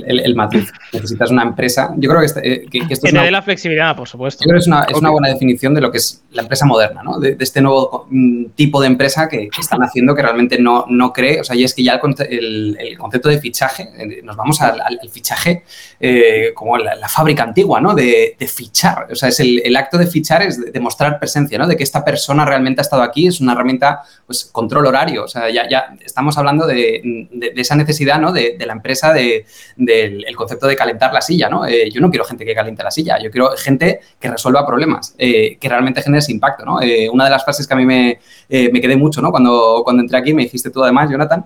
El, 0.05 0.35
matiz. 0.35 0.71
Necesitas 0.91 1.31
una 1.31 1.43
empresa. 1.43 1.93
Yo 1.97 2.09
creo 2.09 2.19
que, 2.19 2.25
este, 2.25 2.53
eh, 2.53 2.67
esto 2.89 3.07
es. 3.07 3.13
Una, 3.13 3.31
la 3.31 3.41
flexibilidad, 3.41 3.95
por 3.95 4.09
supuesto. 4.09 4.43
Yo 4.43 4.49
creo 4.49 4.59
que 4.59 4.63
es 4.63 4.67
una, 4.67 4.83
es 4.83 4.97
una, 4.97 5.09
buena 5.09 5.29
definición 5.29 5.73
de 5.73 5.79
lo 5.79 5.89
que 5.89 5.99
es 5.99 6.21
la 6.31 6.41
empresa 6.41 6.65
moderna, 6.65 7.01
¿no? 7.01 7.17
De, 7.17 7.37
este 7.39 7.61
nuevo 7.61 8.07
mm, 8.09 8.47
tipo 8.55 8.81
de 8.81 8.87
empresa 8.87 9.29
que, 9.29 9.49
están 9.57 9.83
haciendo 9.83 10.13
que 10.15 10.21
realmente 10.21 10.59
no, 10.59 10.85
no 10.89 11.13
cree. 11.13 11.39
O 11.39 11.43
sea, 11.45 11.55
y 11.55 11.63
es 11.63 11.73
que 11.73 11.83
ya 11.83 12.01
el, 12.29 12.77
el, 12.79 12.97
concepto 12.97 13.29
de 13.29 13.39
fichaje, 13.39 13.89
eh, 13.97 14.21
nos 14.21 14.35
vamos 14.35 14.61
al, 14.61 14.81
fichaje 15.09 15.63
eh, 15.99 16.51
como 16.53 16.77
la, 16.77 17.07
fábrica 17.07 17.43
antigua, 17.43 17.79
¿no? 17.79 17.95
De, 17.95 18.35
fichar. 18.53 19.07
O 19.11 19.15
sea, 19.15 19.29
es 19.29 19.39
el, 19.39 19.75
acto 19.77 19.97
de 19.97 20.07
fichar 20.07 20.41
es 20.41 20.73
demostrar 20.73 21.19
presencia, 21.19 21.57
¿no? 21.57 21.67
De 21.67 21.77
que 21.77 21.83
esta 21.83 22.03
persona 22.03 22.43
realmente 22.43 22.81
ha 22.81 22.83
estado 22.83 23.01
aquí. 23.01 23.27
Es 23.27 23.39
una 23.39 23.53
herramienta, 23.53 24.01
pues, 24.25 24.43
control 24.45 24.87
horario. 24.87 25.23
O 25.23 25.27
sea, 25.27 25.49
ya, 25.49 25.69
ya 25.69 25.95
estamos 26.03 26.37
hablando 26.37 26.67
de, 26.67 27.29
de 27.31 27.61
esa 27.61 27.75
necesidad 27.75 27.92
de, 28.31 28.57
la 28.65 28.73
empresa 28.73 29.13
del 29.13 30.35
concepto 30.35 30.67
de 30.67 30.75
calentar 30.75 31.13
la 31.13 31.21
silla, 31.21 31.49
¿no? 31.49 31.65
Eh, 31.65 31.89
yo 31.91 32.01
no 32.01 32.09
quiero 32.09 32.25
gente 32.25 32.45
que 32.45 32.53
caliente 32.53 32.83
la 32.83 32.91
silla, 32.91 33.17
yo 33.21 33.29
quiero 33.31 33.51
gente 33.57 33.99
que 34.19 34.29
resuelva 34.29 34.65
problemas, 34.65 35.15
eh, 35.17 35.57
que 35.59 35.69
realmente 35.69 36.01
genere 36.01 36.19
ese 36.19 36.31
impacto, 36.31 36.65
¿no? 36.65 36.81
Eh, 36.81 37.09
una 37.09 37.25
de 37.25 37.29
las 37.29 37.43
frases 37.43 37.67
que 37.67 37.73
a 37.73 37.77
mí 37.77 37.85
me, 37.85 38.19
me 38.49 38.81
quedé 38.81 38.95
mucho, 38.95 39.21
¿no? 39.21 39.31
Cuando, 39.31 39.81
cuando 39.83 40.01
entré 40.01 40.17
aquí, 40.17 40.33
me 40.33 40.43
dijiste 40.43 40.69
tú 40.69 40.83
además, 40.83 41.09
Jonathan, 41.09 41.45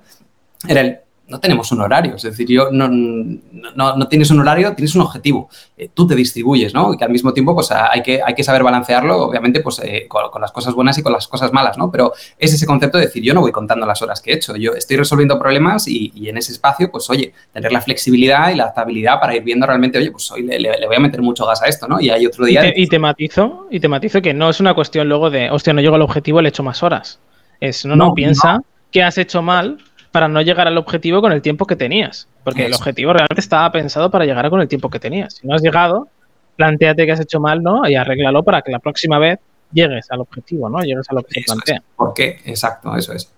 era 0.68 0.82
el 0.82 1.00
no 1.28 1.40
tenemos 1.40 1.72
un 1.72 1.82
horario. 1.82 2.16
Es 2.16 2.22
decir, 2.22 2.48
yo 2.48 2.70
no, 2.72 2.88
no, 2.88 4.08
tienes 4.08 4.32
un 4.32 4.40
horario, 4.40 4.74
tienes 4.74 4.96
un 4.96 5.02
objetivo. 5.02 5.50
Eh, 5.78 5.90
tú 5.94 6.08
te 6.08 6.16
distribuyes, 6.16 6.74
¿no? 6.74 6.94
Y 6.94 6.98
que 6.98 7.04
al 7.04 7.12
mismo 7.12 7.34
tiempo, 7.34 7.54
pues 7.54 7.70
hay 7.72 8.02
que, 8.02 8.22
hay 8.26 8.34
que 8.34 8.44
saber 8.44 8.64
balancearlo, 8.64 9.24
obviamente, 9.24 9.60
pues 9.60 9.80
eh, 9.84 10.08
con, 10.08 10.42
las 10.42 10.52
cosas 10.52 10.74
buenas 10.74 10.98
y 10.98 11.04
con 11.04 11.12
las 11.12 11.28
cosas 11.28 11.52
malas, 11.52 11.78
¿no? 11.78 11.92
Pero 11.92 12.14
es 12.38 12.54
ese 12.54 12.66
concepto 12.66 12.98
de 12.98 13.08
decir, 13.08 13.24
yo 13.24 13.34
no 13.34 13.42
voy 13.42 13.52
contando 13.52 13.86
las 13.86 14.02
horas 14.02 14.22
que 14.22 14.32
he 14.32 14.36
hecho, 14.36 14.56
yo 14.56 14.74
estoy 14.74 14.98
resolviendo 14.98 15.38
problemas 15.38 15.88
y, 15.88 16.12
en 16.28 16.38
ese 16.38 16.54
espacio, 16.54 16.90
pues 16.92 17.10
oye, 17.10 17.34
tener 17.52 17.72
la 17.72 17.82
flexibilidad 17.82 18.50
y 18.52 18.56
la 18.56 18.64
adaptabilidad 18.64 19.20
para 19.20 19.36
ir 19.36 19.44
viendo 19.44 19.66
realmente, 19.66 19.98
oye, 19.98 20.12
pues 20.12 20.32
hoy 20.32 20.44
le, 20.44 20.86
voy 20.88 20.96
a 20.96 21.00
meter 21.00 21.22
mucho 21.22 21.46
gas 21.46 21.62
a 21.62 21.68
esto, 21.68 21.88
¿no? 21.88 22.00
Y 22.00 22.10
hay 22.10 22.26
otro 22.26 22.46
día. 22.46 22.74
Y 22.76 22.88
te, 22.88 23.00
matizo, 23.00 23.68
y 23.70 23.80
te 23.80 23.88
matizo 23.88 24.22
que 24.22 24.34
no 24.34 24.50
es 24.50 24.60
una 24.60 24.74
cuestión 24.74 25.10
luego 25.10 25.30
de, 25.30 25.50
hostia, 25.52 25.74
no 25.74 25.82
llego 25.82 25.96
al 25.96 26.02
objetivo, 26.02 26.42
le 26.42 26.48
he 26.48 26.52
hecho 26.52 26.64
más 26.64 26.84
horas. 26.84 27.20
Es, 27.60 27.86
no, 27.86 27.96
no, 27.96 28.14
piensa 28.14 28.62
que 28.92 29.04
has 29.04 29.18
hecho 29.18 29.42
mal 29.42 29.78
para 30.18 30.28
no 30.28 30.42
llegar 30.42 30.68
al 30.68 30.80
objetivo 30.80 31.22
con 31.22 31.32
el 31.32 31.44
tiempo 31.44 31.68
que 31.68 31.76
tenías. 31.76 32.28
Porque 32.44 32.66
el 32.66 32.74
objetivo 32.74 33.14
realmente 33.14 33.40
estaba 33.40 33.72
pensado 33.72 34.10
para 34.10 34.26
llegar 34.26 34.50
con 34.50 34.60
el 34.60 34.68
tiempo 34.68 34.90
que 34.90 35.00
tenías. 35.00 35.36
Si 35.36 35.46
no 35.46 35.54
has 35.54 35.62
llegado, 35.62 36.08
planteate 36.56 37.06
que 37.06 37.12
has 37.12 37.20
hecho 37.20 37.40
mal, 37.40 37.62
¿no? 37.62 37.88
Y 37.88 37.94
arréglalo 37.94 38.42
para 38.42 38.64
que 38.64 38.72
la 38.72 38.80
próxima 38.80 39.20
vez 39.20 39.38
llegues 39.72 40.10
al 40.10 40.22
objetivo, 40.22 40.72
¿no? 40.72 40.80
Llegues 40.80 41.08
a 41.12 41.14
lo 41.14 41.22
que 41.22 41.36
se 41.36 41.46
plantea. 41.46 41.84
¿Por 41.96 42.16
qué? 42.16 42.40
Exacto, 42.46 42.96
eso 42.96 43.14
es. 43.14 43.32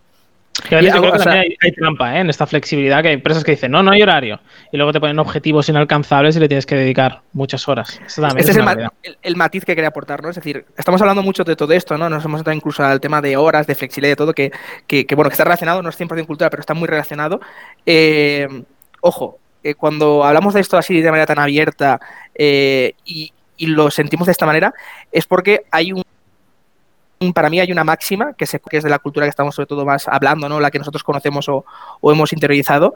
Que 0.62 0.76
a 0.76 0.80
veces 0.80 1.00
creo 1.00 1.12
que 1.12 1.20
también 1.20 1.54
hay, 1.62 1.72
trampa 1.72 2.16
¿eh? 2.16 2.20
en 2.22 2.30
esta 2.30 2.46
flexibilidad, 2.46 3.02
que 3.02 3.10
hay 3.10 3.14
empresas 3.16 3.44
que 3.44 3.52
dicen, 3.52 3.72
no, 3.72 3.84
no 3.84 3.92
hay 3.92 4.02
horario. 4.02 4.40
Y 4.72 4.78
luego 4.78 4.92
te 4.94 5.00
ponen 5.00 5.20
objetivos 5.20 5.70
inalcanzables 5.70 6.36
y 6.36 6.40
le 6.40 6.48
tienes 6.48 6.66
que 6.66 6.76
dedicar 6.76 7.22
muchas 7.34 7.68
horas. 7.68 8.00
Este 8.06 8.52
es, 8.52 8.58
el, 9.22 9.36
matiz 9.36 9.66
que 9.66 9.76
quería 9.76 9.90
aportar, 9.90 10.22
¿no? 10.24 10.30
Es 10.30 10.36
decir, 10.36 10.66
estamos 10.78 11.02
hablando 11.02 11.24
mucho 11.24 11.44
de 11.44 11.56
todo 11.56 11.74
esto, 11.74 11.98
¿no? 11.98 12.10
Nos 12.10 12.24
hemos 12.26 12.40
entrado 12.40 12.56
incluso 12.56 12.84
al 12.84 13.00
tema 13.00 13.22
de 13.22 13.38
horas, 13.38 13.68
de 13.68 13.76
flexibilidad, 13.76 14.12
de 14.12 14.16
todo, 14.16 14.34
que, 14.34 14.52
que, 14.88 15.06
bueno, 15.16 15.30
que 15.30 15.34
está 15.34 15.44
relacionado, 15.44 15.82
no 15.82 15.90
es 15.90 16.00
100% 16.00 16.26
cultura, 16.26 16.50
pero 16.50 16.62
está 16.62 16.74
muy 16.74 16.88
relacionado. 16.88 17.40
Eh, 17.86 18.48
ojo, 19.02 19.40
eh, 19.64 19.76
cuando 19.76 20.24
hablamos 20.24 20.54
de 20.54 20.62
esto 20.62 20.78
así 20.78 21.02
de 21.02 21.10
manera 21.10 21.26
tan 21.26 21.40
abierta 21.40 22.00
y, 22.38 23.34
y 23.58 23.68
lo 23.68 23.92
sentimos 23.92 24.26
de 24.26 24.32
esta 24.32 24.46
manera, 24.46 24.74
es 25.12 25.26
porque 25.26 25.64
hay 25.72 25.92
un 25.92 26.04
para 27.34 27.50
mí 27.50 27.60
hay 27.60 27.72
una 27.72 27.84
máxima, 27.84 28.34
que, 28.34 28.46
es 28.46 28.84
de 28.84 28.90
la 28.90 29.00
cultura 29.00 29.26
que 29.26 29.30
estamos 29.30 29.56
sobre 29.56 29.68
todo 29.68 29.86
más 29.86 30.08
hablando, 30.08 30.48
¿no? 30.48 30.60
la 30.60 30.72
que 30.72 30.80
nosotros 30.80 31.04
conocemos 31.04 31.50
o, 31.50 31.66
hemos 32.04 32.32
interiorizado. 32.34 32.94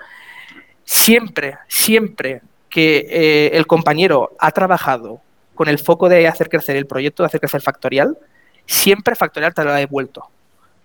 Siempre, 0.86 1.58
siempre 1.68 2.42
que 2.70 3.06
eh, 3.10 3.52
el 3.54 3.68
compañero 3.68 4.32
ha 4.40 4.52
trabajado 4.52 5.22
con 5.56 5.68
el 5.68 5.78
foco 5.80 6.10
de 6.10 6.28
hacer 6.28 6.50
crecer 6.50 6.76
el 6.76 6.88
proyecto, 6.88 7.24
de 7.24 7.28
hacer 7.28 7.40
crecer 7.40 7.62
Factorial, 7.62 8.18
siempre 8.66 9.16
factorial 9.16 9.54
te 9.54 9.64
lo 9.64 9.72
ha 9.72 9.76
devuelto. 9.76 10.30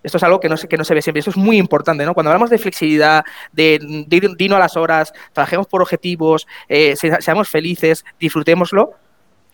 Esto 0.01 0.17
es 0.17 0.23
algo 0.23 0.39
que 0.39 0.47
no, 0.47 0.55
se, 0.55 0.67
que 0.67 0.77
no 0.77 0.85
se 0.85 0.93
ve 0.93 1.01
siempre. 1.01 1.19
Esto 1.19 1.31
es 1.31 1.37
muy 1.37 1.57
importante, 1.57 2.05
¿no? 2.05 2.13
Cuando 2.13 2.29
hablamos 2.29 2.49
de 2.49 2.57
flexibilidad, 2.57 3.25
de, 3.51 4.05
dino 4.37 4.55
a 4.55 4.59
las 4.59 4.77
horas, 4.77 5.11
trabajemos 5.33 5.67
por 5.67 5.81
objetivos, 5.81 6.47
eh, 6.69 6.95
seamos 6.95 7.49
felices, 7.49 8.05
disfrutémoslo, 8.19 8.91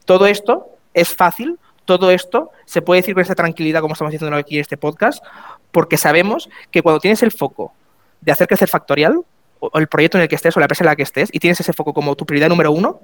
todo 0.05 0.27
esto 0.27 0.67
es 0.93 1.13
fácil, 1.15 1.57
todo 1.85 2.11
esto 2.11 2.51
se 2.65 2.81
puede 2.81 3.01
decir 3.01 3.13
con 3.13 3.21
esta 3.21 3.35
tranquilidad, 3.35 3.81
como 3.81 3.93
estamos 3.93 4.11
diciendo 4.11 4.35
aquí 4.35 4.55
en 4.55 4.61
este 4.61 4.77
podcast, 4.77 5.23
porque 5.71 5.97
sabemos 5.97 6.49
que 6.71 6.81
cuando 6.81 6.99
tienes 6.99 7.23
el 7.23 7.31
foco 7.31 7.73
de 8.21 8.31
hacer 8.31 8.47
crecer 8.47 8.67
factorial, 8.67 9.21
o 9.59 9.79
el 9.79 9.87
proyecto 9.87 10.17
en 10.17 10.23
el 10.23 10.27
que 10.27 10.35
estés, 10.35 10.55
o 10.57 10.59
la 10.59 10.65
empresa 10.65 10.83
en 10.83 10.87
la 10.87 10.95
que 10.95 11.03
estés, 11.03 11.29
y 11.31 11.39
tienes 11.39 11.59
ese 11.59 11.73
foco 11.73 11.93
como 11.93 12.15
tu 12.15 12.25
prioridad 12.25 12.49
número 12.49 12.71
uno, 12.71 13.01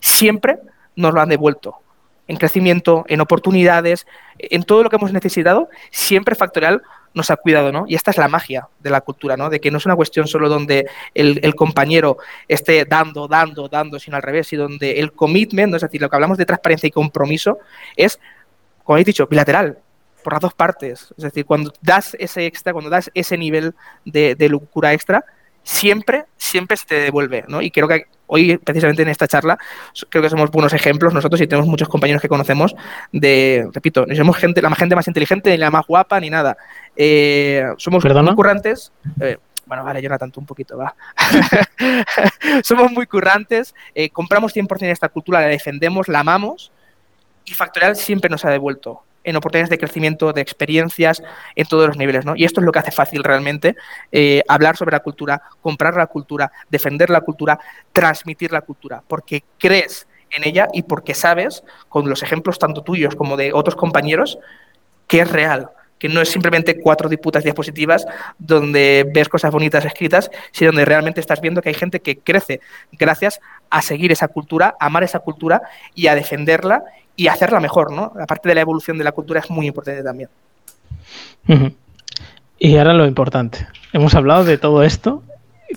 siempre 0.00 0.58
nos 0.96 1.12
lo 1.12 1.20
han 1.20 1.28
devuelto. 1.28 1.76
En 2.28 2.36
crecimiento, 2.36 3.04
en 3.08 3.20
oportunidades, 3.20 4.06
en 4.38 4.62
todo 4.62 4.82
lo 4.82 4.90
que 4.90 4.96
hemos 4.96 5.12
necesitado, 5.12 5.68
siempre 5.90 6.34
Factorial 6.34 6.82
nos 7.14 7.30
ha 7.30 7.36
cuidado, 7.36 7.72
¿no? 7.72 7.84
Y 7.86 7.94
esta 7.94 8.10
es 8.10 8.18
la 8.18 8.28
magia 8.28 8.68
de 8.80 8.90
la 8.90 9.00
cultura, 9.00 9.36
¿no? 9.36 9.50
De 9.50 9.60
que 9.60 9.70
no 9.70 9.78
es 9.78 9.86
una 9.86 9.96
cuestión 9.96 10.26
solo 10.26 10.48
donde 10.48 10.86
el, 11.14 11.54
compañero 11.54 12.18
esté 12.48 12.84
dando, 12.84 13.28
dando, 13.28 13.68
dando, 13.68 13.98
sino 13.98 14.16
al 14.16 14.22
revés, 14.22 14.52
y 14.52 14.56
donde 14.56 15.00
el 15.00 15.12
commitment, 15.12 15.74
es 15.74 15.82
decir, 15.82 16.00
lo 16.00 16.08
que 16.08 16.16
hablamos 16.16 16.38
de 16.38 16.46
transparencia 16.46 16.86
y 16.86 16.90
compromiso, 16.90 17.58
es, 17.96 18.18
como 18.84 18.94
habéis 18.94 19.06
dicho, 19.06 19.26
bilateral, 19.26 19.78
por 20.24 20.32
las 20.32 20.42
dos 20.42 20.54
partes. 20.54 21.12
Es 21.16 21.24
decir, 21.24 21.44
cuando 21.44 21.72
das 21.80 22.16
ese 22.18 22.46
extra, 22.46 22.72
cuando 22.72 22.90
das 22.90 23.10
ese 23.14 23.36
nivel 23.36 23.74
de, 24.04 24.34
de 24.34 24.48
locura 24.48 24.92
extra, 24.92 25.24
siempre, 25.62 26.26
siempre 26.36 26.76
se 26.76 26.86
te 26.86 26.94
devuelve, 26.96 27.44
¿no? 27.48 27.62
Y 27.62 27.70
creo 27.70 27.88
que 27.88 28.06
hoy, 28.26 28.56
precisamente 28.56 29.02
en 29.02 29.08
esta 29.08 29.28
charla, 29.28 29.58
creo 30.08 30.22
que 30.22 30.30
somos 30.30 30.50
buenos 30.50 30.72
ejemplos 30.72 31.12
nosotros 31.12 31.40
y 31.40 31.46
tenemos 31.46 31.68
muchos 31.68 31.88
compañeros 31.88 32.22
que 32.22 32.28
conocemos 32.28 32.74
de, 33.12 33.68
repito, 33.72 34.06
no 34.06 34.14
somos 34.14 34.36
gente, 34.36 34.62
la 34.62 34.74
gente 34.74 34.94
más 34.94 35.06
inteligente, 35.06 35.50
ni 35.50 35.58
la 35.58 35.70
más 35.70 35.86
guapa, 35.86 36.18
ni 36.18 36.30
nada. 36.30 36.56
Eh, 36.96 37.64
somos 37.76 38.04
muy 38.04 38.34
currantes. 38.34 38.92
Eh, 39.20 39.38
bueno, 39.66 39.84
vale, 39.84 40.02
Jonathan, 40.02 40.30
tú 40.30 40.40
un 40.40 40.46
poquito, 40.46 40.76
va. 40.76 40.94
somos 42.62 42.90
muy 42.90 43.06
currantes, 43.06 43.74
eh, 43.94 44.10
compramos 44.10 44.54
100% 44.54 44.90
esta 44.90 45.08
cultura, 45.08 45.40
la 45.40 45.46
defendemos, 45.46 46.08
la 46.08 46.20
amamos 46.20 46.72
y 47.44 47.52
Factorial 47.52 47.96
siempre 47.96 48.30
nos 48.30 48.44
ha 48.44 48.50
devuelto 48.50 49.02
en 49.24 49.36
oportunidades 49.36 49.70
de 49.70 49.78
crecimiento, 49.78 50.32
de 50.32 50.40
experiencias 50.40 51.22
en 51.54 51.66
todos 51.66 51.88
los 51.88 51.96
niveles. 51.96 52.24
¿no? 52.24 52.34
Y 52.36 52.44
esto 52.44 52.60
es 52.60 52.66
lo 52.66 52.72
que 52.72 52.78
hace 52.78 52.90
fácil 52.90 53.24
realmente 53.24 53.76
eh, 54.10 54.42
hablar 54.48 54.76
sobre 54.76 54.92
la 54.92 55.00
cultura, 55.00 55.42
comprar 55.60 55.96
la 55.96 56.06
cultura, 56.06 56.50
defender 56.70 57.10
la 57.10 57.20
cultura, 57.20 57.58
transmitir 57.92 58.52
la 58.52 58.62
cultura, 58.62 59.02
porque 59.06 59.44
crees 59.58 60.06
en 60.30 60.46
ella 60.46 60.68
y 60.72 60.82
porque 60.82 61.14
sabes, 61.14 61.62
con 61.88 62.08
los 62.08 62.22
ejemplos 62.22 62.58
tanto 62.58 62.82
tuyos 62.82 63.14
como 63.14 63.36
de 63.36 63.52
otros 63.52 63.76
compañeros, 63.76 64.38
que 65.06 65.20
es 65.20 65.30
real, 65.30 65.70
que 66.02 66.08
no 66.08 66.20
es 66.20 66.30
simplemente 66.30 66.80
cuatro 66.80 67.08
disputas 67.08 67.44
diapositivas 67.44 68.06
donde 68.36 69.08
ves 69.14 69.28
cosas 69.28 69.52
bonitas 69.52 69.84
escritas, 69.84 70.32
sino 70.50 70.72
donde 70.72 70.84
realmente 70.84 71.20
estás 71.20 71.40
viendo 71.40 71.62
que 71.62 71.68
hay 71.68 71.76
gente 71.76 72.00
que 72.00 72.18
crece 72.18 72.60
gracias 72.90 73.40
a 73.70 73.82
seguir 73.82 74.10
esa 74.10 74.26
cultura, 74.26 74.74
a 74.80 74.86
amar 74.86 75.04
esa 75.04 75.20
cultura 75.20 75.62
y 75.94 76.08
a 76.08 76.16
defenderla 76.16 76.82
y 77.16 77.28
hacerla 77.28 77.60
mejor, 77.60 77.92
¿no? 77.92 78.12
La 78.16 78.26
parte 78.26 78.48
de 78.48 78.54
la 78.54 78.62
evolución 78.62 78.98
de 78.98 79.04
la 79.04 79.12
cultura 79.12 79.40
es 79.40 79.50
muy 79.50 79.66
importante 79.66 80.02
también. 80.02 80.28
Y 82.58 82.76
ahora 82.76 82.92
lo 82.94 83.06
importante. 83.06 83.66
Hemos 83.92 84.14
hablado 84.14 84.44
de 84.44 84.58
todo 84.58 84.82
esto, 84.82 85.22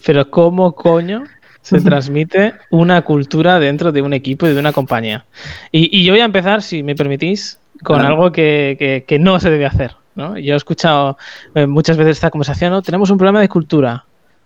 pero 0.06 0.30
¿cómo 0.30 0.74
coño 0.74 1.24
se 1.62 1.82
transmite 1.82 2.54
una 2.70 3.02
cultura 3.02 3.60
dentro 3.60 3.92
de 3.92 4.02
un 4.02 4.14
equipo 4.14 4.48
y 4.48 4.54
de 4.54 4.60
una 4.60 4.72
compañía? 4.72 5.26
Y, 5.72 6.04
yo 6.06 6.14
voy 6.14 6.22
a 6.22 6.26
empezar, 6.26 6.62
si 6.62 6.84
me 6.84 6.96
permitís, 6.96 7.60
con 7.84 8.02
algo 8.02 8.32
que, 8.32 9.18
no 9.20 9.40
se 9.40 9.50
debe 9.50 9.66
hacer. 9.66 9.96
¿no? 10.16 10.38
Yo 10.38 10.54
he 10.54 10.58
escuchado 10.58 11.18
eh, 11.56 11.68
muchas 11.68 11.98
veces 11.98 12.18
esta 12.18 12.30
conversación, 12.30 12.72
¿no? 12.72 12.82
Tenemos 12.82 13.10
un 13.10 13.18
problema 13.18 13.42
de 13.42 13.50
cultura. 13.50 14.06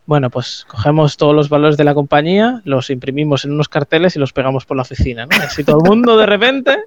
Bueno, 0.09 0.31
pues 0.31 0.65
cogemos 0.67 1.17
todos 1.17 1.35
los 1.35 1.49
valores 1.49 1.77
de 1.77 1.83
la 1.83 1.93
compañía, 1.93 2.61
los 2.65 2.89
imprimimos 2.89 3.45
en 3.45 3.51
unos 3.51 3.69
carteles 3.69 4.15
y 4.15 4.19
los 4.19 4.33
pegamos 4.33 4.65
por 4.65 4.75
la 4.75 4.81
oficina, 4.81 5.27
¿no? 5.27 5.37
Así 5.37 5.63
todo 5.63 5.83
el 5.83 5.87
mundo 5.87 6.17
de 6.17 6.25
repente 6.25 6.79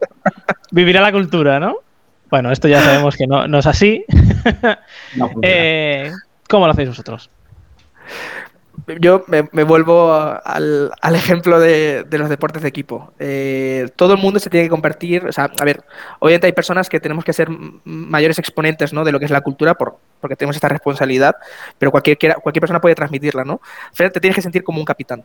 vivirá 0.73 1.01
la 1.01 1.13
cultura, 1.13 1.61
¿no? 1.61 1.77
Bueno, 2.31 2.51
esto 2.51 2.67
ya 2.67 2.83
sabemos 2.83 3.17
que 3.17 3.29
no, 3.29 3.47
es 3.57 3.67
así. 3.69 4.05
Eh, 5.41 6.11
¿Cómo 6.49 6.67
lo 6.67 6.73
hacéis 6.73 6.89
vosotros? 6.89 7.31
Yo 9.01 9.25
me, 9.27 9.43
vuelvo 9.65 10.13
al, 10.13 10.91
ejemplo 11.15 11.61
de, 11.61 12.07
los 12.11 12.29
deportes 12.29 12.63
de 12.63 12.69
equipo. 12.69 13.13
Eh, 13.19 13.89
todo 13.97 14.15
el 14.15 14.19
mundo 14.19 14.41
se 14.41 14.51
tiene 14.51 14.67
que 14.67 14.71
convertir, 14.71 15.27
o 15.27 15.33
sea, 15.33 15.51
a 15.59 15.65
ver, 15.65 15.85
obviamente 16.19 16.47
hay 16.47 16.53
personas 16.53 16.89
que 16.89 17.01
tenemos 17.01 17.25
que 17.25 17.33
ser 17.33 17.49
mayores 17.85 18.39
exponentes 18.39 18.93
¿no? 18.93 19.05
de 19.05 19.13
lo 19.13 19.19
que 19.19 19.27
es 19.27 19.31
la 19.31 19.41
cultura 19.41 19.75
por, 19.75 19.99
porque 20.21 20.37
tenemos 20.37 20.57
esta 20.57 20.69
responsabilidad, 20.69 21.37
pero 21.79 21.91
cualquier, 21.91 22.17
cualquier 22.17 22.61
persona 22.61 22.81
puede 22.81 22.95
transmitirla, 22.95 23.45
¿no? 23.45 23.61
Al 23.99 24.13
te 24.13 24.21
tienes 24.21 24.35
que 24.35 24.43
sentir 24.43 24.65
como 24.65 24.79
un 24.79 24.85
capitán. 24.85 25.25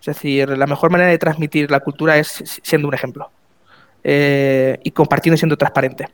Es 0.00 0.06
decir, 0.06 0.48
la 0.48 0.66
mejor 0.66 0.90
manera 0.90 1.10
de 1.10 1.18
transmitir 1.18 1.70
la 1.70 1.80
cultura 1.80 2.16
es 2.16 2.60
siendo 2.62 2.86
un 2.88 2.94
ejemplo 2.94 3.30
eh, 4.04 4.78
y 4.84 4.90
compartiendo 4.92 5.34
y 5.34 5.38
siendo 5.38 5.56
transparente. 5.56 6.08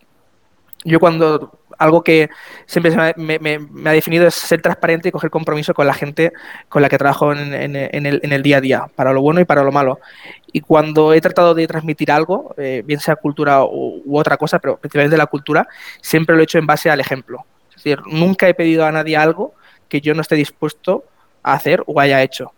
Yo 0.84 0.98
cuando 0.98 1.60
algo 1.82 2.02
que 2.02 2.30
siempre 2.66 2.92
me, 3.16 3.90
ha 3.90 3.92
definido 3.92 4.26
es 4.26 4.34
ser 4.34 4.62
transparente 4.62 5.08
y 5.08 5.12
coger 5.12 5.30
compromiso 5.30 5.74
con 5.74 5.86
la 5.86 5.94
gente 5.94 6.32
con 6.68 6.82
la 6.82 6.88
que 6.88 6.98
trabajo 6.98 7.32
en, 7.32 7.74
el, 7.76 8.42
día 8.42 8.58
a 8.58 8.60
día, 8.60 8.86
para 8.94 9.12
lo 9.12 9.20
bueno 9.20 9.40
y 9.40 9.44
para 9.44 9.62
lo 9.62 9.72
malo. 9.72 10.00
Y 10.52 10.60
cuando 10.60 11.12
he 11.12 11.20
tratado 11.20 11.54
de 11.54 11.66
transmitir 11.66 12.10
algo, 12.12 12.54
eh, 12.58 12.82
bien 12.84 13.00
sea 13.00 13.16
cultura 13.16 13.64
u, 13.64 14.02
u, 14.04 14.18
otra 14.18 14.36
cosa, 14.36 14.58
pero 14.58 14.76
principalmente 14.76 15.16
la 15.16 15.26
cultura, 15.26 15.66
siempre 16.00 16.34
lo 16.36 16.42
he 16.42 16.44
hecho 16.44 16.58
en 16.58 16.66
base 16.66 16.90
al 16.90 17.00
ejemplo. 17.00 17.44
Es 17.70 17.76
decir, 17.76 18.00
nunca 18.06 18.48
he 18.48 18.54
pedido 18.54 18.84
a 18.84 18.92
nadie 18.92 19.16
algo 19.16 19.54
que 19.88 20.00
yo 20.00 20.14
no 20.14 20.20
esté 20.20 20.36
dispuesto 20.36 21.04
a 21.42 21.54
hacer 21.54 21.82
o 21.86 22.00
haya 22.00 22.22
hecho. 22.22 22.52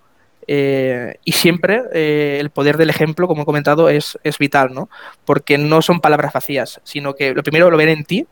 Eh, 0.47 1.17
y 1.25 1.33
siempre 1.33 1.83
eh, 1.93 2.37
el 2.41 2.51
poder 2.51 2.77
del 2.77 2.91
ejemplo, 2.91 3.27
como 3.27 3.43
he 3.43 3.47
comentado, 3.47 3.89
es, 3.89 4.19
es, 4.25 4.39
vital, 4.39 4.75
¿no? 4.75 4.91
Porque 5.25 5.57
no 5.59 5.81
son 5.81 6.01
palabras 6.01 6.33
vacías, 6.33 6.81
sino 6.85 7.15
que 7.15 7.35
lo 7.35 7.43
primero 7.43 7.71
lo 7.71 7.77
ven 7.77 7.89
en 7.89 8.05
ti, 8.05 8.27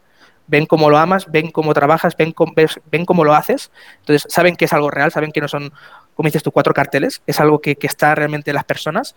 ven 0.53 0.67
cómo 0.67 0.91
lo 0.91 0.99
amas, 0.99 1.33
ven 1.33 1.51
cómo 1.51 1.73
trabajas, 1.73 2.15
ven, 2.15 2.33
cómo, 2.33 3.25
lo 3.25 3.35
haces. 3.35 3.73
Entonces, 4.01 4.31
saben 4.31 4.55
que 4.55 4.67
es 4.67 4.73
algo 4.75 4.91
real, 4.91 5.11
saben 5.11 5.33
que 5.33 5.41
no 5.41 5.49
son, 5.49 5.73
como 6.15 6.27
dices 6.27 6.43
tú, 6.43 6.53
cuatro 6.53 6.75
carteles, 6.75 7.23
es 7.27 7.41
algo 7.41 7.63
que, 7.63 7.79
está 7.81 8.15
realmente 8.15 8.51
en 8.51 8.57
las 8.57 8.65
personas. 8.65 9.15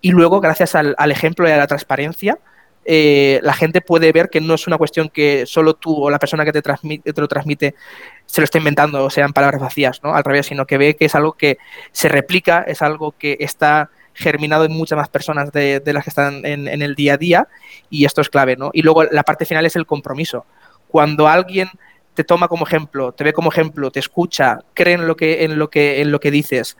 Y 0.00 0.10
luego, 0.10 0.40
gracias 0.40 0.74
al, 0.74 0.96
ejemplo 1.10 1.46
y 1.46 1.52
a 1.52 1.58
la 1.58 1.66
transparencia, 1.66 2.38
eh, 2.86 3.40
la 3.42 3.52
gente 3.52 3.82
puede 3.82 4.10
ver 4.10 4.30
que 4.30 4.40
no 4.40 4.54
es 4.54 4.66
una 4.66 4.78
cuestión 4.78 5.10
que 5.10 5.44
solo 5.44 5.74
tú 5.74 6.02
o 6.02 6.08
la 6.08 6.18
persona 6.18 6.46
que 6.46 6.52
te, 6.52 6.62
transmite, 6.62 7.12
te 7.12 7.20
lo 7.20 7.28
transmite 7.28 7.74
se 8.24 8.40
lo 8.40 8.46
está 8.46 8.56
inventando 8.56 9.04
o 9.04 9.10
sean 9.10 9.34
palabras 9.34 9.60
vacías, 9.60 10.00
¿no? 10.02 10.14
Al 10.14 10.24
revés, 10.24 10.46
sino 10.46 10.66
que 10.66 10.78
ve 10.78 10.96
que 10.96 11.04
es 11.04 11.14
algo 11.14 11.34
que 11.34 11.58
se 11.92 12.08
replica, 12.08 12.64
es 12.66 12.80
algo 12.80 13.12
que 13.12 13.36
está 13.40 13.90
germinado 14.14 14.64
en 14.64 14.72
muchas 14.72 14.96
más 14.96 15.08
personas 15.08 15.52
de, 15.52 15.82
las 15.84 16.04
que 16.04 16.10
están 16.10 16.44
en, 16.46 16.68
el 16.68 16.94
día 16.94 17.14
a 17.14 17.16
día 17.16 17.48
y 17.90 18.04
esto 18.04 18.20
es 18.20 18.30
clave, 18.30 18.56
¿no? 18.56 18.70
Y 18.72 18.82
luego 18.82 19.04
la 19.04 19.22
parte 19.22 19.44
final 19.44 19.66
es 19.66 19.76
el 19.76 19.86
compromiso. 19.86 20.46
Cuando 20.90 21.28
alguien 21.28 21.68
te 22.14 22.24
toma 22.24 22.48
como 22.48 22.66
ejemplo, 22.66 23.12
te 23.12 23.24
ve 23.24 23.32
como 23.32 23.50
ejemplo, 23.50 23.90
te 23.90 24.00
escucha, 24.00 24.58
cree 24.74 24.94
en 24.94 25.06
lo 25.06 25.16
que, 25.16 25.44
en 25.44 25.58
lo 25.58 25.70
que, 25.70 26.00
en 26.00 26.10
lo 26.10 26.20
que 26.20 26.30
dices, 26.30 26.76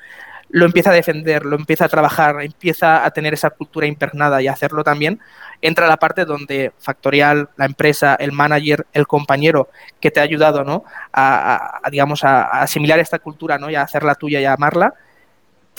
lo 0.51 0.67
empieza 0.67 0.91
a 0.91 0.95
defender, 0.95 1.47
lo 1.47 1.57
empieza 1.57 1.85
a 1.85 1.89
trabajar, 1.89 2.43
empieza 2.43 3.05
a 3.05 3.11
tener 3.13 3.35
esa 3.35 3.51
cultura 3.51 3.87
impregnada 3.87 4.43
y 4.43 4.49
a 4.49 4.53
hacerlo 4.53 4.83
también, 4.83 5.21
entra 5.63 5.87
la 5.87 5.97
parte 5.97 6.25
donde 6.25 6.73
Factorial, 6.79 7.49
la 7.57 7.67
empresa, 7.67 8.17
el 8.17 8.33
manager, 8.33 8.87
el 8.93 9.07
compañero 9.07 9.69
que 10.01 10.11
te 10.11 10.19
ha 10.19 10.25
ayudado 10.25 10.65
¿no? 10.65 10.85
a, 11.13 11.81
digamos, 11.91 12.25
a, 12.25 12.43
asimilar 12.63 12.99
esta 12.99 13.21
cultura 13.21 13.59
¿no? 13.59 13.71
y 13.71 13.77
a 13.77 13.83
hacerla 13.83 14.17
tuya 14.17 14.41
y 14.41 14.45
a 14.45 14.55
amarla, 14.55 14.95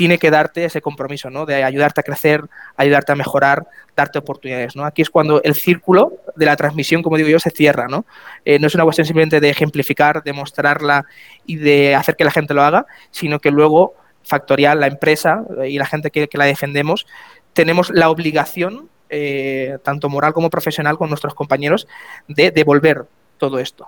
tiene 0.02 0.18
que 0.18 0.32
darte 0.32 0.66
ese 0.66 0.82
compromiso, 0.82 1.30
¿no? 1.30 1.46
De 1.46 1.64
ayudarte 1.64 2.02
a 2.02 2.04
crecer, 2.04 2.42
ayudarte 2.76 3.12
a 3.12 3.16
mejorar, 3.16 3.68
darte 3.96 4.18
oportunidades, 4.18 4.76
¿no? 4.76 4.84
Aquí 4.84 5.04
es 5.04 5.12
cuando 5.12 5.44
el 5.44 5.54
círculo 5.54 6.14
de 6.36 6.48
la 6.48 6.56
transmisión, 6.56 7.04
como 7.04 7.18
digo 7.18 7.30
yo, 7.30 7.38
se 7.38 7.52
cierra, 7.52 7.88
¿no? 7.88 8.08
Eh, 8.44 8.58
no 8.58 8.66
es 8.66 8.74
una 8.74 8.84
cuestión 8.84 9.06
simplemente 9.06 9.40
de 9.40 9.52
ejemplificar, 9.52 10.24
de 10.24 10.34
mostrarla 10.34 11.06
y 11.46 11.58
de 11.58 11.94
hacer 11.94 12.16
que 12.16 12.24
la 12.24 12.32
gente 12.32 12.56
lo 12.56 12.64
haga, 12.64 12.88
sino 13.12 13.38
que 13.38 13.52
luego 13.52 13.94
Factorial, 14.24 14.80
la 14.80 14.88
empresa 14.88 15.44
y 15.68 15.78
la 15.78 15.86
gente 15.86 16.10
que, 16.10 16.28
la 16.34 16.46
defendemos, 16.46 17.06
tenemos 17.54 17.92
la 17.92 18.10
obligación 18.10 18.90
eh, 19.12 19.78
tanto 19.84 20.10
moral 20.10 20.34
como 20.34 20.50
profesional, 20.50 20.98
con 20.98 21.10
nuestros 21.10 21.36
compañeros, 21.36 21.88
de 22.28 22.50
devolver 22.50 23.06
todo 23.38 23.60
esto. 23.60 23.88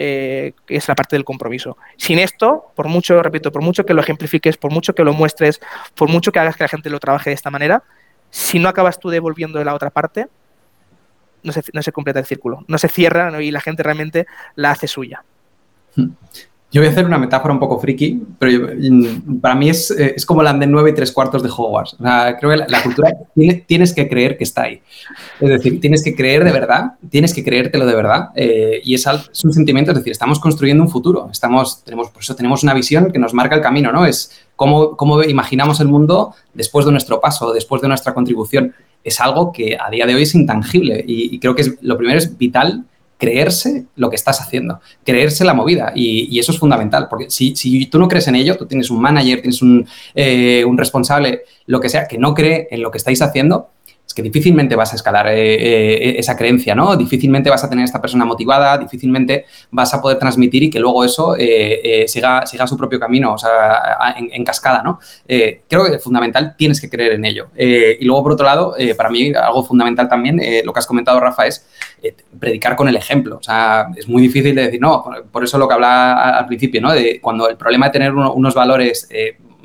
Eh, 0.00 0.52
es 0.68 0.86
la 0.86 0.94
parte 0.94 1.16
del 1.16 1.24
compromiso. 1.24 1.76
Sin 1.96 2.20
esto, 2.20 2.70
por 2.76 2.86
mucho, 2.86 3.20
repito, 3.20 3.50
por 3.50 3.62
mucho 3.62 3.84
que 3.84 3.94
lo 3.94 4.00
ejemplifiques, 4.00 4.56
por 4.56 4.70
mucho 4.70 4.94
que 4.94 5.02
lo 5.02 5.12
muestres, 5.12 5.60
por 5.96 6.08
mucho 6.08 6.30
que 6.30 6.38
hagas 6.38 6.56
que 6.56 6.62
la 6.62 6.68
gente 6.68 6.88
lo 6.88 7.00
trabaje 7.00 7.30
de 7.30 7.34
esta 7.34 7.50
manera, 7.50 7.82
si 8.30 8.60
no 8.60 8.68
acabas 8.68 9.00
tú 9.00 9.10
devolviendo 9.10 9.58
de 9.58 9.64
la 9.64 9.74
otra 9.74 9.90
parte, 9.90 10.28
no 11.42 11.50
se, 11.52 11.64
no 11.72 11.82
se 11.82 11.90
completa 11.90 12.20
el 12.20 12.26
círculo, 12.26 12.64
no 12.68 12.78
se 12.78 12.86
cierra 12.86 13.42
y 13.42 13.50
la 13.50 13.60
gente 13.60 13.82
realmente 13.82 14.28
la 14.54 14.70
hace 14.70 14.86
suya. 14.86 15.24
Yo 16.70 16.82
voy 16.82 16.88
a 16.88 16.90
hacer 16.90 17.06
una 17.06 17.16
metáfora 17.16 17.54
un 17.54 17.60
poco 17.60 17.78
friki, 17.78 18.22
pero 18.38 18.68
mm, 18.76 19.40
para 19.40 19.54
mí 19.54 19.70
es, 19.70 19.90
eh, 19.90 20.12
es 20.16 20.26
como 20.26 20.42
la 20.42 20.52
de 20.52 20.66
nueve 20.66 20.90
y 20.90 20.94
tres 20.94 21.12
cuartos 21.12 21.42
de 21.42 21.48
Hogwarts. 21.48 21.96
creo 22.38 22.50
que 22.50 22.56
la, 22.68 22.82
cultura 22.82 23.10
tienes 23.66 23.94
que 23.94 24.06
creer 24.06 24.36
que 24.36 24.44
está 24.44 24.64
ahí. 24.64 24.82
Es 25.40 25.48
decir, 25.48 25.80
tienes 25.80 26.04
que 26.04 26.14
creer 26.14 26.44
de 26.44 26.52
verdad, 26.52 26.92
tienes 27.08 27.32
que 27.32 27.42
creértelo 27.42 27.86
de 27.86 27.94
verdad. 27.94 28.28
Eh, 28.34 28.82
y 28.84 28.94
es, 28.94 29.06
es, 29.06 29.44
un 29.44 29.52
sentimiento, 29.54 29.92
es 29.92 29.96
decir, 29.96 30.12
estamos 30.12 30.38
construyendo 30.40 30.82
un 30.82 30.90
futuro. 30.90 31.30
Estamos, 31.32 31.82
tenemos, 31.84 32.10
por 32.10 32.22
eso 32.22 32.36
tenemos 32.36 32.62
una 32.62 32.74
visión 32.74 33.10
que 33.12 33.18
nos 33.18 33.32
marca 33.32 33.54
el 33.54 33.62
camino, 33.62 33.90
¿no? 33.90 34.04
Es 34.04 34.38
cómo, 34.54 34.94
cómo 34.94 35.22
imaginamos 35.22 35.80
el 35.80 35.88
mundo 35.88 36.34
después 36.52 36.84
de 36.84 36.92
nuestro 36.92 37.18
paso, 37.18 37.54
después 37.54 37.80
de 37.80 37.88
nuestra 37.88 38.12
contribución. 38.12 38.74
Es 39.02 39.20
algo 39.20 39.52
que 39.52 39.78
a 39.80 39.88
día 39.88 40.04
de 40.04 40.14
hoy 40.14 40.24
es 40.24 40.34
intangible 40.34 41.02
y, 41.06 41.34
y 41.34 41.38
creo 41.38 41.54
que 41.54 41.62
es, 41.62 41.78
lo 41.80 41.96
primero 41.96 42.18
es 42.18 42.36
vital 42.36 42.84
creerse 43.18 43.86
lo 43.96 44.08
que 44.08 44.16
estás 44.16 44.40
haciendo, 44.40 44.80
creerse 45.04 45.44
la 45.44 45.52
movida. 45.52 45.92
Y, 45.94 46.38
eso 46.38 46.52
es 46.52 46.58
fundamental, 46.58 47.08
porque 47.08 47.28
si, 47.30 47.54
si, 47.56 47.86
tú 47.86 47.98
no 47.98 48.08
crees 48.08 48.28
en 48.28 48.36
ello, 48.36 48.56
tú 48.56 48.66
tienes 48.66 48.90
un 48.90 49.00
manager, 49.00 49.40
tienes 49.40 49.60
un, 49.60 49.86
eh, 50.14 50.64
un 50.64 50.78
responsable, 50.78 51.42
lo 51.66 51.80
que 51.80 51.88
sea, 51.88 52.06
que 52.06 52.16
no 52.16 52.32
cree 52.32 52.68
en 52.70 52.80
lo 52.80 52.90
que 52.90 52.98
estáis 52.98 53.20
haciendo, 53.20 53.70
es 54.08 54.14
que 54.14 54.22
difícilmente 54.22 54.74
vas 54.74 54.90
a 54.94 54.96
escalar 54.96 55.28
eh, 55.28 55.34
eh, 55.36 56.18
esa 56.18 56.34
creencia, 56.34 56.74
¿no? 56.74 56.96
Difícilmente 56.96 57.50
vas 57.50 57.62
a 57.62 57.68
tener 57.68 57.84
esta 57.84 58.00
persona 58.00 58.24
motivada, 58.24 58.78
difícilmente 58.78 59.44
vas 59.70 59.92
a 59.92 60.00
poder 60.00 60.18
transmitir 60.18 60.62
y 60.62 60.70
que 60.70 60.80
luego 60.80 61.04
eso 61.04 61.36
eh, 61.38 62.06
siga, 62.08 62.46
siga 62.46 62.66
su 62.66 62.78
propio 62.78 62.98
camino, 62.98 63.34
o 63.34 63.38
sea, 63.38 64.14
en, 64.16 64.44
cascada, 64.44 64.82
¿no? 64.82 64.98
creo 65.26 65.84
que 65.84 65.96
es 65.96 66.02
fundamental, 66.02 66.54
tienes 66.56 66.80
que 66.80 66.88
creer 66.88 67.12
en 67.12 67.26
ello. 67.26 67.48
y 67.54 68.02
luego, 68.06 68.22
por 68.22 68.32
otro 68.32 68.46
lado, 68.46 68.74
para 68.96 69.10
mí 69.10 69.30
algo 69.34 69.62
fundamental 69.62 70.08
también, 70.08 70.40
lo 70.64 70.72
que 70.72 70.78
has 70.78 70.86
comentado, 70.86 71.20
Rafa, 71.20 71.46
es 71.46 71.66
predicar 72.40 72.76
con 72.76 72.88
el 72.88 72.96
ejemplo. 72.96 73.36
O 73.36 73.42
sea, 73.42 73.88
es 73.94 74.08
muy 74.08 74.22
difícil 74.22 74.54
de 74.54 74.62
decir, 74.62 74.80
no, 74.80 75.04
por 75.30 75.44
eso 75.44 75.58
lo 75.58 75.68
que 75.68 75.74
hablaba 75.74 76.38
al 76.38 76.46
principio, 76.46 76.80
¿no? 76.80 76.92
De 76.92 77.20
cuando 77.20 77.46
el 77.50 77.58
problema 77.58 77.86
de 77.86 77.92
tener 77.92 78.14
unos 78.14 78.54
valores 78.54 79.06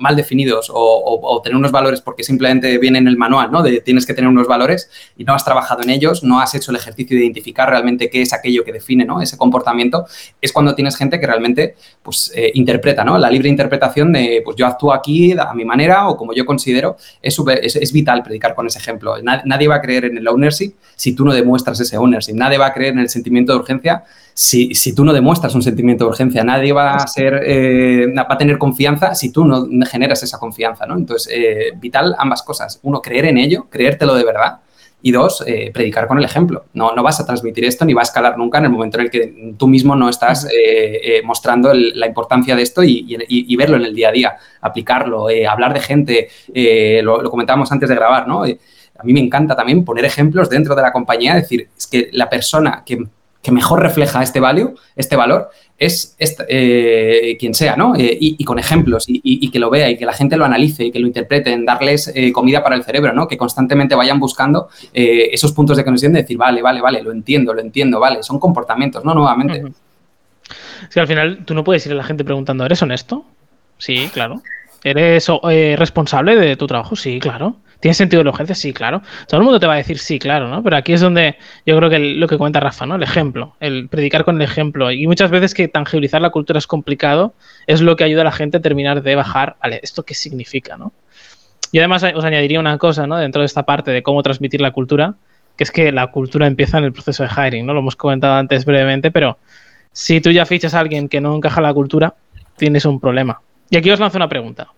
mal 0.03 0.17
definidos 0.17 0.69
o, 0.73 1.41
tener 1.43 1.55
unos 1.55 1.71
valores 1.71 2.01
porque 2.01 2.23
simplemente 2.23 2.77
viene 2.77 2.99
en 2.99 3.07
el 3.07 3.17
manual, 3.17 3.51
¿no? 3.51 3.63
De 3.63 3.79
tienes 3.79 4.05
que 4.05 4.13
tener 4.13 4.29
unos 4.29 4.47
valores 4.47 4.89
y 5.17 5.23
no 5.23 5.33
has 5.33 5.45
trabajado 5.45 5.81
en 5.81 5.89
ellos, 5.89 6.23
no 6.23 6.41
has 6.41 6.53
hecho 6.55 6.71
el 6.71 6.77
ejercicio 6.77 7.15
de 7.15 7.23
identificar 7.23 7.69
realmente 7.69 8.09
qué 8.09 8.21
es 8.21 8.33
aquello 8.33 8.65
que 8.65 8.73
define, 8.73 9.05
¿no? 9.05 9.21
Ese 9.21 9.37
comportamiento, 9.37 10.05
es 10.41 10.51
cuando 10.51 10.75
tienes 10.75 10.97
gente 10.97 11.21
que 11.21 11.25
realmente, 11.25 11.75
pues, 12.03 12.33
eh, 12.35 12.51
interpreta, 12.55 13.05
¿no? 13.05 13.17
La 13.17 13.31
libre 13.31 13.47
interpretación 13.47 14.11
de, 14.11 14.41
pues, 14.43 14.57
yo 14.57 14.67
actúo 14.67 14.93
aquí 14.93 15.31
a 15.31 15.53
mi 15.53 15.63
manera 15.63 16.09
o 16.09 16.17
como 16.17 16.33
yo 16.33 16.45
considero, 16.45 16.97
es, 17.21 17.39
es, 17.39 17.93
vital 17.93 18.23
predicar 18.23 18.55
con 18.55 18.67
ese 18.67 18.79
ejemplo. 18.79 19.15
Nadie 19.21 19.67
va 19.69 19.75
a 19.75 19.81
creer 19.81 20.05
en 20.05 20.17
el 20.17 20.27
ownership 20.27 20.73
si 20.97 21.15
tú 21.15 21.23
no 21.23 21.33
demuestras 21.33 21.79
ese 21.79 21.95
ownership. 21.97 22.33
Nadie 22.33 22.57
va 22.57 22.67
a 22.67 22.73
creer 22.73 22.93
en 22.93 22.99
el 22.99 23.09
sentimiento 23.09 23.53
de 23.53 23.59
urgencia 23.59 24.03
si, 24.33 24.73
si, 24.73 24.95
tú 24.95 25.05
no 25.05 25.13
demuestras 25.13 25.53
un 25.53 25.61
sentimiento 25.61 26.03
de 26.03 26.09
urgencia, 26.09 26.43
nadie 26.43 26.73
va 26.73 26.95
a 26.95 27.07
ser, 27.07 27.41
eh, 27.45 28.07
va 28.15 28.25
a 28.27 28.37
tener 28.37 28.57
confianza 28.57 29.13
si 29.13 29.31
tú 29.31 29.45
no 29.45 29.67
generas 29.85 30.23
esa 30.23 30.39
confianza, 30.39 30.85
¿no? 30.85 30.97
Entonces, 30.97 31.31
eh, 31.33 31.73
vital 31.75 32.15
ambas 32.17 32.41
cosas. 32.41 32.79
Uno, 32.83 33.01
creer 33.01 33.25
en 33.25 33.37
ello, 33.37 33.67
creértelo 33.69 34.15
de 34.15 34.23
verdad. 34.23 34.59
Y 35.05 35.11
dos, 35.11 35.43
eh, 35.45 35.69
predicar 35.73 36.07
con 36.07 36.17
el 36.17 36.23
ejemplo. 36.23 36.65
No, 36.73 36.95
no 36.95 37.03
vas 37.03 37.19
a 37.19 37.25
transmitir 37.25 37.65
esto 37.65 37.83
ni 37.83 37.93
va 37.93 38.01
a 38.01 38.03
escalar 38.03 38.37
nunca 38.37 38.59
en 38.59 38.65
el 38.65 38.71
momento 38.71 38.97
en 38.97 39.05
el 39.05 39.11
que 39.11 39.53
tú 39.57 39.67
mismo 39.67 39.97
no 39.97 40.07
estás 40.07 40.47
mostrando 41.25 41.73
la 41.73 42.07
importancia 42.07 42.55
de 42.55 42.61
esto 42.61 42.83
y, 42.83 43.55
verlo 43.57 43.75
en 43.75 43.83
el 43.83 43.93
día 43.93 44.09
a 44.09 44.11
día, 44.13 44.37
aplicarlo, 44.61 45.27
hablar 45.49 45.73
de 45.73 45.79
gente. 45.81 46.29
Lo, 47.03 47.21
lo, 47.21 47.29
comentábamos 47.29 47.69
antes 47.73 47.89
de 47.89 47.95
grabar, 47.95 48.29
¿no? 48.29 48.43
a 48.43 49.03
mí 49.03 49.11
me 49.11 49.19
encanta 49.19 49.57
también 49.57 49.83
poner 49.83 50.05
ejemplos 50.05 50.49
dentro 50.49 50.73
de 50.73 50.81
la 50.81 50.93
compañía, 50.93 51.35
decir, 51.35 51.67
es 51.77 51.87
que 51.87 52.09
la 52.13 52.29
persona 52.29 52.83
que 52.85 53.05
que 53.43 53.51
mejor 53.51 53.81
refleja 53.81 54.23
este 54.23 54.39
value, 54.39 54.73
este 54.95 55.17
valor, 55.17 55.51
es 55.77 56.15
eh, 56.47 57.35
quien 57.37 57.53
sea, 57.53 57.75
¿no? 57.75 57.93
Eh, 57.95 58.17
y, 58.19 58.43
con 58.45 58.57
ejemplos, 58.57 59.03
y, 59.05 59.51
que 59.51 59.59
lo 59.59 59.69
vea, 59.69 59.89
y 59.89 59.97
que 59.97 60.05
la 60.05 60.13
gente 60.13 60.37
lo 60.37 60.45
analice, 60.45 60.85
y 60.85 60.91
que 60.91 60.99
lo 60.99 61.07
interprete, 61.07 61.51
en 61.51 61.65
darles 61.65 62.09
eh, 62.15 62.31
comida 62.31 62.63
para 62.63 62.77
el 62.77 62.85
cerebro, 62.85 63.11
¿no? 63.11 63.27
Que 63.27 63.37
constantemente 63.37 63.95
vayan 63.95 64.17
buscando 64.17 64.69
esos 64.93 65.51
puntos 65.51 65.75
de 65.75 65.83
conexión 65.83 66.13
de 66.13 66.21
decir, 66.21 66.37
vale, 66.37 66.61
vale, 66.61 66.79
vale, 66.79 67.03
lo 67.03 67.11
entiendo, 67.11 67.53
lo 67.53 67.59
entiendo, 67.59 67.99
vale, 67.99 68.23
son 68.23 68.39
comportamientos, 68.39 69.03
¿no? 69.03 69.13
Nuevamente. 69.13 69.61
Sí, 70.89 70.99
al 70.99 71.07
final 71.07 71.43
tú 71.45 71.53
no 71.53 71.65
puedes 71.65 71.85
ir 71.85 71.91
a 71.91 71.95
la 71.95 72.03
gente 72.03 72.23
preguntando, 72.23 72.65
¿eres 72.65 72.81
honesto? 72.81 73.25
Sí, 73.77 74.09
claro. 74.13 74.41
¿Eres 74.85 75.27
responsable 75.77 76.37
de 76.37 76.55
tu 76.55 76.65
trabajo? 76.65 76.95
Sí, 76.95 77.19
claro. 77.19 77.57
¿Tiene 77.83 77.95
sentido 77.95 78.23
de 78.23 78.29
urgencia? 78.29 78.55
Sí, 78.55 78.71
claro. 78.71 79.01
Todo 79.27 79.41
el 79.41 79.43
mundo 79.43 79.59
te 79.59 79.67
va 79.67 79.73
a 79.73 79.75
decir 79.75 79.99
sí, 79.99 80.17
claro, 80.17 80.47
¿no? 80.47 80.63
Pero 80.63 80.77
aquí 80.77 80.93
es 80.93 81.01
donde 81.01 81.35
yo 81.65 81.75
creo 81.75 81.89
que 81.89 81.99
lo 81.99 82.29
que 82.29 82.37
cuenta 82.37 82.61
Rafa, 82.61 82.85
¿no? 82.85 82.95
El 82.95 83.03
ejemplo, 83.03 83.57
el 83.59 83.89
predicar 83.89 84.23
con 84.23 84.37
el 84.37 84.41
ejemplo. 84.41 84.89
Y 84.89 85.05
muchas 85.05 85.29
veces 85.29 85.53
que 85.53 85.67
tangibilizar 85.67 86.21
la 86.21 86.29
cultura 86.29 86.59
es 86.59 86.65
complicado, 86.65 87.33
es 87.67 87.81
lo 87.81 87.97
que 87.97 88.05
ayuda 88.05 88.21
a 88.21 88.23
la 88.23 88.31
gente 88.31 88.55
a 88.55 88.61
terminar 88.61 89.03
de 89.03 89.15
bajar, 89.15 89.57
vale, 89.61 89.81
¿esto 89.83 90.03
qué 90.03 90.13
significa, 90.13 90.77
no? 90.77 90.93
Y 91.73 91.79
además 91.79 92.05
os 92.15 92.23
añadiría 92.23 92.57
una 92.61 92.77
cosa, 92.77 93.05
¿no? 93.05 93.17
Dentro 93.17 93.41
de 93.41 93.47
esta 93.47 93.63
parte 93.63 93.91
de 93.91 94.01
cómo 94.01 94.23
transmitir 94.23 94.61
la 94.61 94.71
cultura, 94.71 95.15
que 95.57 95.65
es 95.65 95.71
que 95.71 95.91
la 95.91 96.07
cultura 96.07 96.47
empieza 96.47 96.77
en 96.77 96.85
el 96.85 96.93
proceso 96.93 97.23
de 97.23 97.31
hiring, 97.35 97.65
¿no? 97.65 97.73
Lo 97.73 97.81
hemos 97.81 97.97
comentado 97.97 98.35
antes 98.35 98.63
brevemente, 98.63 99.11
pero 99.11 99.37
si 99.91 100.21
tú 100.21 100.31
ya 100.31 100.45
fichas 100.45 100.73
a 100.73 100.79
alguien 100.79 101.09
que 101.09 101.19
no 101.19 101.35
encaja 101.35 101.59
en 101.59 101.63
la 101.63 101.73
cultura, 101.73 102.13
tienes 102.55 102.85
un 102.85 103.01
problema. 103.01 103.41
Y 103.69 103.75
aquí 103.75 103.91
os 103.91 103.99
lanzo 103.99 104.19
una 104.19 104.29
pregunta. 104.29 104.69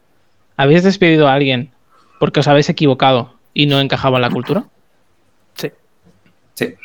¿Habéis 0.58 0.82
despedido 0.84 1.28
a 1.28 1.34
alguien 1.36 1.75
porque 2.20 2.40
os 2.40 2.48
habéis 2.48 2.70
equivocado 2.70 3.34
y 3.54 3.68
no 3.68 3.80
encajaba 3.80 4.18
en 4.18 4.22
la 4.22 4.30
cultura? 4.30 4.66
Sí. 5.56 5.72
Sí. 6.54 6.76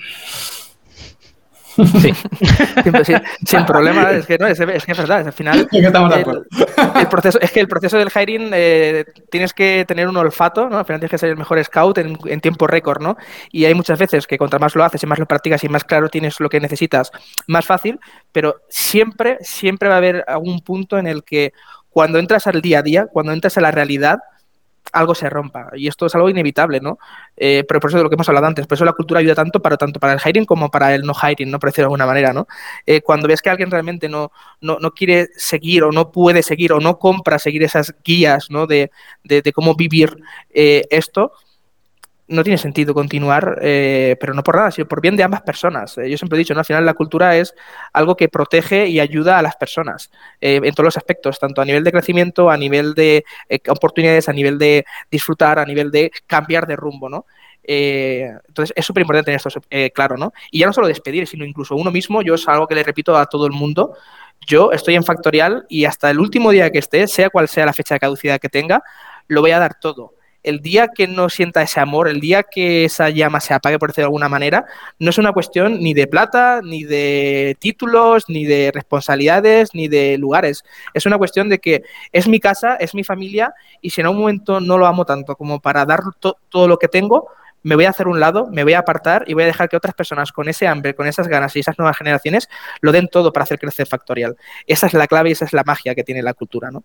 Sí. 2.01 2.12
sin, 3.47 3.64
problema, 3.64 4.11
es 4.11 4.26
que, 4.26 4.37
no, 4.39 4.47
es, 4.47 4.59
que 4.59 4.93
es 4.93 4.99
verdad, 4.99 5.26
al 5.26 5.33
final. 5.33 5.68
el, 5.70 7.09
proceso, 7.09 7.41
es 7.41 7.51
que 7.53 7.61
el 7.61 7.68
proceso 7.68 7.97
del 7.97 8.11
hiring 8.11 8.51
eh, 8.53 9.05
tienes 9.31 9.53
que 9.53 9.85
tener 9.87 10.09
un 10.09 10.16
olfato, 10.16 10.68
¿no? 10.68 10.78
Al 10.78 10.85
final 10.85 11.01
tienes 11.01 11.11
que 11.12 11.18
ser 11.18 11.31
el 11.31 11.37
mejor 11.37 11.62
scout 11.64 11.99
en, 11.99 12.41
tiempo 12.41 12.66
récord, 12.66 13.01
¿no? 13.01 13.16
Y 13.51 13.64
hay 13.64 13.74
muchas 13.74 13.99
veces 13.99 14.26
que 14.26 14.39
contra 14.39 14.59
más 14.59 14.74
lo 14.74 14.85
haces 14.85 15.03
y 15.03 15.07
más 15.07 15.18
lo 15.18 15.26
practicas 15.26 15.62
y 15.64 15.68
más 15.68 15.85
claro 15.85 16.09
tienes 16.09 16.41
lo 16.41 16.49
que 16.49 16.61
necesitas, 16.61 17.12
más 17.47 17.66
fácil, 17.66 17.99
pero 18.33 18.57
siempre, 18.68 19.39
siempre 19.41 19.89
va 19.89 19.95
a 19.95 19.99
haber 19.99 20.24
algún 20.26 20.61
punto 20.61 20.99
en 20.99 21.07
el 21.07 21.24
que 21.24 21.53
cuando 21.89 22.18
entras 22.18 22.47
al 22.47 22.61
día 22.61 22.81
a 22.81 22.83
día, 22.83 23.07
cuando 23.07 23.33
entras 23.33 23.57
a 23.59 23.61
la 23.61 23.70
realidad, 23.70 24.20
algo 24.93 25.14
se 25.14 25.31
rompa. 25.31 25.70
Y 25.74 25.89
esto 25.89 26.07
es 26.07 26.14
algo 26.14 26.28
inevitable, 26.28 26.81
¿no? 26.81 26.99
Eh, 27.37 27.64
pero 27.66 27.81
por 27.81 27.91
eso 27.91 27.99
de 27.99 28.05
lo 28.05 28.11
que 28.11 28.14
hemos 28.14 28.28
hablado 28.28 28.47
antes, 28.47 28.66
por 28.66 28.76
eso 28.76 28.85
la 28.85 28.93
cultura 28.93 29.20
ayuda 29.20 29.35
tanto 29.35 29.61
para 29.61 29.76
tanto 29.76 30.01
para 30.01 30.12
el 30.12 30.20
hiring 30.20 30.45
como 30.45 30.70
para 30.70 30.95
el 30.95 31.03
no 31.03 31.14
hiring, 31.14 31.51
¿no? 31.51 31.59
Por 31.59 31.70
decirlo 31.70 31.85
de 31.85 31.87
alguna 31.87 32.07
manera, 32.07 32.33
¿no? 32.33 32.47
Eh, 32.87 33.01
cuando 33.01 33.28
ves 33.28 33.43
que 33.43 33.51
alguien 33.51 33.70
realmente 33.70 34.09
no, 34.09 34.33
no, 34.61 34.78
quiere 34.93 35.28
seguir 35.37 35.85
o 35.85 35.93
no 35.93 36.11
puede 36.11 36.43
seguir 36.43 36.72
o 36.72 36.81
no 36.81 36.99
compra 36.99 37.39
seguir 37.39 37.62
esas 37.62 37.95
guías, 38.05 38.51
¿no? 38.51 38.66
De, 38.66 38.91
de, 39.24 39.53
cómo 39.53 39.74
vivir 39.74 40.16
eh, 40.51 40.87
esto, 40.91 41.33
no 42.31 42.45
tiene 42.45 42.59
sentido 42.59 42.95
continuar, 42.95 43.59
eh, 43.61 44.16
pero 44.20 44.35
no 44.35 44.45
por 44.45 44.55
nada, 44.55 44.70
sino 44.70 44.87
por 44.87 45.01
bien 45.01 45.16
de 45.16 45.24
ambas 45.24 45.43
personas. 45.43 45.99
Eh, 45.99 46.09
yo 46.09 46.16
siempre 46.16 46.37
he 46.37 46.39
dicho, 46.39 46.55
¿no? 46.55 46.61
al 46.61 46.64
final 46.64 46.87
la 46.87 46.95
cultura 46.95 47.37
es 47.37 47.55
algo 47.93 48.16
que 48.16 48.28
protege 48.28 48.87
y 48.87 49.01
ayuda 49.01 49.39
a 49.39 49.43
las 49.43 49.57
personas 49.57 50.11
eh, 50.41 50.61
en 50.62 50.72
todos 50.72 50.85
los 50.85 50.97
aspectos, 50.97 51.41
tanto 51.41 51.61
a 51.61 51.64
nivel 51.64 51.83
de 51.83 51.91
crecimiento, 51.91 52.49
a 52.49 52.57
nivel 52.57 52.95
de 52.95 53.24
oportunidades, 53.68 54.28
a 54.28 54.33
nivel 54.33 54.59
de 54.59 54.85
disfrutar, 55.11 55.59
a 55.59 55.64
nivel 55.64 55.91
de 55.91 56.12
cambiar 56.26 56.66
de 56.66 56.76
rumbo, 56.76 57.09
¿no? 57.09 57.26
entonces 57.62 58.72
es 58.74 58.85
súper 58.85 59.03
importante 59.03 59.26
tener 59.26 59.37
esto 59.37 59.61
claro, 59.95 60.16
¿no? 60.16 60.33
Y 60.51 60.59
ya 60.59 60.66
no 60.66 60.72
solo 60.72 60.89
despedir, 60.89 61.28
sino 61.28 61.45
incluso 61.45 61.76
uno 61.76 61.93
mismo, 61.93 62.20
yo 62.20 62.35
es 62.35 62.49
algo 62.49 62.66
que 62.66 62.74
le 62.74 62.83
repito 62.83 63.16
a 63.16 63.26
todo 63.26 63.47
el 63.47 63.53
mundo, 63.53 63.95
yo 64.45 64.72
estoy 64.72 64.97
en 64.97 65.05
Factorial 65.05 65.66
y 65.68 65.85
hasta 65.85 66.11
el 66.11 66.18
último 66.18 66.51
día 66.51 66.70
que 66.70 66.78
esté, 66.78 67.07
sea 67.07 67.31
cual 67.31 67.47
sea 67.47 67.66
la 67.66 67.72
fecha 67.72 67.95
de 67.95 68.01
caducidad 68.01 68.41
que 68.41 68.49
tenga, 68.49 68.83
lo 69.28 69.41
voy 69.41 69.53
a 69.53 69.61
dar 69.61 69.78
todo 69.78 70.14
el 70.43 70.61
día 70.61 70.88
que 70.88 71.07
no 71.07 71.28
sienta 71.28 71.62
ese 71.62 71.80
amor, 71.80 72.09
el 72.09 72.20
día 72.20 72.43
que 72.43 72.84
esa 72.84 73.11
llama 73.11 73.41
se 73.41 73.55
apague, 73.55 73.78
por 73.78 73.91
decirlo 73.91 74.05
de 74.05 74.09
alguna 74.09 74.28
manera, 74.28 74.64
no 74.99 75.11
es 75.11 75.18
una 75.18 75.32
cuestión 75.32 75.80
ni 75.80 75.95
de 75.95 76.07
plata, 76.07 76.61
ni 76.62 76.84
de 76.84 77.57
títulos, 77.59 78.24
ni 78.28 78.45
de 78.45 78.70
responsabilidades, 78.72 79.70
ni 79.74 79.88
de 79.88 80.18
lugares. 80.18 80.64
Es 80.95 81.07
una 81.07 81.18
cuestión 81.18 81.49
de 81.49 81.59
que 81.59 81.82
es 82.12 82.28
mi 82.28 82.41
casa, 82.41 82.76
es 82.76 82.95
mi 82.95 83.05
familia, 83.05 83.53
y 83.80 83.91
si 83.91 84.01
en 84.01 84.09
un 84.09 84.18
momento 84.18 84.61
no 84.61 84.78
lo 84.78 84.86
amo 84.86 85.05
tanto 85.05 85.36
como 85.36 85.61
para 85.61 85.84
dar 85.84 86.01
todo 86.49 86.68
lo 86.68 86.78
que 86.78 86.88
tengo, 86.88 87.28
me 87.62 87.74
voy 87.74 87.84
a 87.84 87.91
hacer 87.91 88.09
un 88.09 88.20
lado, 88.20 88.49
me 88.51 88.64
voy 88.64 88.72
a 88.72 88.78
apartar 88.78 89.24
y 89.26 89.34
voy 89.34 89.43
a 89.43 89.47
dejar 89.47 89.68
que 89.68 89.76
otras 89.76 89.95
personas 89.95 90.32
con 90.32 90.49
ese 90.49 90.66
hambre, 90.66 90.95
con 90.95 91.07
esas 91.07 91.28
ganas 91.28 91.55
y 91.57 91.61
esas 91.61 91.78
nuevas 91.78 91.97
generaciones 91.97 92.49
lo 92.80 92.93
den 92.93 93.09
todo 93.09 93.32
para 93.32 93.45
hacer 93.45 93.59
crecer 93.59 93.86
Factorial. 93.86 94.36
Esa 94.66 94.86
es 94.86 94.95
la 94.95 95.07
clave 95.07 95.28
y 95.28 95.32
esa 95.32 95.45
es 95.45 95.53
la 95.53 95.62
magia 95.64 95.95
que 95.95 96.05
tiene 96.05 96.22
la 96.22 96.34
cultura, 96.34 96.70
¿no? 96.70 96.84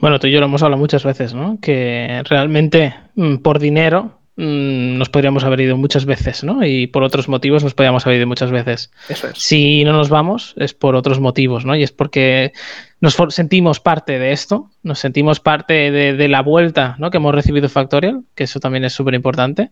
Bueno, 0.00 0.18
tú 0.18 0.26
y 0.26 0.32
yo 0.32 0.40
lo 0.40 0.46
hemos 0.46 0.62
hablado 0.62 0.80
muchas 0.80 1.04
veces, 1.04 1.34
¿no? 1.34 1.58
Que 1.60 2.22
realmente 2.24 2.94
mm, 3.16 3.36
por 3.36 3.58
dinero 3.58 4.18
mm, 4.36 4.96
nos 4.96 5.10
podríamos 5.10 5.44
haber 5.44 5.60
ido 5.60 5.76
muchas 5.76 6.06
veces, 6.06 6.42
¿no? 6.42 6.64
Y 6.64 6.86
por 6.86 7.02
otros 7.02 7.28
motivos 7.28 7.62
nos 7.62 7.74
podríamos 7.74 8.06
haber 8.06 8.18
ido 8.18 8.26
muchas 8.26 8.50
veces. 8.50 8.90
Eso 9.08 9.28
es. 9.28 9.38
Si 9.38 9.84
no 9.84 9.92
nos 9.92 10.08
vamos 10.08 10.54
es 10.56 10.72
por 10.72 10.96
otros 10.96 11.20
motivos, 11.20 11.66
¿no? 11.66 11.76
Y 11.76 11.82
es 11.82 11.92
porque 11.92 12.52
nos 13.00 13.16
sentimos 13.28 13.80
parte 13.80 14.18
de 14.18 14.32
esto, 14.32 14.70
nos 14.82 14.98
sentimos 14.98 15.40
parte 15.40 15.90
de, 15.90 16.28
la 16.28 16.42
vuelta 16.42 16.96
¿no? 16.98 17.10
que 17.10 17.18
hemos 17.18 17.34
recibido 17.34 17.68
Factorial, 17.68 18.22
que 18.34 18.44
eso 18.44 18.60
también 18.60 18.84
es 18.84 18.92
súper 18.92 19.14
importante. 19.14 19.70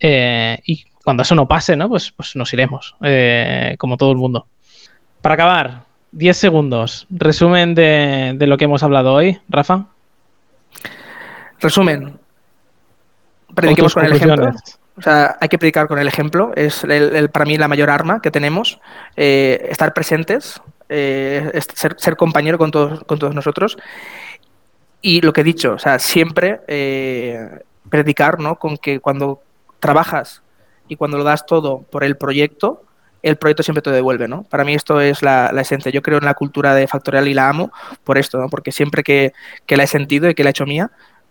Eh, 0.00 0.58
y 0.64 0.84
cuando 1.04 1.22
eso 1.22 1.34
no 1.34 1.46
pase, 1.46 1.76
¿no? 1.76 1.88
Pues, 1.88 2.10
pues 2.12 2.34
nos 2.36 2.52
iremos, 2.52 2.96
eh, 3.02 3.74
como 3.78 3.96
todo 3.96 4.12
el 4.12 4.18
mundo. 4.18 4.46
Para 5.20 5.34
acabar, 5.34 5.84
10 6.12 6.36
segundos. 6.36 7.06
Resumen 7.10 7.74
de, 7.74 8.34
de 8.36 8.46
lo 8.46 8.56
que 8.56 8.64
hemos 8.64 8.82
hablado 8.82 9.14
hoy, 9.14 9.38
Rafa. 9.48 9.86
Resumen. 11.60 12.18
Prediquemos 13.54 13.94
con 13.94 14.04
el 14.04 14.12
ejemplo. 14.12 14.52
O 14.96 15.02
sea, 15.02 15.36
hay 15.40 15.48
que 15.48 15.58
predicar 15.58 15.88
con 15.88 15.98
el 15.98 16.08
ejemplo. 16.08 16.52
Es 16.56 16.84
el, 16.84 17.30
para 17.30 17.44
mí 17.44 17.56
la 17.56 17.68
mayor 17.68 17.90
arma 17.90 18.20
que 18.20 18.30
tenemos. 18.30 18.80
Eh, 19.16 19.68
estar 19.70 19.94
presentes, 19.94 20.60
eh, 20.88 21.60
ser, 21.74 21.96
ser, 21.98 22.16
compañero 22.16 22.58
con 22.58 22.70
todos, 22.70 23.04
con 23.04 23.18
todos 23.18 23.34
nosotros. 23.34 23.78
Y 25.00 25.20
lo 25.22 25.32
que 25.32 25.40
he 25.40 25.44
dicho, 25.44 25.72
o 25.72 25.78
sea, 25.78 25.98
siempre 25.98 26.60
eh, 26.68 27.60
predicar, 27.88 28.40
¿no? 28.40 28.56
Con 28.56 28.76
que 28.76 29.00
cuando 29.00 29.42
trabajas 29.78 30.42
y 30.88 30.96
cuando 30.96 31.16
lo 31.16 31.24
das 31.24 31.46
todo 31.46 31.82
por 31.82 32.04
el 32.04 32.16
proyecto, 32.16 32.84
el 33.22 33.36
proyecto 33.36 33.62
siempre 33.62 33.82
te 33.82 33.90
devuelve, 33.90 34.28
¿no? 34.28 34.44
Para 34.44 34.64
mí 34.64 34.74
esto 34.74 35.00
es 35.00 35.22
la, 35.22 35.48
esencia. 35.60 35.92
Yo 35.92 36.02
creo 36.02 36.18
en 36.18 36.24
la 36.24 36.34
cultura 36.34 36.74
de 36.74 36.86
Factorial 36.86 37.28
y 37.28 37.34
la 37.34 37.48
amo 37.48 37.72
por 38.04 38.18
esto, 38.18 38.38
¿no? 38.38 38.48
Porque 38.48 38.72
siempre 38.72 39.02
que, 39.02 39.32
que 39.66 39.76
la 39.76 39.84
he 39.84 39.86
sentido 39.86 40.28
y 40.28 40.34
que 40.34 40.42
la 40.42 40.50
he 40.50 40.52
hecho 40.52 40.66
mía, 40.66 40.90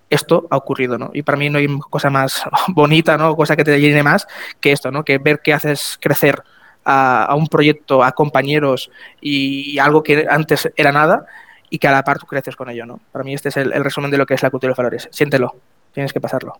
esto 0.09 0.47
ha 0.49 0.57
ocurrido, 0.57 0.97
¿no? 0.97 1.11
Y 1.13 1.23
para 1.23 1.37
mí 1.37 1.49
no 1.49 1.59
hay 1.59 1.67
cosa 1.89 2.09
más 2.09 2.43
bonita, 2.69 3.17
¿no? 3.17 3.35
Cosa 3.35 3.55
que 3.55 3.63
te 3.63 3.79
llene 3.79 4.03
más 4.03 4.27
que 4.59 4.71
esto, 4.71 4.91
¿no? 4.91 5.03
Que 5.03 5.17
ver 5.17 5.39
que 5.43 5.53
haces 5.53 5.97
crecer 6.01 6.43
a, 6.85 7.35
un 7.35 7.47
proyecto, 7.47 8.03
a 8.03 8.11
compañeros 8.13 8.91
y, 9.21 9.77
algo 9.79 10.03
que 10.03 10.25
antes 10.29 10.71
era 10.75 10.91
nada 10.91 11.25
y 11.69 11.77
que 11.77 11.87
a 11.87 11.91
la 11.91 12.03
par 12.03 12.17
tú 12.17 12.25
creces 12.25 12.55
con 12.55 12.69
ello, 12.69 12.85
¿no? 12.85 12.99
Para 13.11 13.23
mí 13.23 13.33
este 13.33 13.49
es 13.49 13.57
el, 13.57 13.71
resumen 13.83 14.11
de 14.11 14.17
lo 14.17 14.25
que 14.25 14.33
es 14.33 14.43
la 14.43 14.49
cultura 14.49 14.73
de 14.73 14.77
valores. 14.77 15.07
Siéntelo, 15.11 15.55
tienes 15.93 16.13
que 16.13 16.21
pasarlo. 16.21 16.59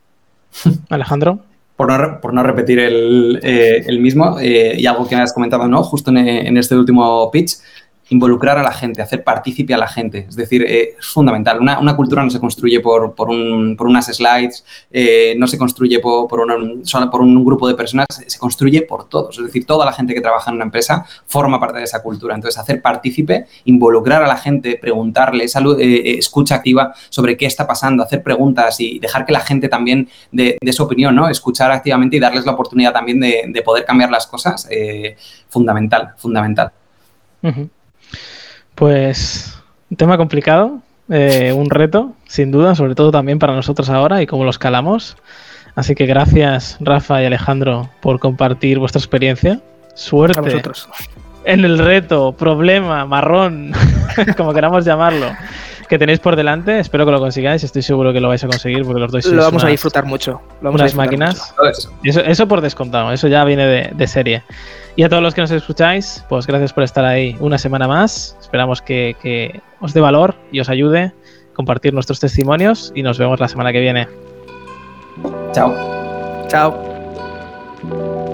Alejandro. 0.89 1.39
Por 1.79 1.87
no, 1.87 2.19
por 2.19 2.33
no, 2.33 2.43
repetir 2.43 2.77
el, 2.77 3.39
eh, 3.41 3.85
el 3.87 4.01
mismo, 4.01 4.37
eh, 4.37 4.75
y 4.77 4.85
algo 4.85 5.07
que 5.07 5.15
me 5.15 5.21
has 5.21 5.31
comentado, 5.31 5.65
¿no? 5.69 5.81
Justo 5.81 6.11
en, 6.11 6.17
en, 6.17 6.57
este 6.57 6.75
último 6.75 7.31
pitch, 7.31 7.53
involucrar 8.09 8.57
a 8.57 8.63
la 8.63 8.71
gente, 8.71 9.01
hacer 9.01 9.23
partícipe 9.23 9.73
a 9.73 9.77
la 9.77 9.87
gente. 9.87 10.25
Es 10.27 10.35
decir, 10.35 10.63
eh, 10.63 10.95
es 10.99 11.05
fundamental. 11.05 11.59
Una, 11.59 11.79
una, 11.79 11.95
cultura 11.95 12.23
no 12.23 12.29
se 12.29 12.39
construye 12.39 12.79
por, 12.79 13.13
por, 13.13 13.29
un, 13.29 13.75
por 13.77 13.87
unas 13.87 14.07
slides, 14.07 14.65
eh, 14.91 15.35
no 15.37 15.47
se 15.47 15.57
construye 15.57 15.99
por, 15.99 16.27
por, 16.27 16.39
una, 16.41 16.55
solo 16.83 17.09
por 17.09 17.21
un 17.21 17.43
grupo 17.43 17.67
de 17.67 17.75
personas, 17.75 18.07
se 18.09 18.39
construye 18.39 18.81
por 18.81 19.07
todos. 19.07 19.37
Es 19.37 19.45
decir, 19.45 19.65
toda 19.65 19.85
la 19.85 19.93
gente 19.93 20.13
que 20.13 20.21
trabaja 20.21 20.49
en 20.49 20.55
una 20.55 20.65
empresa 20.65 21.05
forma 21.25 21.59
parte 21.59 21.79
de 21.79 21.83
esa 21.83 22.01
cultura. 22.01 22.35
Entonces, 22.35 22.59
hacer 22.59 22.81
partícipe, 22.81 23.45
involucrar 23.65 24.23
a 24.23 24.27
la 24.27 24.37
gente, 24.37 24.77
preguntarle, 24.77 25.47
salud, 25.47 25.79
eh, 25.79 26.17
escucha 26.17 26.55
activa 26.55 26.93
sobre 27.09 27.37
qué 27.37 27.45
está 27.45 27.67
pasando, 27.67 28.03
hacer 28.03 28.23
preguntas 28.23 28.79
y 28.79 28.99
dejar 28.99 29.25
que 29.25 29.33
la 29.33 29.41
gente 29.41 29.69
también 29.69 30.09
dé, 30.31 30.57
de 30.59 30.73
su 30.73 30.83
opinión, 30.83 31.15
¿no? 31.15 31.29
Escuchar 31.29 31.71
activamente 31.71 32.17
y 32.17 32.19
darles 32.19 32.45
la 32.45 32.53
oportunidad 32.53 32.93
también 32.93 33.19
de, 33.19 33.43
de 33.47 33.61
poder 33.61 33.85
cambiar 33.85 34.09
las 34.09 34.27
cosas. 34.27 34.67
Fundamental, 35.49 36.13
fundamental. 36.17 36.71
Pues 38.79 39.61
un 39.91 39.97
tema 39.97 40.15
complicado, 40.15 40.79
eh, 41.09 41.51
un 41.53 41.69
reto, 41.69 42.13
sin 42.27 42.49
duda, 42.49 42.75
sobre 42.75 42.95
todo 42.95 43.11
también 43.11 43.37
para 43.37 43.53
nosotros 43.53 43.89
ahora 43.89 44.21
y 44.21 44.25
cómo 44.25 44.45
lo 44.45 44.49
escalamos. 44.49 45.17
Así 45.75 45.95
que 45.95 46.05
gracias, 46.05 46.77
Rafa 46.79 47.21
y 47.21 47.25
Alejandro, 47.25 47.89
por 47.99 48.19
compartir 48.19 48.79
vuestra 48.79 48.99
experiencia. 48.99 49.59
Suerte 49.95 50.61
en 51.43 51.65
el 51.65 51.77
reto, 51.77 52.31
problema, 52.31 53.05
marrón, 53.05 53.73
como 54.37 54.53
queramos 54.53 54.85
llamarlo, 54.85 55.27
que 55.89 55.97
tenéis 55.97 56.19
por 56.19 56.37
delante. 56.37 56.79
Espero 56.79 57.05
que 57.05 57.11
lo 57.11 57.19
consigáis. 57.19 57.65
Estoy 57.65 57.81
seguro 57.81 58.13
que 58.13 58.21
lo 58.21 58.29
vais 58.29 58.43
a 58.45 58.47
conseguir 58.47 58.85
porque 58.85 59.01
los 59.01 59.11
dois 59.11 59.25
Lo 59.25 59.43
vamos 59.43 59.63
unas, 59.63 59.65
a 59.65 59.67
disfrutar 59.67 60.05
mucho. 60.05 60.41
Lo 60.61 60.69
vamos 60.69 60.79
unas 60.79 60.93
a 60.93 60.97
máquinas. 60.97 61.53
Mucho. 61.57 61.91
Eso, 62.03 62.21
eso 62.21 62.47
por 62.47 62.61
descontado, 62.61 63.11
eso 63.11 63.27
ya 63.27 63.43
viene 63.43 63.65
de, 63.65 63.89
de 63.93 64.07
serie. 64.07 64.43
Y 64.95 65.03
a 65.03 65.09
todos 65.09 65.23
los 65.23 65.33
que 65.33 65.41
nos 65.41 65.51
escucháis, 65.51 66.25
pues 66.29 66.45
gracias 66.47 66.73
por 66.73 66.83
estar 66.83 67.05
ahí 67.05 67.35
una 67.39 67.57
semana 67.57 67.87
más. 67.87 68.35
Esperamos 68.39 68.81
que, 68.81 69.61
os 69.79 69.93
dé 69.93 70.01
valor 70.01 70.35
y 70.51 70.59
os 70.59 70.69
ayude 70.69 71.03
a 71.03 71.13
compartir 71.53 71.93
nuestros 71.93 72.19
testimonios 72.19 72.91
y 72.95 73.03
nos 73.03 73.17
vemos 73.17 73.39
la 73.39 73.47
semana 73.47 73.71
que 73.71 73.79
viene. 73.79 74.07
Chao. 75.53 75.73
Chao. 76.47 78.27